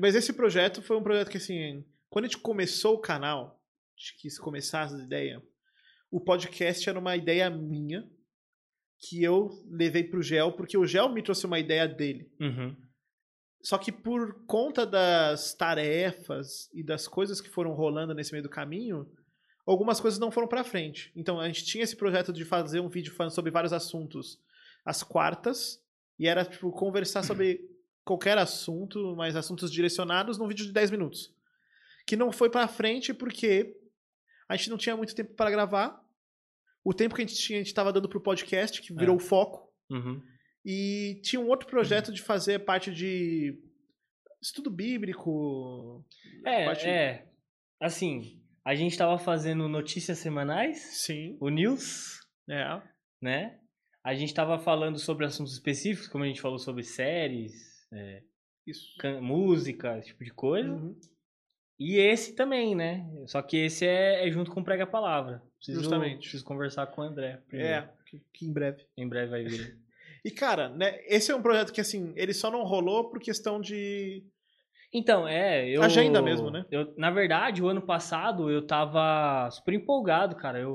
Mas 0.00 0.14
esse 0.14 0.32
projeto 0.32 0.82
foi 0.82 0.96
um 0.96 1.02
projeto 1.02 1.30
que, 1.30 1.38
assim, 1.38 1.84
quando 2.08 2.26
a 2.26 2.28
gente 2.28 2.38
começou 2.38 2.94
o 2.94 3.00
canal, 3.00 3.60
a 3.96 4.00
gente 4.00 4.16
quis 4.20 4.38
começar 4.38 4.86
essa 4.86 5.02
ideia, 5.02 5.42
o 6.10 6.20
podcast 6.20 6.88
era 6.88 6.98
uma 6.98 7.16
ideia 7.16 7.48
minha 7.48 8.08
que 8.98 9.22
eu 9.22 9.50
levei 9.70 10.04
pro 10.04 10.22
Gel, 10.22 10.52
porque 10.52 10.76
o 10.76 10.86
Gel 10.86 11.08
me 11.08 11.22
trouxe 11.22 11.46
uma 11.46 11.58
ideia 11.58 11.88
dele. 11.88 12.30
Uhum. 12.38 12.76
Só 13.62 13.78
que 13.78 13.92
por 13.92 14.44
conta 14.46 14.86
das 14.86 15.54
tarefas 15.54 16.68
e 16.74 16.82
das 16.82 17.06
coisas 17.06 17.40
que 17.40 17.48
foram 17.48 17.72
rolando 17.72 18.14
nesse 18.14 18.32
meio 18.32 18.42
do 18.42 18.48
caminho, 18.48 19.10
algumas 19.66 20.00
coisas 20.00 20.18
não 20.18 20.30
foram 20.30 20.48
para 20.48 20.64
frente. 20.64 21.12
Então 21.14 21.38
a 21.38 21.46
gente 21.46 21.64
tinha 21.64 21.84
esse 21.84 21.96
projeto 21.96 22.32
de 22.32 22.44
fazer 22.44 22.80
um 22.80 22.88
vídeo 22.88 23.12
falando 23.12 23.34
sobre 23.34 23.50
vários 23.50 23.72
assuntos 23.72 24.38
às 24.84 25.02
quartas, 25.02 25.82
e 26.18 26.26
era 26.26 26.44
tipo 26.44 26.70
conversar 26.70 27.22
sobre 27.22 27.60
qualquer 28.04 28.36
assunto, 28.36 29.14
mas 29.16 29.36
assuntos 29.36 29.70
direcionados 29.70 30.36
num 30.36 30.48
vídeo 30.48 30.66
de 30.66 30.72
10 30.72 30.90
minutos. 30.90 31.34
Que 32.06 32.16
não 32.16 32.32
foi 32.32 32.50
para 32.50 32.66
frente 32.66 33.14
porque 33.14 33.79
a 34.50 34.56
gente 34.56 34.68
não 34.68 34.76
tinha 34.76 34.96
muito 34.96 35.14
tempo 35.14 35.32
para 35.34 35.50
gravar. 35.50 36.04
O 36.84 36.92
tempo 36.92 37.14
que 37.14 37.22
a 37.22 37.26
gente 37.26 37.38
tinha, 37.40 37.58
a 37.58 37.62
gente 37.62 37.68
estava 37.68 37.92
dando 37.92 38.08
pro 38.08 38.20
podcast, 38.20 38.82
que 38.82 38.92
virou 38.92 39.14
é. 39.14 39.16
o 39.16 39.20
foco. 39.20 39.72
Uhum. 39.88 40.20
E 40.64 41.20
tinha 41.22 41.40
um 41.40 41.46
outro 41.46 41.68
projeto 41.68 42.12
de 42.12 42.20
fazer 42.20 42.58
parte 42.64 42.92
de 42.92 43.56
estudo 44.42 44.68
bíblico. 44.68 46.04
É, 46.44 46.64
parte... 46.64 46.88
é. 46.88 47.28
Assim, 47.80 48.42
A 48.64 48.74
gente 48.74 48.98
tava 48.98 49.18
fazendo 49.18 49.68
notícias 49.68 50.18
semanais, 50.18 50.78
Sim. 51.04 51.36
o 51.40 51.48
News, 51.48 52.18
É. 52.48 52.82
né? 53.22 53.58
A 54.04 54.14
gente 54.14 54.34
tava 54.34 54.58
falando 54.58 54.98
sobre 54.98 55.26
assuntos 55.26 55.52
específicos, 55.52 56.08
como 56.08 56.24
a 56.24 56.26
gente 56.26 56.40
falou 56.40 56.58
sobre 56.58 56.82
séries, 56.82 57.52
é, 57.92 58.22
música, 59.20 59.96
esse 59.98 60.08
tipo 60.08 60.24
de 60.24 60.32
coisa. 60.32 60.72
Uhum. 60.72 60.98
E 61.80 61.96
esse 61.96 62.34
também, 62.34 62.74
né? 62.74 63.08
Só 63.26 63.40
que 63.40 63.56
esse 63.56 63.86
é, 63.86 64.28
é 64.28 64.30
junto 64.30 64.50
com 64.50 64.60
o 64.60 64.64
Prega 64.64 64.86
Palavra. 64.86 65.42
Preciso, 65.56 65.80
Justamente. 65.80 66.20
Preciso 66.20 66.44
conversar 66.44 66.86
com 66.88 67.00
o 67.00 67.04
André. 67.04 67.40
primeiro. 67.48 67.72
É, 67.72 67.90
que, 68.04 68.20
que 68.34 68.44
em 68.44 68.52
breve. 68.52 68.84
Em 68.94 69.08
breve 69.08 69.30
vai 69.30 69.44
vir. 69.44 69.78
E, 70.22 70.30
cara, 70.30 70.68
né, 70.68 71.00
esse 71.06 71.32
é 71.32 71.34
um 71.34 71.40
projeto 71.40 71.72
que, 71.72 71.80
assim, 71.80 72.12
ele 72.14 72.34
só 72.34 72.50
não 72.50 72.62
rolou 72.62 73.08
por 73.08 73.18
questão 73.18 73.58
de. 73.58 74.22
Então, 74.92 75.26
é, 75.26 75.66
eu... 75.66 75.82
Agenda 75.82 76.20
mesmo, 76.20 76.50
né? 76.50 76.66
Eu, 76.70 76.92
na 76.94 77.10
verdade, 77.10 77.62
o 77.62 77.68
ano 77.68 77.80
passado 77.80 78.50
eu 78.50 78.66
tava 78.66 79.48
super 79.50 79.72
empolgado, 79.72 80.36
cara. 80.36 80.58
Eu, 80.58 80.72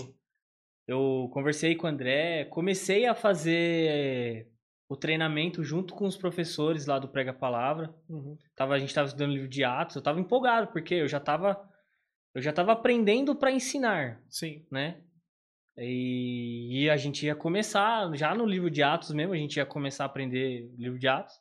eu 0.88 1.30
conversei 1.32 1.76
com 1.76 1.86
o 1.86 1.90
André, 1.92 2.46
comecei 2.46 3.06
a 3.06 3.14
fazer 3.14 4.48
o 4.88 4.96
treinamento 4.96 5.64
junto 5.64 5.94
com 5.94 6.06
os 6.06 6.16
professores 6.16 6.86
lá 6.86 7.00
do 7.00 7.08
Prega 7.08 7.34
Palavra. 7.34 7.94
Uhum. 8.08 8.38
Tava, 8.56 8.76
a 8.76 8.80
gente 8.80 8.94
tava 8.94 9.08
estudando 9.08 9.34
livro 9.34 9.48
de 9.48 9.64
Atos, 9.64 9.96
eu 9.96 10.02
tava 10.02 10.20
empolgado, 10.20 10.68
porque 10.68 10.96
eu 10.96 11.08
já 11.08 11.20
tava, 11.20 11.60
eu 12.34 12.42
já 12.42 12.54
tava 12.54 12.74
aprendendo 12.74 13.36
para 13.36 13.52
ensinar, 13.52 14.22
Sim. 14.30 14.66
né? 14.72 15.02
E, 15.78 16.84
e 16.84 16.90
a 16.90 16.96
gente 16.96 17.26
ia 17.26 17.36
começar, 17.36 18.16
já 18.16 18.34
no 18.34 18.46
livro 18.46 18.70
de 18.70 18.82
Atos 18.82 19.12
mesmo, 19.12 19.34
a 19.34 19.38
gente 19.38 19.58
ia 19.58 19.66
começar 19.66 20.04
a 20.04 20.08
aprender 20.08 20.72
livro 20.78 21.00
de 21.00 21.08
Atos. 21.08 21.34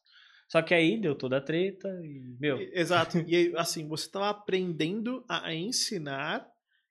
Só 0.49 0.61
que 0.63 0.75
aí 0.75 1.01
deu 1.01 1.15
toda 1.15 1.39
a 1.39 1.41
treta 1.41 1.89
e, 2.03 2.37
meu, 2.41 2.59
Exato. 2.73 3.19
E 3.27 3.53
assim, 3.57 3.87
você 3.89 4.07
estava 4.07 4.31
aprendendo 4.31 5.25
a, 5.29 5.55
ensinar. 5.55 6.47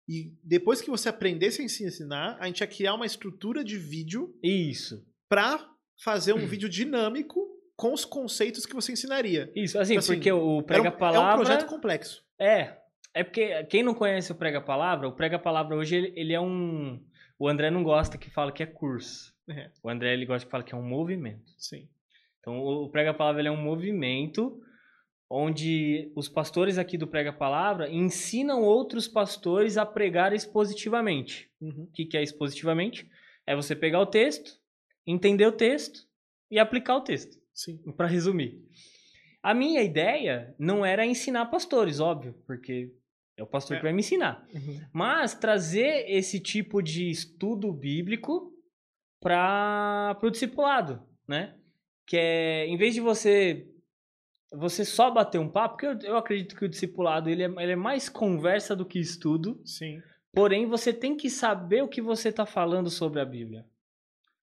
E 0.08 0.34
depois 0.44 0.82
que 0.82 0.90
você 0.90 1.10
aprendesse 1.10 1.62
a 1.62 1.66
ensinar, 1.66 2.38
a 2.40 2.48
gente 2.48 2.62
ia 2.62 2.68
criar 2.68 2.94
uma 2.94 3.06
estrutura 3.06 3.64
de 3.64 3.78
vídeo 3.78 4.34
isso. 4.42 5.06
para 5.30 5.73
fazer 5.98 6.34
um 6.34 6.46
vídeo 6.46 6.70
dinâmico 6.70 7.48
com 7.76 7.94
os 7.94 8.06
conceitos 8.06 8.66
que 8.66 8.74
você 8.76 8.92
ensinaria. 8.92 9.52
Isso, 9.56 9.80
assim, 9.80 9.98
Assim, 9.98 10.14
porque 10.14 10.32
o 10.32 10.62
Prega 10.62 10.90
um- 10.90 10.92
Palavra. 10.92 11.32
É 11.32 11.34
um 11.34 11.38
projeto 11.38 11.66
complexo. 11.68 12.24
É, 12.40 12.78
é 13.14 13.24
porque 13.24 13.64
quem 13.66 13.84
não 13.84 13.94
conhece 13.94 14.32
o 14.32 14.36
Prega 14.36 14.62
Palavra, 14.62 15.08
o 15.08 15.14
Prega 15.16 15.40
Palavra 15.40 15.76
hoje 15.76 15.96
ele, 15.96 16.14
ele 16.16 16.34
é 16.34 16.40
um. 16.40 17.00
O 17.40 17.48
André 17.50 17.70
não 17.72 17.84
gosta 17.84 18.18
que 18.18 18.30
fala 18.30 18.52
que 18.52 18.64
é 18.64 18.66
curso. 18.66 19.34
É. 19.50 19.70
O 19.84 19.90
André 19.90 20.14
ele 20.14 20.26
gosta 20.26 20.46
que 20.46 20.52
fala 20.52 20.64
que 20.64 20.74
é 20.74 20.78
um 20.78 20.88
movimento. 20.88 21.52
Sim. 21.58 21.88
Então 22.40 22.60
o 22.60 22.90
Prega 22.90 23.14
Palavra 23.14 23.42
ele 23.42 23.48
é 23.50 23.52
um 23.52 23.62
movimento 23.62 24.62
onde 25.30 26.12
os 26.16 26.30
pastores 26.30 26.78
aqui 26.78 26.98
do 26.98 27.08
Prega 27.08 27.34
Palavra 27.34 27.90
ensinam 27.90 28.62
outros 28.62 29.08
pastores 29.08 29.78
a 29.78 29.86
pregar 29.86 30.32
expositivamente. 30.34 31.50
Uhum. 31.60 31.88
O 31.90 31.92
que, 31.92 32.06
que 32.06 32.18
é 32.18 32.22
expositivamente? 32.22 33.10
É 33.48 33.56
você 33.56 33.76
pegar 33.76 34.00
o 34.00 34.06
texto, 34.06 34.60
entender 35.06 35.46
o 35.46 35.52
texto 35.52 36.08
e 36.50 36.60
aplicar 36.60 36.96
o 36.98 37.02
texto 37.02 37.38
Sim. 37.54 37.78
para 37.98 38.08
resumir. 38.08 38.62
A 39.42 39.54
minha 39.54 39.82
ideia 39.82 40.56
não 40.58 40.86
era 40.86 41.06
ensinar 41.06 41.48
pastores, 41.48 42.00
óbvio, 42.00 42.34
porque 42.48 42.94
é 43.36 43.44
o 43.44 43.48
pastor 43.48 43.76
É. 43.76 43.80
que 43.80 43.84
vai 43.84 43.94
me 43.94 44.00
ensinar. 44.00 44.48
Uhum. 44.54 44.82
Mas 44.94 45.34
trazer 45.34 46.06
esse 46.10 46.40
tipo 46.40 46.82
de 46.82 47.10
estudo 47.10 47.72
bíblico 47.74 48.54
para 49.20 50.18
o 50.22 50.30
discipulado, 50.30 51.02
né? 51.28 51.56
Que 52.06 52.18
é, 52.18 52.68
em 52.68 52.78
vez 52.78 52.94
de 52.94 53.02
você 53.02 53.68
você 54.56 54.86
só 54.86 55.10
bater 55.10 55.40
um 55.40 55.50
papo, 55.50 55.78
porque 55.78 56.06
eu, 56.06 56.12
eu 56.12 56.16
acredito 56.18 56.56
que 56.56 56.64
o 56.64 56.70
discipulado 56.70 57.28
ele 57.28 57.42
é, 57.42 57.48
ele 57.48 57.72
é 57.72 57.76
mais 57.76 58.08
conversa 58.08 58.76
do 58.76 58.86
que 58.86 59.00
estudo, 59.00 59.60
Sim. 59.66 60.00
Porém, 60.32 60.66
você 60.66 60.92
tem 60.92 61.16
que 61.16 61.30
saber 61.30 61.84
o 61.84 61.88
que 61.88 62.02
você 62.02 62.30
está 62.30 62.44
falando 62.46 62.90
sobre 62.90 63.20
a 63.20 63.26
Bíblia. 63.26 63.66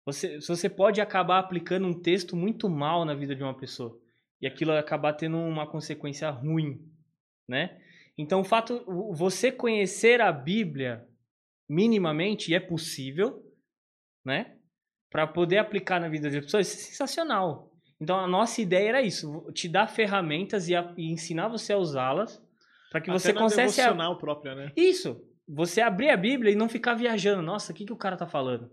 Você, 0.06 0.38
você 0.40 0.68
pode 0.68 1.00
acabar 1.00 1.38
aplicando 1.38 1.86
um 1.86 1.98
texto 1.98 2.36
muito 2.36 2.68
mal 2.68 3.04
na 3.04 3.14
vida 3.14 3.34
de 3.34 3.42
uma 3.42 3.54
pessoa. 3.54 3.98
E 4.40 4.46
aquilo 4.46 4.72
acabar 4.72 5.14
tendo 5.14 5.38
uma 5.38 5.66
consequência 5.66 6.28
ruim, 6.30 6.86
né? 7.48 7.80
Então, 8.16 8.40
o 8.40 8.44
fato, 8.44 8.84
você 9.12 9.50
conhecer 9.50 10.20
a 10.20 10.30
Bíblia 10.30 11.06
minimamente, 11.68 12.50
e 12.52 12.54
é 12.54 12.60
possível, 12.60 13.42
né? 14.24 14.56
Para 15.10 15.26
poder 15.26 15.58
aplicar 15.58 16.00
na 16.00 16.08
vida 16.08 16.30
das 16.30 16.44
pessoas, 16.44 16.68
isso 16.68 16.76
é 16.78 16.82
sensacional. 16.90 17.72
Então, 18.00 18.18
a 18.20 18.26
nossa 18.26 18.60
ideia 18.60 18.88
era 18.90 19.02
isso, 19.02 19.50
te 19.52 19.68
dar 19.68 19.86
ferramentas 19.86 20.68
e, 20.68 20.74
a- 20.76 20.92
e 20.96 21.10
ensinar 21.10 21.48
você 21.48 21.72
a 21.72 21.78
usá-las 21.78 22.42
para 22.90 23.00
que 23.00 23.10
você 23.10 23.28
Até 23.30 23.34
na 23.38 23.40
consegue 23.44 23.62
devocional 23.68 24.18
própria, 24.18 24.54
né? 24.54 24.72
isso. 24.76 25.24
Você 25.48 25.80
abrir 25.80 26.10
a 26.10 26.16
Bíblia 26.16 26.52
e 26.52 26.56
não 26.56 26.68
ficar 26.68 26.94
viajando. 26.94 27.42
Nossa, 27.42 27.72
o 27.72 27.74
que, 27.74 27.84
que 27.84 27.92
o 27.92 27.96
cara 27.96 28.16
tá 28.16 28.26
falando? 28.26 28.70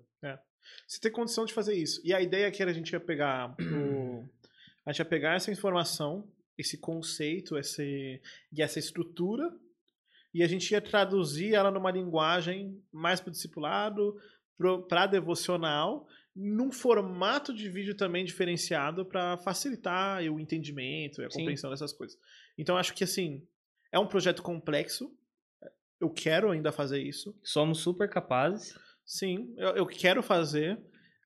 Você 0.87 0.99
tem 0.99 1.11
condição 1.11 1.45
de 1.45 1.53
fazer 1.53 1.75
isso. 1.75 2.01
E 2.03 2.13
a 2.13 2.21
ideia 2.21 2.51
que 2.51 2.61
era 2.61 2.71
a 2.71 2.73
gente 2.73 2.91
ia 2.91 2.99
pegar 2.99 3.55
o... 3.59 4.29
a 4.85 4.91
gente 4.91 4.99
ia 4.99 5.05
pegar 5.05 5.35
essa 5.35 5.51
informação, 5.51 6.27
esse 6.57 6.77
conceito, 6.77 7.57
esse... 7.57 8.21
e 8.51 8.61
essa 8.61 8.79
estrutura, 8.79 9.51
e 10.33 10.43
a 10.43 10.47
gente 10.47 10.71
ia 10.71 10.81
traduzir 10.81 11.53
ela 11.53 11.71
numa 11.71 11.91
linguagem 11.91 12.81
mais 12.91 13.19
para 13.19 13.29
o 13.29 13.31
discipulado, 13.31 14.17
para 14.87 15.07
devocional, 15.07 16.07
num 16.35 16.71
formato 16.71 17.53
de 17.53 17.67
vídeo 17.67 17.95
também 17.95 18.23
diferenciado 18.23 19.05
para 19.05 19.37
facilitar 19.37 20.21
o 20.23 20.39
entendimento 20.39 21.21
e 21.21 21.25
a 21.25 21.29
Sim. 21.29 21.39
compreensão 21.39 21.69
dessas 21.69 21.91
coisas. 21.91 22.17
Então 22.57 22.77
acho 22.77 22.93
que 22.93 23.03
assim, 23.03 23.45
é 23.91 23.99
um 23.99 24.07
projeto 24.07 24.41
complexo. 24.41 25.13
Eu 25.99 26.09
quero 26.09 26.49
ainda 26.49 26.71
fazer 26.71 27.01
isso. 27.01 27.37
Somos 27.43 27.79
super 27.79 28.09
capazes. 28.09 28.73
Sim, 29.11 29.53
eu, 29.57 29.71
eu 29.71 29.85
quero 29.85 30.23
fazer, 30.23 30.79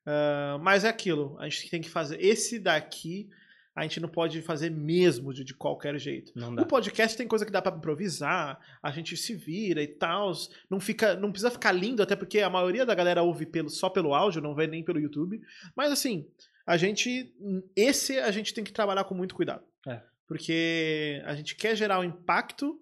ah, 0.08 0.58
mas 0.60 0.84
é 0.84 0.90
aquilo. 0.90 1.38
A 1.40 1.48
gente 1.48 1.70
tem 1.70 1.80
que 1.80 1.90
fazer. 1.90 2.20
Esse 2.20 2.58
daqui, 2.58 3.30
a 3.76 3.84
gente 3.84 4.00
não 4.00 4.10
pode 4.10 4.42
fazer 4.42 4.72
mesmo 4.72 5.32
de, 5.32 5.44
de 5.44 5.54
qualquer 5.54 5.96
jeito. 6.00 6.32
No 6.36 6.66
podcast 6.66 7.16
tem 7.16 7.28
coisa 7.28 7.46
que 7.46 7.52
dá 7.52 7.62
pra 7.62 7.78
improvisar, 7.78 8.60
a 8.82 8.90
gente 8.90 9.16
se 9.16 9.36
vira 9.36 9.84
e 9.84 9.88
tal. 9.88 10.32
Não 10.68 10.80
fica, 10.80 11.16
não 11.16 11.32
precisa 11.32 11.52
ficar 11.52 11.74
lindo, 11.74 12.02
até 12.02 12.16
porque 12.16 12.40
a 12.40 12.50
maioria 12.50 12.88
da 12.88 12.96
galera 12.96 13.22
ouve 13.22 13.46
pelo, 13.46 13.70
só 13.70 13.88
pelo 13.88 14.16
áudio, 14.16 14.42
não 14.42 14.56
vê 14.56 14.66
nem 14.66 14.84
pelo 14.84 15.00
YouTube. 15.00 15.40
Mas 15.76 15.92
assim, 15.92 16.28
a 16.66 16.78
gente. 16.78 17.32
Esse 17.76 18.18
a 18.18 18.32
gente 18.32 18.52
tem 18.52 18.64
que 18.64 18.74
trabalhar 18.74 19.04
com 19.04 19.14
muito 19.14 19.36
cuidado. 19.36 19.64
É. 19.88 20.02
Porque 20.28 21.22
a 21.24 21.36
gente 21.36 21.56
quer 21.56 21.76
gerar 21.76 22.00
um 22.00 22.04
impacto 22.04 22.80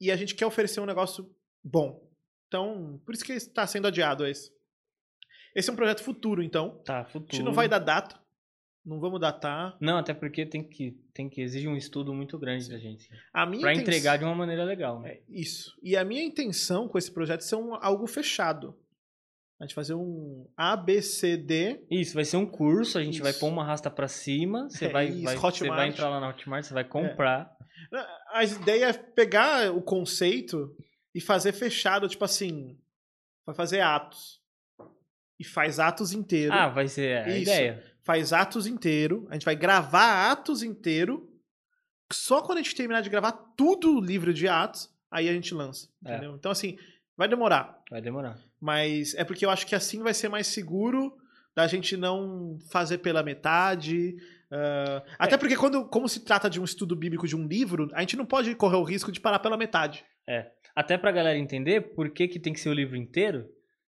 e 0.00 0.10
a 0.10 0.16
gente 0.16 0.34
quer 0.34 0.46
oferecer 0.46 0.80
um 0.80 0.86
negócio 0.86 1.30
bom. 1.62 2.05
Então, 2.48 3.00
por 3.04 3.14
isso 3.14 3.24
que 3.24 3.32
está 3.32 3.66
sendo 3.66 3.86
adiado 3.88 4.26
esse. 4.26 4.50
Esse 5.54 5.70
é 5.70 5.72
um 5.72 5.76
projeto 5.76 6.02
futuro, 6.02 6.42
então. 6.42 6.82
Tá, 6.84 7.00
A 7.00 7.04
futuro. 7.04 7.32
gente 7.36 7.44
não 7.44 7.52
vai 7.52 7.68
dar 7.68 7.78
data. 7.78 8.18
Não 8.84 9.00
vamos 9.00 9.20
datar. 9.20 9.76
Não, 9.80 9.96
até 9.98 10.14
porque 10.14 10.46
tem 10.46 10.62
que, 10.62 10.92
tem 11.12 11.28
que 11.28 11.40
exigir 11.40 11.68
um 11.68 11.76
estudo 11.76 12.14
muito 12.14 12.38
grande 12.38 12.68
da 12.68 12.78
gente. 12.78 13.08
A 13.32 13.44
minha 13.44 13.62
Pra 13.62 13.72
inten- 13.72 13.82
entregar 13.82 14.16
de 14.16 14.24
uma 14.24 14.34
maneira 14.34 14.62
legal. 14.64 15.00
né? 15.00 15.10
É, 15.14 15.22
isso. 15.28 15.72
E 15.82 15.96
a 15.96 16.04
minha 16.04 16.22
intenção 16.22 16.86
com 16.88 16.96
esse 16.96 17.10
projeto 17.10 17.40
é 17.40 17.44
ser 17.44 17.56
um, 17.56 17.74
algo 17.74 18.06
fechado. 18.06 18.78
A 19.58 19.64
gente 19.64 19.74
fazer 19.74 19.94
um 19.94 20.46
ABCD. 20.56 21.84
Isso, 21.90 22.14
vai 22.14 22.24
ser 22.24 22.36
um 22.36 22.46
curso, 22.46 22.98
a 22.98 23.02
gente 23.02 23.20
vai 23.22 23.30
Isso. 23.32 23.40
pôr 23.40 23.48
uma 23.48 23.64
rasta 23.64 23.90
pra 23.90 24.06
cima, 24.06 24.68
você 24.70 24.84
É 24.84 24.88
vai, 24.88 25.08
isso, 25.08 25.22
vai, 25.24 25.36
você 25.36 25.66
vai 25.68 25.88
entrar 25.88 26.08
lá 26.10 26.20
na 26.20 26.28
Hotmart, 26.28 26.64
você 26.64 26.74
vai 26.74 26.84
comprar. 26.84 27.50
A 28.32 28.44
ideia 28.44 28.86
é 28.86 28.92
pegar 28.92 29.72
o 29.74 29.82
conceito 29.82 30.76
e 31.16 31.20
fazer 31.20 31.52
fechado, 31.52 32.08
tipo 32.08 32.24
assim. 32.24 32.78
Vai 33.46 33.54
fazer 33.54 33.80
atos. 33.80 34.38
E 35.38 35.44
faz 35.44 35.78
atos 35.78 36.12
inteiro. 36.12 36.52
Ah, 36.52 36.68
vai 36.68 36.88
ser 36.88 37.18
a 37.24 37.28
Isso. 37.28 37.42
ideia. 37.42 37.82
Faz 38.02 38.32
atos 38.32 38.66
inteiro. 38.66 39.26
A 39.30 39.34
gente 39.34 39.44
vai 39.44 39.56
gravar 39.56 40.30
atos 40.30 40.62
inteiro. 40.62 41.28
Só 42.12 42.42
quando 42.42 42.58
a 42.58 42.62
gente 42.62 42.74
terminar 42.74 43.00
de 43.00 43.10
gravar 43.10 43.32
tudo 43.56 43.96
o 43.96 44.00
livro 44.00 44.32
de 44.34 44.46
atos, 44.46 44.90
aí 45.10 45.28
a 45.28 45.32
gente 45.32 45.52
lança. 45.54 45.88
É. 46.04 46.12
Entendeu? 46.12 46.34
Então, 46.36 46.52
assim, 46.52 46.78
vai 47.16 47.28
demorar. 47.28 47.80
Vai 47.90 48.00
demorar. 48.00 48.38
Mas 48.60 49.14
é 49.14 49.24
porque 49.24 49.44
eu 49.44 49.50
acho 49.50 49.66
que 49.66 49.74
assim 49.74 50.02
vai 50.02 50.14
ser 50.14 50.28
mais 50.28 50.46
seguro 50.46 51.16
da 51.54 51.66
gente 51.66 51.96
não 51.96 52.58
fazer 52.70 52.98
pela 52.98 53.22
metade. 53.22 54.16
ah, 54.50 55.02
Até 55.18 55.34
É. 55.34 55.38
porque, 55.38 55.56
quando, 55.56 55.84
como 55.86 56.08
se 56.08 56.20
trata 56.20 56.48
de 56.50 56.60
um 56.60 56.64
estudo 56.64 56.94
bíblico 56.94 57.26
de 57.26 57.34
um 57.36 57.46
livro, 57.46 57.88
a 57.94 58.00
gente 58.00 58.16
não 58.16 58.26
pode 58.26 58.54
correr 58.54 58.76
o 58.76 58.82
risco 58.84 59.10
de 59.12 59.20
parar 59.20 59.38
pela 59.38 59.56
metade. 59.56 60.04
Até 60.76 60.98
pra 60.98 61.10
galera 61.10 61.38
entender 61.38 61.94
por 61.94 62.10
que, 62.10 62.28
que 62.28 62.38
tem 62.38 62.52
que 62.52 62.60
ser 62.60 62.68
o 62.68 62.74
livro 62.74 62.96
inteiro, 62.96 63.48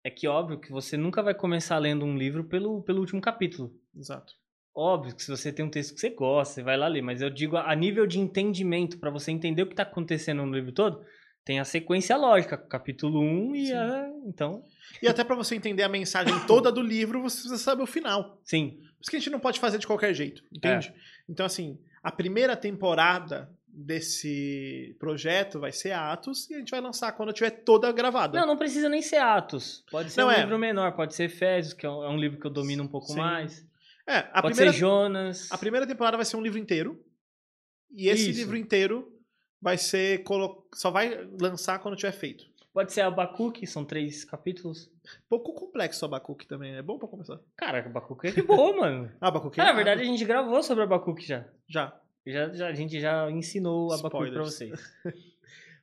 é 0.02 0.10
que 0.10 0.28
óbvio 0.30 0.60
que 0.60 0.72
você 0.72 0.96
nunca 0.96 1.22
vai 1.22 1.34
começar 1.34 1.78
lendo 1.78 2.06
um 2.06 2.18
livro 2.18 2.46
pelo, 2.46 2.82
pelo 2.84 3.02
último 3.02 3.20
capítulo. 3.20 3.74
Exato. 3.94 4.34
Óbvio 4.74 5.14
que 5.14 5.22
se 5.22 5.30
você 5.30 5.52
tem 5.52 5.66
um 5.66 5.70
texto 5.70 5.94
que 5.94 6.00
você 6.00 6.10
gosta, 6.10 6.54
você 6.54 6.64
vai 6.64 6.78
lá 6.78 6.88
ler, 6.88 7.02
mas 7.02 7.22
eu 7.22 7.30
digo 7.30 7.58
a 7.58 7.70
a 7.70 7.76
nível 7.76 8.08
de 8.08 8.18
entendimento, 8.18 8.98
pra 8.98 9.10
você 9.12 9.30
entender 9.30 9.64
o 9.64 9.68
que 9.68 9.76
tá 9.76 9.84
acontecendo 9.84 10.46
no 10.46 10.54
livro 10.56 10.72
todo, 10.72 11.04
tem 11.44 11.60
a 11.60 11.66
sequência 11.66 12.16
lógica, 12.16 12.58
capítulo 12.58 13.20
1 13.20 13.56
e 13.56 13.66
Sim. 13.68 13.74
a... 13.74 14.10
Então, 14.26 14.64
E 15.02 15.08
até 15.08 15.24
pra 15.24 15.36
você 15.36 15.56
entender 15.56 15.84
a 15.84 15.90
mensagem 15.90 16.34
toda 16.48 16.72
do 16.72 16.82
livro, 16.82 17.22
você 17.22 17.36
precisa 17.38 17.58
saber 17.58 17.84
o 17.84 17.88
final. 17.88 18.40
sim, 18.46 18.70
Por 18.70 19.02
isso 19.02 19.10
que 19.10 19.18
a 19.18 19.20
gente 19.20 19.32
não 19.32 19.40
pode 19.40 19.60
fazer 19.60 19.80
de 19.80 19.88
qualquer 19.88 20.14
jeito, 20.14 20.44
entende? 20.56 20.90
É. 20.90 20.94
Então, 21.28 21.46
assim, 21.46 21.78
a 22.02 22.12
primeira 22.12 22.56
temporada 22.56 23.52
desse 23.86 24.96
projeto 25.00 25.60
vai 25.60 25.72
ser 25.72 25.92
Atos 25.92 26.50
e 26.50 26.56
a 26.56 26.60
gente 26.60 26.72
vai 26.72 26.82
lançar 26.82 27.12
quando 27.14 27.32
tiver 27.34 27.50
toda 27.52 27.92
gravada. 27.92 28.40
Não, 28.40 28.48
não 28.48 28.58
precisa 28.58 28.90
nem 28.90 29.02
ser 29.02 29.18
Atos. 29.18 29.84
Pode 29.90 30.12
ser 30.12 30.22
Não, 30.22 30.28
um 30.28 30.32
é. 30.32 30.40
livro 30.42 30.58
menor, 30.60 30.92
pode 30.94 31.14
ser 31.16 31.24
Efésios, 31.26 31.74
que 31.74 31.86
é 31.86 31.90
um, 31.90 32.04
é 32.04 32.10
um 32.10 32.18
livro 32.18 32.40
que 32.40 32.46
eu 32.46 32.52
domino 32.52 32.84
um 32.84 32.88
pouco 32.88 33.08
Sim. 33.08 33.18
mais. 33.18 33.66
É, 34.08 34.18
a 34.34 34.42
pode 34.42 34.56
primeira, 34.56 34.74
ser 34.74 34.80
Jonas. 34.80 35.52
a 35.52 35.58
primeira 35.58 35.86
temporada 35.88 36.18
vai 36.18 36.26
ser 36.26 36.36
um 36.38 36.42
livro 36.42 36.58
inteiro. 36.60 37.00
E 37.92 38.08
esse 38.10 38.30
Isso. 38.30 38.40
livro 38.40 38.58
inteiro 38.58 39.12
vai 39.62 39.78
ser. 39.78 40.24
colo- 40.24 40.68
Só 40.76 40.92
vai 40.92 41.28
lançar 41.40 41.80
quando 41.80 41.96
tiver 41.96 42.12
feito. 42.12 42.48
Pode 42.74 42.94
ser 42.94 43.02
Abacuque, 43.02 43.66
são 43.66 43.84
três 43.84 44.24
capítulos. 44.24 44.90
Pouco 45.28 45.54
complexo 45.54 46.06
o 46.06 46.08
Abacuque 46.08 46.46
também, 46.48 46.76
é 46.76 46.82
bom 46.82 47.00
pra 47.00 47.08
começar. 47.08 47.40
Cara, 47.58 47.80
Abacuque 47.80 48.28
é 48.28 48.32
de 48.32 48.42
boa, 48.44 48.76
mano. 48.78 49.12
Ah, 49.20 49.28
Abacuque 49.28 49.60
Ah, 49.60 49.64
é 49.64 49.68
na 49.68 49.74
verdade, 49.74 50.02
a 50.02 50.06
gente 50.06 50.24
gravou 50.24 50.62
sobre 50.62 50.84
Abacuque 50.84 51.26
já. 51.26 51.46
Já. 51.68 52.00
Já, 52.26 52.49
já. 52.53 52.67
A 52.67 52.74
gente 52.74 52.99
já 52.99 53.30
ensinou 53.32 53.86
o 53.86 53.88
pra 53.99 54.07
Spoilers. 54.07 54.53
vocês. 54.53 54.80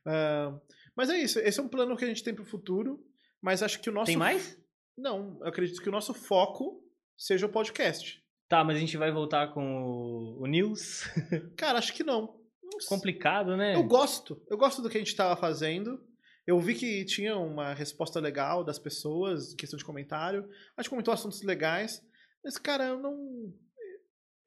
Ah, 0.09 0.57
mas 0.95 1.09
é 1.09 1.17
isso, 1.17 1.37
esse 1.39 1.59
é 1.59 1.61
um 1.63 1.67
plano 1.67 1.97
que 1.97 2.05
a 2.05 2.07
gente 2.07 2.23
tem 2.23 2.33
pro 2.33 2.45
futuro. 2.45 3.05
Mas 3.41 3.61
acho 3.61 3.81
que 3.81 3.89
o 3.89 3.93
nosso. 3.93 4.05
Tem 4.07 4.15
mais? 4.15 4.57
Não, 4.97 5.37
eu 5.41 5.47
acredito 5.47 5.81
que 5.81 5.89
o 5.89 5.91
nosso 5.91 6.13
foco 6.13 6.81
seja 7.17 7.45
o 7.45 7.49
podcast. 7.49 8.23
Tá, 8.47 8.63
mas 8.63 8.77
a 8.77 8.79
gente 8.79 8.95
vai 8.97 9.11
voltar 9.11 9.53
com 9.53 9.83
o, 9.83 10.41
o 10.41 10.45
News. 10.47 11.03
Cara, 11.57 11.77
acho 11.77 11.93
que 11.93 12.03
não. 12.03 12.39
Sei. 12.79 12.87
Complicado, 12.87 13.55
né? 13.57 13.75
Eu 13.75 13.83
gosto. 13.83 14.41
Eu 14.49 14.57
gosto 14.57 14.81
do 14.81 14.89
que 14.89 14.97
a 14.97 14.99
gente 15.01 15.15
tava 15.15 15.35
fazendo. 15.35 16.01
Eu 16.45 16.59
vi 16.59 16.75
que 16.75 17.03
tinha 17.03 17.37
uma 17.37 17.73
resposta 17.73 18.19
legal 18.19 18.63
das 18.63 18.79
pessoas, 18.79 19.53
questão 19.53 19.77
de 19.77 19.83
comentário. 19.83 20.49
A 20.75 20.81
gente 20.81 20.89
comentou 20.89 21.13
assuntos 21.13 21.41
legais. 21.43 22.01
Mas, 22.43 22.57
cara, 22.57 22.85
eu 22.85 22.99
não. 22.99 23.53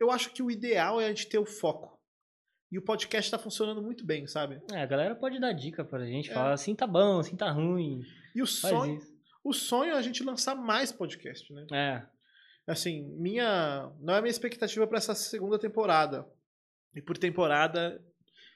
Eu 0.00 0.10
acho 0.10 0.32
que 0.32 0.42
o 0.42 0.50
ideal 0.50 1.00
é 1.00 1.06
a 1.06 1.08
gente 1.08 1.28
ter 1.28 1.38
o 1.38 1.46
foco. 1.46 1.98
E 2.72 2.78
o 2.78 2.82
podcast 2.82 3.30
tá 3.30 3.38
funcionando 3.38 3.82
muito 3.82 4.04
bem, 4.06 4.26
sabe? 4.26 4.62
É, 4.72 4.80
a 4.82 4.86
galera 4.86 5.14
pode 5.14 5.38
dar 5.40 5.52
dica 5.52 5.84
pra 5.84 6.06
gente, 6.06 6.30
É. 6.30 6.34
falar 6.34 6.52
assim 6.52 6.74
tá 6.74 6.86
bom, 6.86 7.18
assim 7.18 7.36
tá 7.36 7.50
ruim. 7.50 8.00
E 8.34 8.40
o 8.40 8.46
sonho, 8.46 8.96
isso. 8.96 9.12
o 9.44 9.52
sonho 9.52 9.92
é 9.92 9.96
a 9.98 10.02
gente 10.02 10.22
lançar 10.22 10.54
mais 10.54 10.90
podcast, 10.92 11.52
né? 11.52 11.66
É. 11.72 12.06
Assim, 12.66 13.02
minha. 13.18 13.92
Não 14.00 14.14
é 14.14 14.18
a 14.18 14.22
minha 14.22 14.30
expectativa 14.30 14.86
pra 14.86 14.98
essa 14.98 15.14
segunda 15.14 15.58
temporada. 15.58 16.24
E 16.94 17.02
por 17.02 17.18
temporada, 17.18 18.00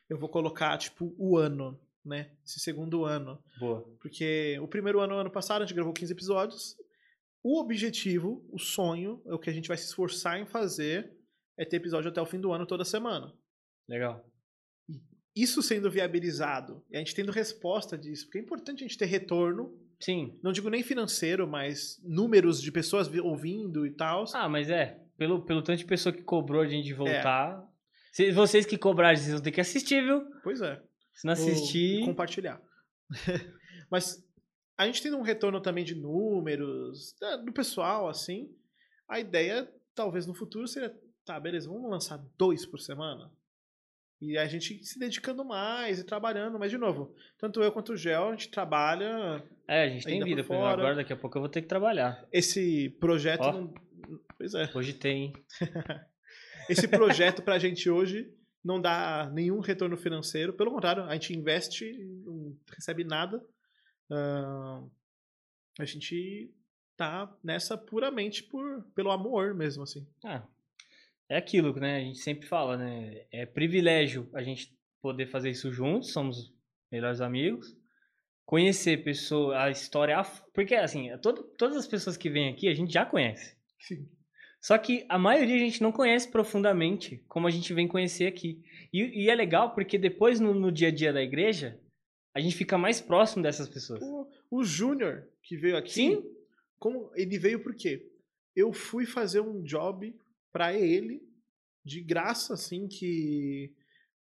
eu 0.08 0.16
vou 0.18 0.28
colocar, 0.28 0.78
tipo, 0.78 1.12
o 1.18 1.36
ano, 1.36 1.78
né? 2.04 2.30
Esse 2.46 2.60
segundo 2.60 3.04
ano. 3.04 3.42
Boa. 3.58 3.82
Porque 4.00 4.56
o 4.62 4.68
primeiro 4.68 5.00
ano, 5.00 5.14
ano 5.16 5.30
passado, 5.30 5.62
a 5.62 5.66
gente 5.66 5.74
gravou 5.74 5.92
15 5.92 6.12
episódios. 6.12 6.76
O 7.42 7.60
objetivo, 7.60 8.46
o 8.52 8.58
sonho, 8.58 9.20
é 9.26 9.34
o 9.34 9.38
que 9.38 9.50
a 9.50 9.52
gente 9.52 9.66
vai 9.68 9.76
se 9.76 9.86
esforçar 9.86 10.38
em 10.38 10.46
fazer, 10.46 11.12
é 11.58 11.64
ter 11.64 11.76
episódio 11.76 12.10
até 12.10 12.20
o 12.20 12.26
fim 12.26 12.40
do 12.40 12.52
ano, 12.52 12.66
toda 12.66 12.84
semana. 12.84 13.32
Legal. 13.88 14.24
Isso 15.36 15.62
sendo 15.62 15.90
viabilizado, 15.90 16.84
e 16.90 16.96
a 16.96 16.98
gente 17.00 17.14
tendo 17.14 17.32
resposta 17.32 17.98
disso, 17.98 18.26
porque 18.26 18.38
é 18.38 18.42
importante 18.42 18.84
a 18.84 18.86
gente 18.86 18.96
ter 18.96 19.06
retorno, 19.06 19.76
Sim. 20.00 20.38
não 20.42 20.52
digo 20.52 20.70
nem 20.70 20.82
financeiro, 20.82 21.46
mas 21.48 22.00
números 22.04 22.62
de 22.62 22.70
pessoas 22.70 23.08
vi- 23.08 23.20
ouvindo 23.20 23.84
e 23.84 23.90
tal. 23.90 24.24
Ah, 24.32 24.48
mas 24.48 24.70
é. 24.70 25.00
Pelo, 25.16 25.44
pelo 25.44 25.62
tanto 25.62 25.78
de 25.78 25.84
pessoa 25.84 26.12
que 26.12 26.22
cobrou 26.22 26.62
a 26.62 26.66
É. 26.66 26.68
gente 26.68 26.84
de 26.84 26.94
voltar. 26.94 27.68
Se 28.12 28.30
vocês 28.30 28.64
que 28.64 28.78
cobrarem, 28.78 29.16
vocês 29.16 29.32
vão 29.32 29.42
ter 29.42 29.50
que 29.50 29.60
assistir, 29.60 30.02
viu? 30.04 30.24
Pois 30.44 30.60
é. 30.60 30.80
Se 31.14 31.26
não 31.26 31.32
assistir. 31.32 32.04
compartilhar. 32.04 32.60
Mas 33.90 34.24
a 34.78 34.86
gente 34.86 35.02
tendo 35.02 35.16
um 35.16 35.22
retorno 35.22 35.60
também 35.60 35.84
de 35.84 35.94
números, 35.96 37.14
do 37.44 37.52
pessoal, 37.52 38.08
assim, 38.08 38.50
a 39.08 39.18
ideia, 39.18 39.68
talvez 39.94 40.26
no 40.26 40.34
futuro, 40.34 40.66
seria, 40.68 40.96
tá, 41.24 41.38
beleza, 41.40 41.68
vamos 41.68 41.90
lançar 41.90 42.18
dois 42.38 42.64
por 42.66 42.78
semana? 42.80 43.30
E 44.20 44.38
a 44.38 44.46
gente 44.46 44.82
se 44.84 44.98
dedicando 44.98 45.44
mais 45.44 45.98
e 45.98 46.04
trabalhando, 46.04 46.58
mas 46.58 46.70
de 46.70 46.78
novo, 46.78 47.14
tanto 47.38 47.62
eu 47.62 47.70
quanto 47.72 47.92
o 47.92 47.96
Gel, 47.96 48.28
a 48.28 48.30
gente 48.30 48.50
trabalha. 48.50 49.42
É, 49.68 49.84
a 49.84 49.88
gente 49.88 50.04
tem 50.04 50.22
vida. 50.22 50.42
por 50.42 50.48
fora. 50.54 50.72
Agora, 50.80 50.94
daqui 50.94 51.12
a 51.12 51.16
pouco 51.16 51.36
eu 51.36 51.42
vou 51.42 51.48
ter 51.48 51.62
que 51.62 51.68
trabalhar. 51.68 52.26
Esse 52.32 52.90
projeto. 53.00 53.42
Ó. 53.42 53.52
não- 53.52 53.74
pois 54.38 54.54
é. 54.54 54.70
Hoje 54.74 54.94
tem. 54.94 55.32
Esse 56.70 56.88
projeto 56.88 57.42
pra 57.42 57.58
gente 57.58 57.90
hoje 57.90 58.32
não 58.64 58.80
dá 58.80 59.30
nenhum 59.34 59.60
retorno 59.60 59.96
financeiro. 59.96 60.54
Pelo 60.54 60.70
contrário, 60.70 61.02
a 61.04 61.12
gente 61.12 61.34
investe, 61.36 61.92
não 62.24 62.56
recebe 62.74 63.04
nada. 63.04 63.44
Ah, 64.10 64.82
a 65.78 65.84
gente 65.84 66.50
tá 66.96 67.30
nessa 67.42 67.76
puramente 67.76 68.42
por, 68.44 68.84
pelo 68.94 69.10
amor 69.10 69.52
mesmo, 69.54 69.82
assim. 69.82 70.06
Ah, 70.24 70.46
é 71.28 71.36
aquilo, 71.36 71.74
né? 71.74 71.96
A 71.96 72.00
gente 72.00 72.18
sempre 72.18 72.46
fala, 72.46 72.76
né? 72.76 73.24
É 73.32 73.46
privilégio 73.46 74.28
a 74.34 74.42
gente 74.42 74.72
poder 75.02 75.26
fazer 75.26 75.50
isso 75.50 75.72
juntos, 75.72 76.12
somos 76.12 76.52
melhores 76.90 77.20
amigos. 77.20 77.76
Conhecer 78.46 79.02
pessoa, 79.02 79.64
a 79.64 79.70
história. 79.70 80.20
Porque, 80.52 80.74
assim, 80.74 81.08
todo- 81.22 81.42
todas 81.56 81.76
as 81.76 81.86
pessoas 81.86 82.16
que 82.16 82.28
vêm 82.28 82.50
aqui 82.50 82.68
a 82.68 82.74
gente 82.74 82.92
já 82.92 83.04
conhece. 83.06 83.56
Sim. 83.80 84.08
Só 84.60 84.78
que 84.78 85.04
a 85.08 85.18
maioria 85.18 85.56
a 85.56 85.58
gente 85.58 85.82
não 85.82 85.92
conhece 85.92 86.30
profundamente, 86.30 87.22
como 87.28 87.46
a 87.46 87.50
gente 87.50 87.72
vem 87.74 87.86
conhecer 87.86 88.26
aqui. 88.26 88.62
E, 88.92 89.24
e 89.24 89.30
é 89.30 89.34
legal 89.34 89.74
porque 89.74 89.98
depois, 89.98 90.40
no, 90.40 90.54
no 90.54 90.72
dia 90.72 90.88
a 90.88 90.90
dia 90.90 91.12
da 91.12 91.22
igreja, 91.22 91.78
a 92.34 92.40
gente 92.40 92.56
fica 92.56 92.78
mais 92.78 93.00
próximo 93.00 93.42
dessas 93.42 93.68
pessoas. 93.68 94.02
O, 94.02 94.26
o 94.50 94.64
Júnior, 94.64 95.28
que 95.42 95.56
veio 95.56 95.76
aqui, 95.76 95.90
Sim. 95.90 96.22
como 96.78 97.10
ele 97.14 97.38
veio 97.38 97.62
por 97.62 97.74
quê? 97.74 98.10
Eu 98.56 98.72
fui 98.72 99.04
fazer 99.04 99.40
um 99.40 99.62
job 99.62 100.14
pra 100.54 100.72
ele, 100.72 101.20
de 101.84 102.00
graça, 102.00 102.54
assim, 102.54 102.86
que. 102.86 103.74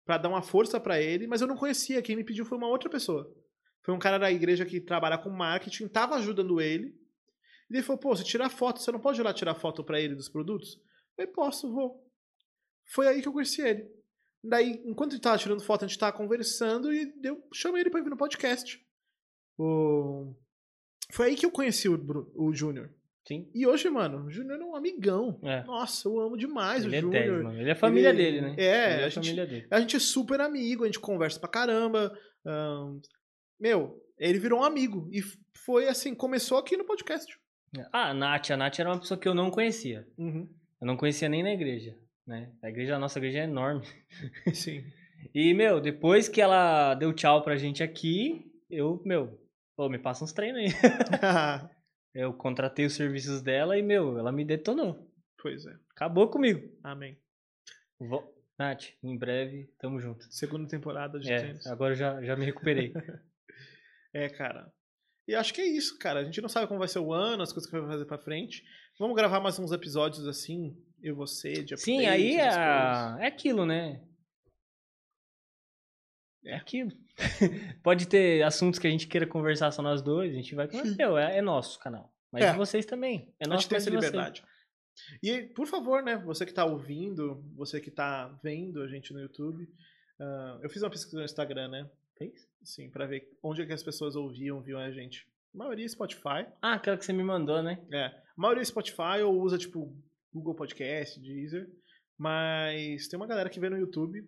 pra 0.05 0.17
dar 0.17 0.29
uma 0.29 0.41
força 0.41 0.79
pra 0.79 0.99
ele, 0.99 1.27
mas 1.27 1.41
eu 1.41 1.47
não 1.47 1.57
conhecia. 1.57 2.01
Quem 2.01 2.15
me 2.15 2.23
pediu 2.23 2.45
foi 2.45 2.57
uma 2.57 2.69
outra 2.69 2.89
pessoa. 2.89 3.29
Foi 3.83 3.93
um 3.93 3.99
cara 3.99 4.17
da 4.17 4.31
igreja 4.31 4.65
que 4.65 4.79
trabalha 4.79 5.17
com 5.17 5.29
marketing, 5.29 5.89
tava 5.89 6.15
ajudando 6.15 6.61
ele. 6.61 6.95
E 7.69 7.75
ele 7.75 7.83
falou: 7.83 7.99
pô, 7.99 8.15
você 8.15 8.23
tira 8.23 8.49
foto, 8.49 8.79
você 8.79 8.93
não 8.93 8.99
pode 9.01 9.19
ir 9.19 9.23
lá 9.23 9.33
tirar 9.33 9.55
foto 9.55 9.83
pra 9.83 9.99
ele 9.99 10.15
dos 10.15 10.29
produtos? 10.29 10.77
Eu 10.77 11.15
falei, 11.17 11.31
posso, 11.33 11.69
vou. 11.69 12.09
Foi 12.93 13.07
aí 13.09 13.21
que 13.21 13.27
eu 13.27 13.33
conheci 13.33 13.61
ele. 13.61 13.91
Daí, 14.41 14.81
enquanto 14.85 15.13
ele 15.13 15.21
tava 15.21 15.37
tirando 15.37 15.61
foto, 15.61 15.83
a 15.83 15.87
gente 15.87 15.99
tava 15.99 16.15
conversando 16.15 16.93
e 16.93 17.13
eu 17.23 17.45
chamei 17.53 17.81
ele 17.81 17.89
pra 17.89 18.01
vir 18.01 18.09
no 18.09 18.17
podcast. 18.17 18.81
O... 19.59 20.33
Foi 21.11 21.27
aí 21.27 21.35
que 21.35 21.45
eu 21.45 21.51
conheci 21.51 21.89
o, 21.89 21.99
o 22.35 22.53
Júnior. 22.53 22.89
Sim. 23.27 23.49
E 23.53 23.67
hoje, 23.67 23.89
mano, 23.89 24.25
o 24.25 24.31
Júnior 24.31 24.59
é 24.59 24.63
um 24.65 24.75
amigão. 24.75 25.39
É. 25.43 25.63
Nossa, 25.63 26.07
eu 26.09 26.19
amo 26.19 26.35
demais 26.35 26.83
Ele 26.83 26.95
o 26.95 26.97
é 26.97 27.01
Júnior. 27.01 27.23
10, 27.23 27.43
mano. 27.43 27.59
Ele 27.61 27.69
é 27.69 27.73
a 27.73 27.75
família 27.75 28.09
Ele- 28.09 28.17
dele, 28.17 28.41
né? 28.41 28.55
é, 28.57 28.93
Ele 28.93 29.01
é 29.01 29.03
a 29.03 29.05
a 29.05 29.09
gente- 29.09 29.25
família 29.25 29.45
dele. 29.47 29.67
A 29.69 29.79
gente 29.79 29.95
é 29.95 29.99
super 29.99 30.41
amigo, 30.41 30.83
a 30.83 30.87
gente 30.87 30.99
conversa 30.99 31.39
pra 31.39 31.49
caramba. 31.49 32.11
ahn, 32.45 32.99
meu, 33.59 34.01
ele 34.17 34.39
virou 34.39 34.61
um 34.61 34.63
amigo. 34.63 35.07
E 35.13 35.21
foi 35.55 35.87
assim, 35.87 36.15
começou 36.15 36.57
aqui 36.57 36.75
no 36.75 36.83
podcast. 36.85 37.31
Ah, 37.93 38.09
a 38.09 38.13
Nath. 38.13 38.49
A 38.51 38.57
Nath 38.57 38.79
era 38.79 38.89
uma 38.89 38.99
pessoa 38.99 39.19
que 39.19 39.27
eu 39.27 39.35
não 39.35 39.51
conhecia. 39.51 40.07
Uhum. 40.17 40.49
Eu 40.81 40.87
não 40.87 40.97
conhecia 40.97 41.29
nem 41.29 41.43
na 41.43 41.53
igreja, 41.53 41.95
né? 42.25 42.51
A 42.63 42.69
igreja, 42.69 42.95
a 42.95 42.99
nossa 42.99 43.19
igreja 43.19 43.39
é 43.39 43.43
enorme. 43.43 43.85
Sim. 44.53 44.83
E, 45.35 45.53
meu, 45.53 45.79
depois 45.79 46.27
que 46.27 46.41
ela 46.41 46.95
deu 46.95 47.13
tchau 47.13 47.43
pra 47.43 47.55
gente 47.55 47.83
aqui, 47.83 48.43
eu, 48.69 48.99
meu, 49.05 49.39
pô, 49.77 49.87
me 49.87 49.99
passa 49.99 50.23
uns 50.23 50.33
treinos 50.33 50.59
aí. 50.59 50.67
Eu 52.13 52.33
contratei 52.33 52.85
os 52.85 52.93
serviços 52.95 53.41
dela 53.41 53.77
e, 53.77 53.81
meu, 53.81 54.17
ela 54.17 54.31
me 54.31 54.43
detonou. 54.45 55.09
pois 55.41 55.65
é. 55.65 55.75
Acabou 55.91 56.29
comigo. 56.29 56.61
Amém. 56.83 57.17
Vou... 57.99 58.37
Nath, 58.59 58.89
em 59.01 59.17
breve, 59.17 59.73
tamo 59.79 59.99
junto. 59.99 60.23
Segunda 60.31 60.67
temporada 60.67 61.19
de 61.19 61.31
É, 61.31 61.41
tênis. 61.41 61.65
agora 61.65 61.95
já, 61.95 62.21
já 62.21 62.35
me 62.35 62.45
recuperei. 62.45 62.93
É, 64.13 64.27
cara. 64.27 64.69
E 65.25 65.33
acho 65.33 65.53
que 65.53 65.61
é 65.61 65.65
isso, 65.65 65.97
cara. 65.97 66.19
A 66.19 66.23
gente 66.25 66.41
não 66.41 66.49
sabe 66.49 66.67
como 66.67 66.79
vai 66.79 66.87
ser 66.89 66.99
o 66.99 67.13
ano, 67.13 67.41
as 67.43 67.53
coisas 67.53 67.71
que 67.71 67.79
vai 67.79 67.87
fazer 67.89 68.03
pra 68.03 68.17
frente. 68.17 68.61
Vamos 68.99 69.15
gravar 69.15 69.39
mais 69.39 69.57
uns 69.57 69.71
episódios 69.71 70.27
assim, 70.27 70.75
eu 71.01 71.13
e 71.13 71.15
você, 71.15 71.63
de 71.63 71.77
Sim, 71.77 72.05
aí 72.07 72.35
é, 72.35 72.47
é 73.21 73.27
aquilo, 73.27 73.65
né? 73.65 74.03
É 76.45 76.55
aquilo. 76.55 76.91
Pode 77.83 78.07
ter 78.07 78.43
assuntos 78.43 78.79
que 78.79 78.87
a 78.87 78.89
gente 78.89 79.07
queira 79.07 79.27
conversar 79.27 79.71
só 79.71 79.81
nós 79.81 80.01
dois, 80.01 80.31
a 80.31 80.35
gente 80.35 80.55
vai 80.55 80.67
conversar. 80.67 81.19
É, 81.19 81.37
é 81.37 81.41
nosso 81.41 81.79
canal. 81.79 82.11
Mas 82.31 82.43
É. 82.43 82.51
de 82.51 82.57
vocês 82.57 82.85
também. 82.85 83.33
É 83.39 83.45
a 83.45 83.49
nosso 83.49 83.61
gente 83.61 83.69
tem 83.69 83.77
essa 83.77 83.89
liberdade. 83.89 84.43
E, 85.21 85.43
por 85.43 85.67
favor, 85.67 86.03
né, 86.03 86.17
você 86.17 86.45
que 86.45 86.53
tá 86.53 86.65
ouvindo, 86.65 87.43
você 87.55 87.79
que 87.79 87.91
tá 87.91 88.27
vendo 88.43 88.81
a 88.81 88.87
gente 88.87 89.13
no 89.13 89.19
YouTube, 89.21 89.67
ah, 90.19 90.59
eu 90.61 90.69
fiz 90.69 90.81
uma 90.81 90.89
pesquisa 90.89 91.17
no 91.17 91.23
Instagram, 91.25 91.67
né? 91.69 91.89
Fez? 92.17 92.47
Sim, 92.63 92.89
pra 92.89 93.05
ver 93.05 93.27
onde 93.41 93.61
é 93.61 93.65
que 93.65 93.73
as 93.73 93.83
pessoas 93.83 94.15
ouviam, 94.15 94.61
viam 94.61 94.79
a 94.79 94.91
gente. 94.91 95.27
A 95.53 95.57
maioria 95.57 95.85
é 95.85 95.89
Spotify. 95.89 96.45
Ah, 96.61 96.73
aquela 96.73 96.97
que 96.97 97.05
você 97.05 97.13
me 97.13 97.23
mandou, 97.23 97.61
né? 97.61 97.79
É, 97.91 98.05
a 98.05 98.13
maioria 98.35 98.61
é 98.61 98.65
Spotify 98.65 99.21
ou 99.25 99.41
usa, 99.41 99.57
tipo, 99.57 99.95
Google 100.33 100.55
Podcast, 100.55 101.19
Deezer. 101.19 101.69
Mas 102.17 103.07
tem 103.07 103.17
uma 103.17 103.27
galera 103.27 103.49
que 103.49 103.59
vê 103.59 103.69
no 103.69 103.77
YouTube. 103.77 104.23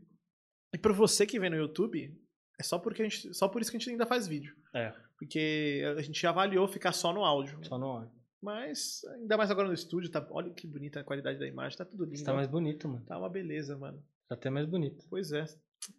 E 0.73 0.77
pra 0.77 0.91
você 0.91 1.25
que 1.25 1.39
vê 1.39 1.49
no 1.49 1.55
YouTube, 1.55 2.19
é 2.59 2.63
só, 2.63 2.79
porque 2.79 3.01
a 3.01 3.07
gente, 3.07 3.33
só 3.33 3.47
por 3.47 3.61
isso 3.61 3.69
que 3.69 3.77
a 3.77 3.79
gente 3.79 3.89
ainda 3.89 4.05
faz 4.05 4.27
vídeo. 4.27 4.55
É. 4.73 4.93
Porque 5.17 5.83
a 5.97 6.01
gente 6.01 6.25
avaliou 6.25 6.67
ficar 6.67 6.91
só 6.91 7.13
no 7.13 7.23
áudio. 7.23 7.63
Só 7.63 7.77
no 7.77 7.85
áudio. 7.85 8.11
Mas, 8.41 9.01
ainda 9.15 9.37
mais 9.37 9.49
agora 9.49 9.69
no 9.69 9.73
estúdio, 9.73 10.11
tá, 10.11 10.25
olha 10.29 10.51
que 10.51 10.67
bonita 10.67 10.99
a 10.99 11.03
qualidade 11.03 11.39
da 11.39 11.47
imagem, 11.47 11.77
tá 11.77 11.85
tudo 11.85 12.03
lindo. 12.03 12.23
Tá 12.25 12.33
ó. 12.33 12.35
mais 12.35 12.47
bonito, 12.47 12.89
mano. 12.89 13.05
Tá 13.05 13.17
uma 13.17 13.29
beleza, 13.29 13.77
mano. 13.77 14.03
Tá 14.27 14.35
até 14.35 14.49
mais 14.49 14.65
bonito. 14.65 15.05
Pois 15.09 15.31
é, 15.31 15.45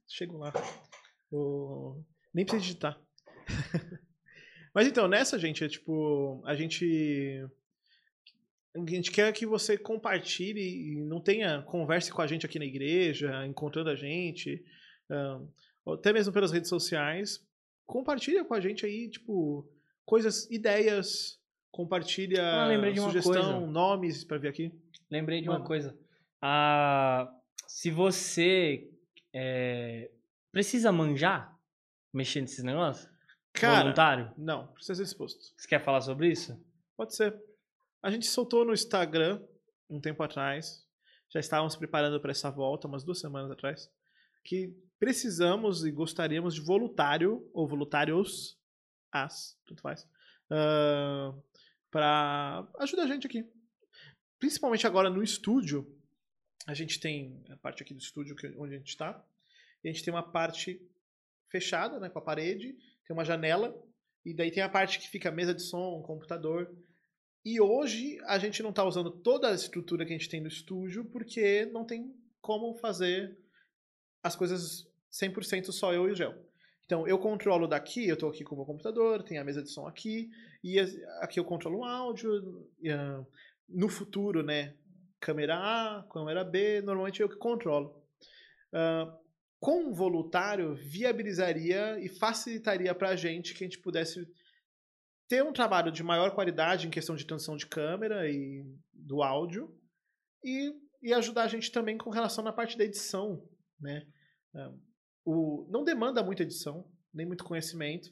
chego 0.06 0.36
lá. 0.36 0.52
Nem 2.34 2.44
precisa 2.44 2.62
digitar. 2.62 3.00
Mas 4.74 4.86
então, 4.86 5.08
nessa, 5.08 5.38
gente, 5.38 5.64
é 5.64 5.68
tipo, 5.68 6.42
a 6.44 6.54
gente. 6.54 7.48
A 8.76 8.90
gente 8.90 9.10
quer 9.12 9.32
que 9.32 9.46
você 9.46 9.78
compartilhe 9.78 10.60
e 10.92 10.96
não 11.04 11.20
tenha. 11.20 11.62
Converse 11.62 12.10
com 12.12 12.20
a 12.20 12.26
gente 12.26 12.44
aqui 12.44 12.58
na 12.58 12.64
igreja, 12.64 13.46
encontrando 13.46 13.88
a 13.90 13.94
gente, 13.94 14.64
ou 15.84 15.94
até 15.94 16.12
mesmo 16.12 16.32
pelas 16.32 16.50
redes 16.50 16.68
sociais. 16.68 17.46
Compartilha 17.86 18.44
com 18.44 18.54
a 18.54 18.60
gente 18.60 18.84
aí, 18.84 19.08
tipo, 19.08 19.68
coisas, 20.04 20.50
ideias. 20.50 21.38
Compartilha 21.70 22.40
Ah, 22.42 22.94
sugestão, 22.96 23.66
nomes 23.66 24.24
pra 24.24 24.38
ver 24.38 24.48
aqui. 24.48 24.72
Lembrei 25.10 25.40
de 25.40 25.48
Mano. 25.48 25.60
uma 25.60 25.66
coisa. 25.66 25.96
Ah, 26.40 27.32
se 27.66 27.90
você 27.90 28.88
é, 29.32 30.10
precisa 30.52 30.90
manjar 30.92 31.56
mexer 32.12 32.40
nesses 32.40 32.62
negócios? 32.62 33.08
Cara, 33.52 33.82
Voluntário? 33.82 34.32
não, 34.38 34.68
precisa 34.68 34.94
ser 34.96 35.02
exposto. 35.02 35.40
Você 35.56 35.68
quer 35.68 35.80
falar 35.80 36.00
sobre 36.00 36.28
isso? 36.30 36.60
Pode 36.96 37.14
ser. 37.14 37.34
A 38.04 38.10
gente 38.10 38.26
soltou 38.26 38.66
no 38.66 38.74
Instagram 38.74 39.42
um 39.88 39.98
tempo 39.98 40.22
atrás. 40.22 40.86
Já 41.32 41.40
estávamos 41.40 41.74
preparando 41.74 42.20
para 42.20 42.32
essa 42.32 42.50
volta, 42.50 42.86
umas 42.86 43.02
duas 43.02 43.18
semanas 43.18 43.50
atrás. 43.50 43.90
Que 44.44 44.76
precisamos 44.98 45.86
e 45.86 45.90
gostaríamos 45.90 46.54
de 46.54 46.60
voluntário, 46.60 47.50
ou 47.54 47.66
voluntários, 47.66 48.60
as, 49.10 49.58
tudo 49.64 49.80
faz, 49.80 50.06
para 51.90 52.68
ajudar 52.78 53.04
a 53.04 53.06
gente 53.06 53.26
aqui. 53.26 53.50
Principalmente 54.38 54.86
agora 54.86 55.08
no 55.08 55.22
estúdio. 55.22 55.90
A 56.66 56.74
gente 56.74 57.00
tem 57.00 57.42
a 57.48 57.56
parte 57.56 57.82
aqui 57.82 57.94
do 57.94 58.00
estúdio 58.00 58.36
que- 58.36 58.54
onde 58.58 58.74
a 58.74 58.78
gente 58.78 58.90
está. 58.90 59.24
E 59.82 59.88
a 59.88 59.92
gente 59.92 60.04
tem 60.04 60.12
uma 60.12 60.22
parte 60.22 60.78
fechada, 61.48 61.98
né, 61.98 62.10
com 62.10 62.18
a 62.18 62.22
parede. 62.22 62.74
Tem 63.06 63.16
uma 63.16 63.24
janela. 63.24 63.74
E 64.26 64.34
daí 64.34 64.50
tem 64.50 64.62
a 64.62 64.68
parte 64.68 64.98
que 64.98 65.08
fica 65.08 65.30
a 65.30 65.32
mesa 65.32 65.54
de 65.54 65.62
som, 65.62 66.02
computador. 66.02 66.70
E 67.44 67.60
hoje 67.60 68.18
a 68.26 68.38
gente 68.38 68.62
não 68.62 68.70
está 68.70 68.84
usando 68.84 69.10
toda 69.10 69.50
a 69.50 69.54
estrutura 69.54 70.04
que 70.04 70.12
a 70.12 70.16
gente 70.16 70.28
tem 70.28 70.40
no 70.40 70.48
estúdio 70.48 71.04
porque 71.04 71.66
não 71.66 71.84
tem 71.84 72.14
como 72.40 72.74
fazer 72.76 73.36
as 74.22 74.34
coisas 74.34 74.86
100% 75.12 75.70
só 75.70 75.92
eu 75.92 76.08
e 76.08 76.12
o 76.12 76.14
Gel. 76.14 76.34
Então 76.86 77.06
eu 77.06 77.18
controlo 77.18 77.66
daqui, 77.66 78.06
eu 78.06 78.14
estou 78.14 78.30
aqui 78.30 78.44
com 78.44 78.54
o 78.54 78.58
meu 78.58 78.66
computador, 78.66 79.22
tem 79.22 79.38
a 79.38 79.44
mesa 79.44 79.62
de 79.62 79.70
som 79.70 79.86
aqui, 79.86 80.30
e 80.62 80.78
aqui 81.20 81.38
eu 81.38 81.44
controlo 81.44 81.80
o 81.80 81.84
áudio. 81.84 82.68
no 83.68 83.88
futuro, 83.88 84.42
né, 84.42 84.74
câmera 85.20 85.56
A, 85.56 86.02
câmera 86.10 86.44
B, 86.44 86.82
normalmente 86.82 87.20
eu 87.20 87.28
que 87.28 87.36
controlo. 87.36 88.02
Ah, 88.72 89.16
com 89.60 89.86
um 89.86 89.92
voluntário, 89.94 90.74
viabilizaria 90.74 91.98
e 91.98 92.08
facilitaria 92.08 92.94
para 92.94 93.10
a 93.10 93.16
gente 93.16 93.54
que 93.54 93.64
a 93.64 93.66
gente 93.66 93.78
pudesse 93.78 94.28
ter 95.28 95.42
um 95.42 95.52
trabalho 95.52 95.90
de 95.90 96.02
maior 96.02 96.34
qualidade 96.34 96.86
em 96.86 96.90
questão 96.90 97.16
de 97.16 97.26
transição 97.26 97.56
de 97.56 97.66
câmera 97.66 98.28
e 98.28 98.64
do 98.92 99.22
áudio 99.22 99.74
e, 100.42 100.72
e 101.02 101.12
ajudar 101.14 101.44
a 101.44 101.48
gente 101.48 101.72
também 101.72 101.96
com 101.96 102.10
relação 102.10 102.44
na 102.44 102.52
parte 102.52 102.76
da 102.76 102.84
edição, 102.84 103.42
né? 103.80 104.06
Ah, 104.54 104.72
O, 105.24 105.66
não 105.70 105.82
demanda 105.84 106.22
muita 106.22 106.42
edição, 106.42 106.84
nem 107.12 107.26
muito 107.26 107.44
conhecimento, 107.44 108.10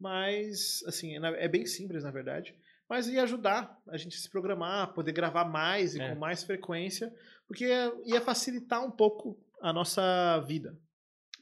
mas 0.00 0.82
assim, 0.86 1.14
é 1.16 1.48
bem 1.48 1.66
simples 1.66 2.02
na 2.04 2.10
verdade, 2.10 2.54
mas 2.88 3.06
ia 3.08 3.22
ajudar 3.22 3.78
a 3.88 3.96
gente 3.96 4.16
a 4.16 4.20
se 4.20 4.30
programar, 4.30 4.92
poder 4.94 5.12
gravar 5.12 5.44
mais 5.44 5.94
e 5.94 6.00
É. 6.00 6.10
com 6.12 6.18
mais 6.18 6.42
frequência, 6.42 7.12
porque 7.46 7.66
ia 8.04 8.20
facilitar 8.20 8.84
um 8.84 8.90
pouco 8.90 9.38
a 9.60 9.72
nossa 9.72 10.40
vida. 10.46 10.76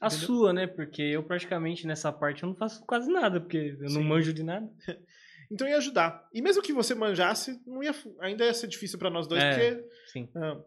A 0.01 0.07
Entendeu? 0.07 0.25
sua, 0.27 0.53
né? 0.53 0.67
Porque 0.67 1.01
eu 1.01 1.23
praticamente 1.23 1.87
nessa 1.87 2.11
parte 2.11 2.43
eu 2.43 2.49
não 2.49 2.55
faço 2.55 2.83
quase 2.85 3.09
nada, 3.11 3.39
porque 3.39 3.57
eu 3.57 3.79
não 3.83 4.01
Sim. 4.01 4.03
manjo 4.03 4.33
de 4.33 4.43
nada. 4.43 4.69
Então 5.51 5.67
ia 5.67 5.77
ajudar. 5.77 6.27
E 6.33 6.41
mesmo 6.41 6.63
que 6.63 6.73
você 6.73 6.95
manjasse, 6.95 7.61
não 7.67 7.83
ia, 7.83 7.93
ainda 8.21 8.43
ia 8.43 8.53
ser 8.55 8.65
difícil 8.65 8.97
para 8.97 9.09
nós 9.11 9.27
dois, 9.27 9.43
É. 9.43 9.51
porque 9.75 9.89
Sim. 10.07 10.27
Ah, 10.35 10.59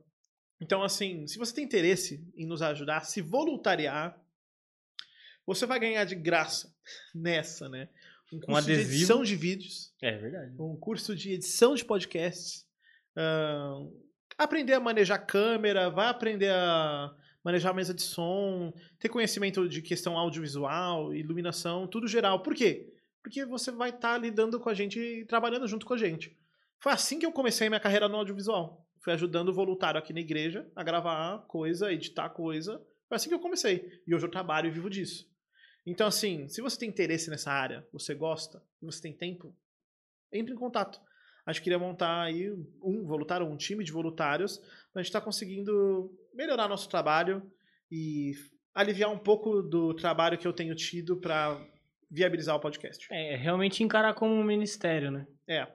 Então, 0.60 0.80
assim, 0.82 1.26
se 1.26 1.38
você 1.38 1.52
tem 1.54 1.64
interesse 1.64 2.24
em 2.36 2.46
nos 2.46 2.62
ajudar, 2.62 3.00
se 3.00 3.20
voluntariar, 3.20 4.16
você 5.44 5.66
vai 5.66 5.80
ganhar 5.80 6.04
de 6.04 6.14
graça 6.14 6.72
nessa, 7.14 7.68
né? 7.68 7.88
Um 8.32 8.38
curso 8.38 8.66
de 8.66 8.72
adesivo. 8.74 8.94
edição 8.96 9.22
de 9.24 9.34
vídeos, 9.34 9.92
É 10.00 10.16
verdade. 10.16 10.54
um 10.58 10.76
curso 10.76 11.16
de 11.16 11.32
edição 11.32 11.74
de 11.74 11.84
podcasts, 11.84 12.64
ah, 13.16 13.78
aprender 14.38 14.74
a 14.74 14.80
manejar 14.80 15.18
câmera, 15.18 15.90
vai 15.90 16.08
aprender 16.08 16.50
a 16.52 17.12
manejar 17.46 17.70
a 17.70 17.74
mesa 17.74 17.94
de 17.94 18.02
som, 18.02 18.72
ter 18.98 19.08
conhecimento 19.08 19.68
de 19.68 19.80
questão 19.80 20.18
audiovisual, 20.18 21.14
iluminação, 21.14 21.86
tudo 21.86 22.08
geral. 22.08 22.42
Por 22.42 22.56
quê? 22.56 22.92
Porque 23.22 23.44
você 23.44 23.70
vai 23.70 23.90
estar 23.90 24.18
lidando 24.18 24.58
com 24.58 24.68
a 24.68 24.74
gente 24.74 24.98
e 24.98 25.24
trabalhando 25.24 25.68
junto 25.68 25.86
com 25.86 25.94
a 25.94 25.96
gente. 25.96 26.36
Foi 26.80 26.90
assim 26.90 27.20
que 27.20 27.24
eu 27.24 27.30
comecei 27.30 27.68
minha 27.68 27.78
carreira 27.78 28.08
no 28.08 28.16
audiovisual. 28.16 28.84
Fui 28.98 29.12
ajudando 29.12 29.50
o 29.50 29.52
voluntário 29.52 29.96
aqui 29.96 30.12
na 30.12 30.18
igreja 30.18 30.68
a 30.74 30.82
gravar 30.82 31.38
coisa, 31.46 31.92
editar 31.92 32.28
coisa. 32.30 32.84
Foi 33.08 33.14
assim 33.14 33.28
que 33.28 33.34
eu 33.36 33.38
comecei. 33.38 34.02
E 34.04 34.12
hoje 34.12 34.26
eu 34.26 34.30
trabalho 34.30 34.66
e 34.66 34.72
vivo 34.72 34.90
disso. 34.90 35.30
Então, 35.86 36.08
assim, 36.08 36.48
se 36.48 36.60
você 36.60 36.76
tem 36.76 36.88
interesse 36.88 37.30
nessa 37.30 37.52
área, 37.52 37.86
você 37.92 38.12
gosta, 38.12 38.60
você 38.82 39.00
tem 39.00 39.12
tempo, 39.12 39.54
entre 40.32 40.52
em 40.52 40.56
contato. 40.56 41.00
A 41.46 41.52
gente 41.52 41.62
queria 41.62 41.78
montar 41.78 42.22
aí 42.24 42.50
um 42.82 43.04
voluntário, 43.06 43.46
um 43.46 43.56
time 43.56 43.84
de 43.84 43.92
voluntários, 43.92 44.58
para 44.92 44.96
a 44.96 44.98
gente 45.02 45.06
estar 45.10 45.20
conseguindo 45.20 46.10
melhorar 46.34 46.68
nosso 46.68 46.88
trabalho 46.88 47.40
e 47.90 48.32
aliviar 48.74 49.10
um 49.12 49.18
pouco 49.18 49.62
do 49.62 49.94
trabalho 49.94 50.36
que 50.36 50.46
eu 50.46 50.52
tenho 50.52 50.74
tido 50.74 51.16
para 51.18 51.56
viabilizar 52.10 52.56
o 52.56 52.60
podcast. 52.60 53.06
É, 53.12 53.36
realmente 53.36 53.82
encarar 53.82 54.12
como 54.14 54.34
um 54.34 54.42
ministério, 54.44 55.10
né? 55.10 55.26
É, 55.48 55.66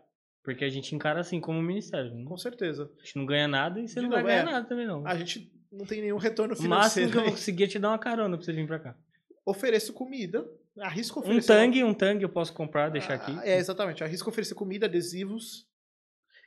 Porque 0.44 0.66
a 0.66 0.70
gente 0.70 0.94
encara 0.94 1.22
assim 1.22 1.40
como 1.40 1.58
um 1.60 1.64
ministério. 1.64 2.14
né? 2.14 2.26
com 2.26 2.38
certeza. 2.38 2.92
A 3.00 3.04
gente 3.06 3.16
não 3.16 3.26
ganha 3.26 3.48
nada 3.48 3.80
e 3.80 3.88
você 3.88 3.96
De 3.96 4.02
não 4.02 4.10
novo, 4.10 4.24
vai 4.24 4.32
ganhar 4.34 4.50
é. 4.50 4.54
nada 4.54 4.68
também, 4.68 4.86
não. 4.88 5.08
A 5.08 5.16
gente 5.16 5.52
não 5.72 5.86
tem 5.86 6.02
nenhum 6.02 6.18
retorno 6.18 6.54
O 6.54 6.58
máximo 6.64 7.06
financeiro. 7.08 7.12
que 7.12 7.18
eu 7.18 7.22
vou 7.22 7.30
aí. 7.30 7.36
conseguir 7.36 7.64
é 7.64 7.68
te 7.68 7.80
dar 7.80 7.90
uma 7.90 8.00
carona 8.00 8.36
pra 8.38 8.46
você 8.46 8.52
vir 8.52 8.68
pra 8.68 8.80
cá. 8.80 8.96
Ofereço 9.46 9.94
comida, 9.94 10.46
arrisco 10.80 11.20
Um 11.20 11.24
oferecer... 11.24 11.48
tangue, 11.48 11.84
um 11.84 11.94
tangue 11.94 12.24
eu 12.24 12.30
posso 12.30 12.54
comprar, 12.54 12.90
deixar 12.90 13.16
aqui. 13.16 13.32
Ah, 13.32 13.48
É, 13.48 13.58
exatamente. 13.58 14.04
Arrisco 14.04 14.30
oferecer 14.30 14.56
comida, 14.56 14.86
adesivos 14.86 15.68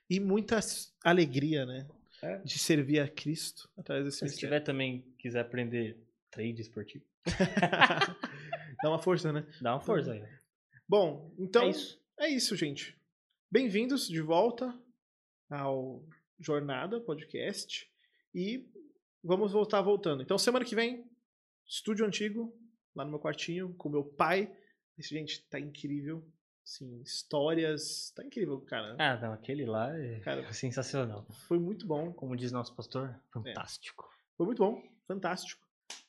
e 0.09 0.20
muita 0.20 0.61
alegria, 1.05 1.66
né? 1.66 1.87
É. 2.22 2.39
De 2.39 2.59
servir 2.59 3.01
a 3.01 3.09
Cristo 3.09 3.68
através 3.77 4.07
desse 4.07 4.18
Se 4.18 4.25
ministério. 4.25 4.49
tiver 4.49 4.61
também, 4.61 5.03
quiser 5.18 5.41
aprender 5.41 5.99
trade 6.31 6.61
esportivo, 6.62 7.05
Dá 8.83 8.89
uma 8.89 8.99
força, 8.99 9.33
né? 9.33 9.47
dá 9.61 9.75
uma 9.75 9.81
força 9.81 10.12
aí. 10.12 10.22
Bom, 10.89 11.33
então 11.39 11.62
é 11.64 11.70
isso. 11.70 12.03
é 12.20 12.29
isso, 12.29 12.57
gente. 12.57 12.99
Bem-vindos 13.51 14.09
de 14.09 14.20
volta 14.20 14.75
ao 15.51 16.03
Jornada 16.39 17.01
Podcast 17.01 17.89
e 18.35 18.66
vamos 19.22 19.53
voltar 19.53 19.81
voltando. 19.81 20.22
Então, 20.22 20.37
semana 20.37 20.64
que 20.64 20.75
vem, 20.75 21.05
estúdio 21.66 22.05
antigo, 22.05 22.55
lá 22.95 23.05
no 23.05 23.11
meu 23.11 23.18
quartinho, 23.20 23.74
com 23.74 23.88
meu 23.88 24.05
pai. 24.05 24.53
Esse, 24.99 25.11
gente, 25.14 25.47
tá 25.49 25.59
incrível. 25.59 26.24
Sim, 26.64 27.01
histórias. 27.03 28.11
Tá 28.16 28.24
incrível, 28.24 28.61
cara. 28.62 28.97
Ah, 28.99 29.16
não, 29.20 29.32
aquele 29.32 29.66
lá 29.66 29.95
é 29.99 30.20
Cara, 30.20 30.42
sensacional. 30.55 31.26
foi 31.49 31.59
muito 31.59 31.86
bom. 31.86 32.12
Como 32.12 32.36
diz 32.36 32.53
nosso 32.53 32.74
pastor, 32.74 33.09
É. 33.11 33.20
fantástico. 33.32 34.09
Foi 34.36 34.47
muito 34.47 34.59
bom, 34.59 34.80
fantástico. 35.07 35.62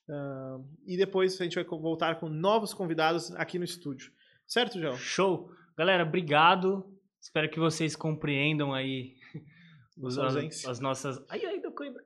Ah, 0.09 0.59
e 0.85 0.95
depois 0.97 1.39
a 1.41 1.43
gente 1.43 1.55
vai 1.55 1.63
voltar 1.65 2.19
com 2.19 2.29
novos 2.29 2.73
convidados 2.73 3.31
aqui 3.35 3.57
no 3.57 3.65
estúdio. 3.65 4.11
Certo, 4.47 4.79
João? 4.79 4.95
Show! 4.95 5.51
Galera, 5.77 6.03
obrigado. 6.03 6.89
Espero 7.19 7.49
que 7.49 7.59
vocês 7.59 7.95
compreendam 7.95 8.71
aí 8.73 9.15
os- 9.97 10.17
as, 10.17 10.65
as 10.65 10.79
nossas. 10.79 11.17
Ai, 11.27 11.43
ai, 11.45 11.59
do 11.59 11.71
coimbra. 11.71 12.03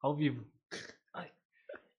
Ao 0.00 0.16
vivo. 0.16 0.44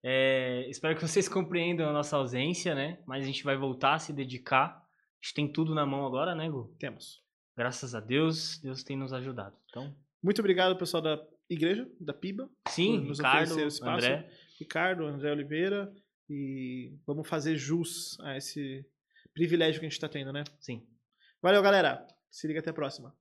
É, 0.08 0.64
espero 0.70 0.94
que 0.94 1.02
vocês 1.02 1.26
compreendam 1.28 1.88
a 1.88 1.92
nossa 1.92 2.16
ausência, 2.16 2.76
né? 2.76 3.02
Mas 3.04 3.24
a 3.24 3.26
gente 3.26 3.42
vai 3.42 3.56
voltar 3.56 3.94
a 3.94 3.98
se 3.98 4.12
dedicar. 4.12 4.66
A 4.68 5.26
gente 5.26 5.34
tem 5.34 5.52
tudo 5.52 5.74
na 5.74 5.84
mão 5.84 6.06
agora, 6.06 6.32
né, 6.32 6.48
Gu? 6.48 6.72
Temos. 6.78 7.24
Graças 7.56 7.92
a 7.92 7.98
Deus, 7.98 8.58
Deus 8.58 8.84
tem 8.84 8.96
nos 8.96 9.12
ajudado. 9.12 9.56
Então, 9.68 9.92
Muito 10.22 10.38
obrigado, 10.38 10.78
pessoal 10.78 11.02
da 11.02 11.20
igreja, 11.50 11.90
da 12.00 12.14
PIBA. 12.14 12.48
sim, 12.68 13.00
nos 13.00 13.18
Ricardo. 13.18 13.56
André. 13.82 14.30
Ricardo, 14.60 15.04
André 15.06 15.32
Oliveira. 15.32 15.92
E 16.30 16.96
vamos 17.04 17.28
fazer 17.28 17.56
jus 17.56 18.16
a 18.20 18.36
esse 18.36 18.86
privilégio 19.34 19.80
que 19.80 19.86
a 19.86 19.88
gente 19.88 19.96
está 19.98 20.08
tendo, 20.08 20.32
né? 20.32 20.44
Sim. 20.60 20.86
Valeu, 21.42 21.62
galera. 21.62 22.06
Se 22.30 22.46
liga 22.46 22.60
até 22.60 22.70
a 22.70 22.74
próxima. 22.74 23.12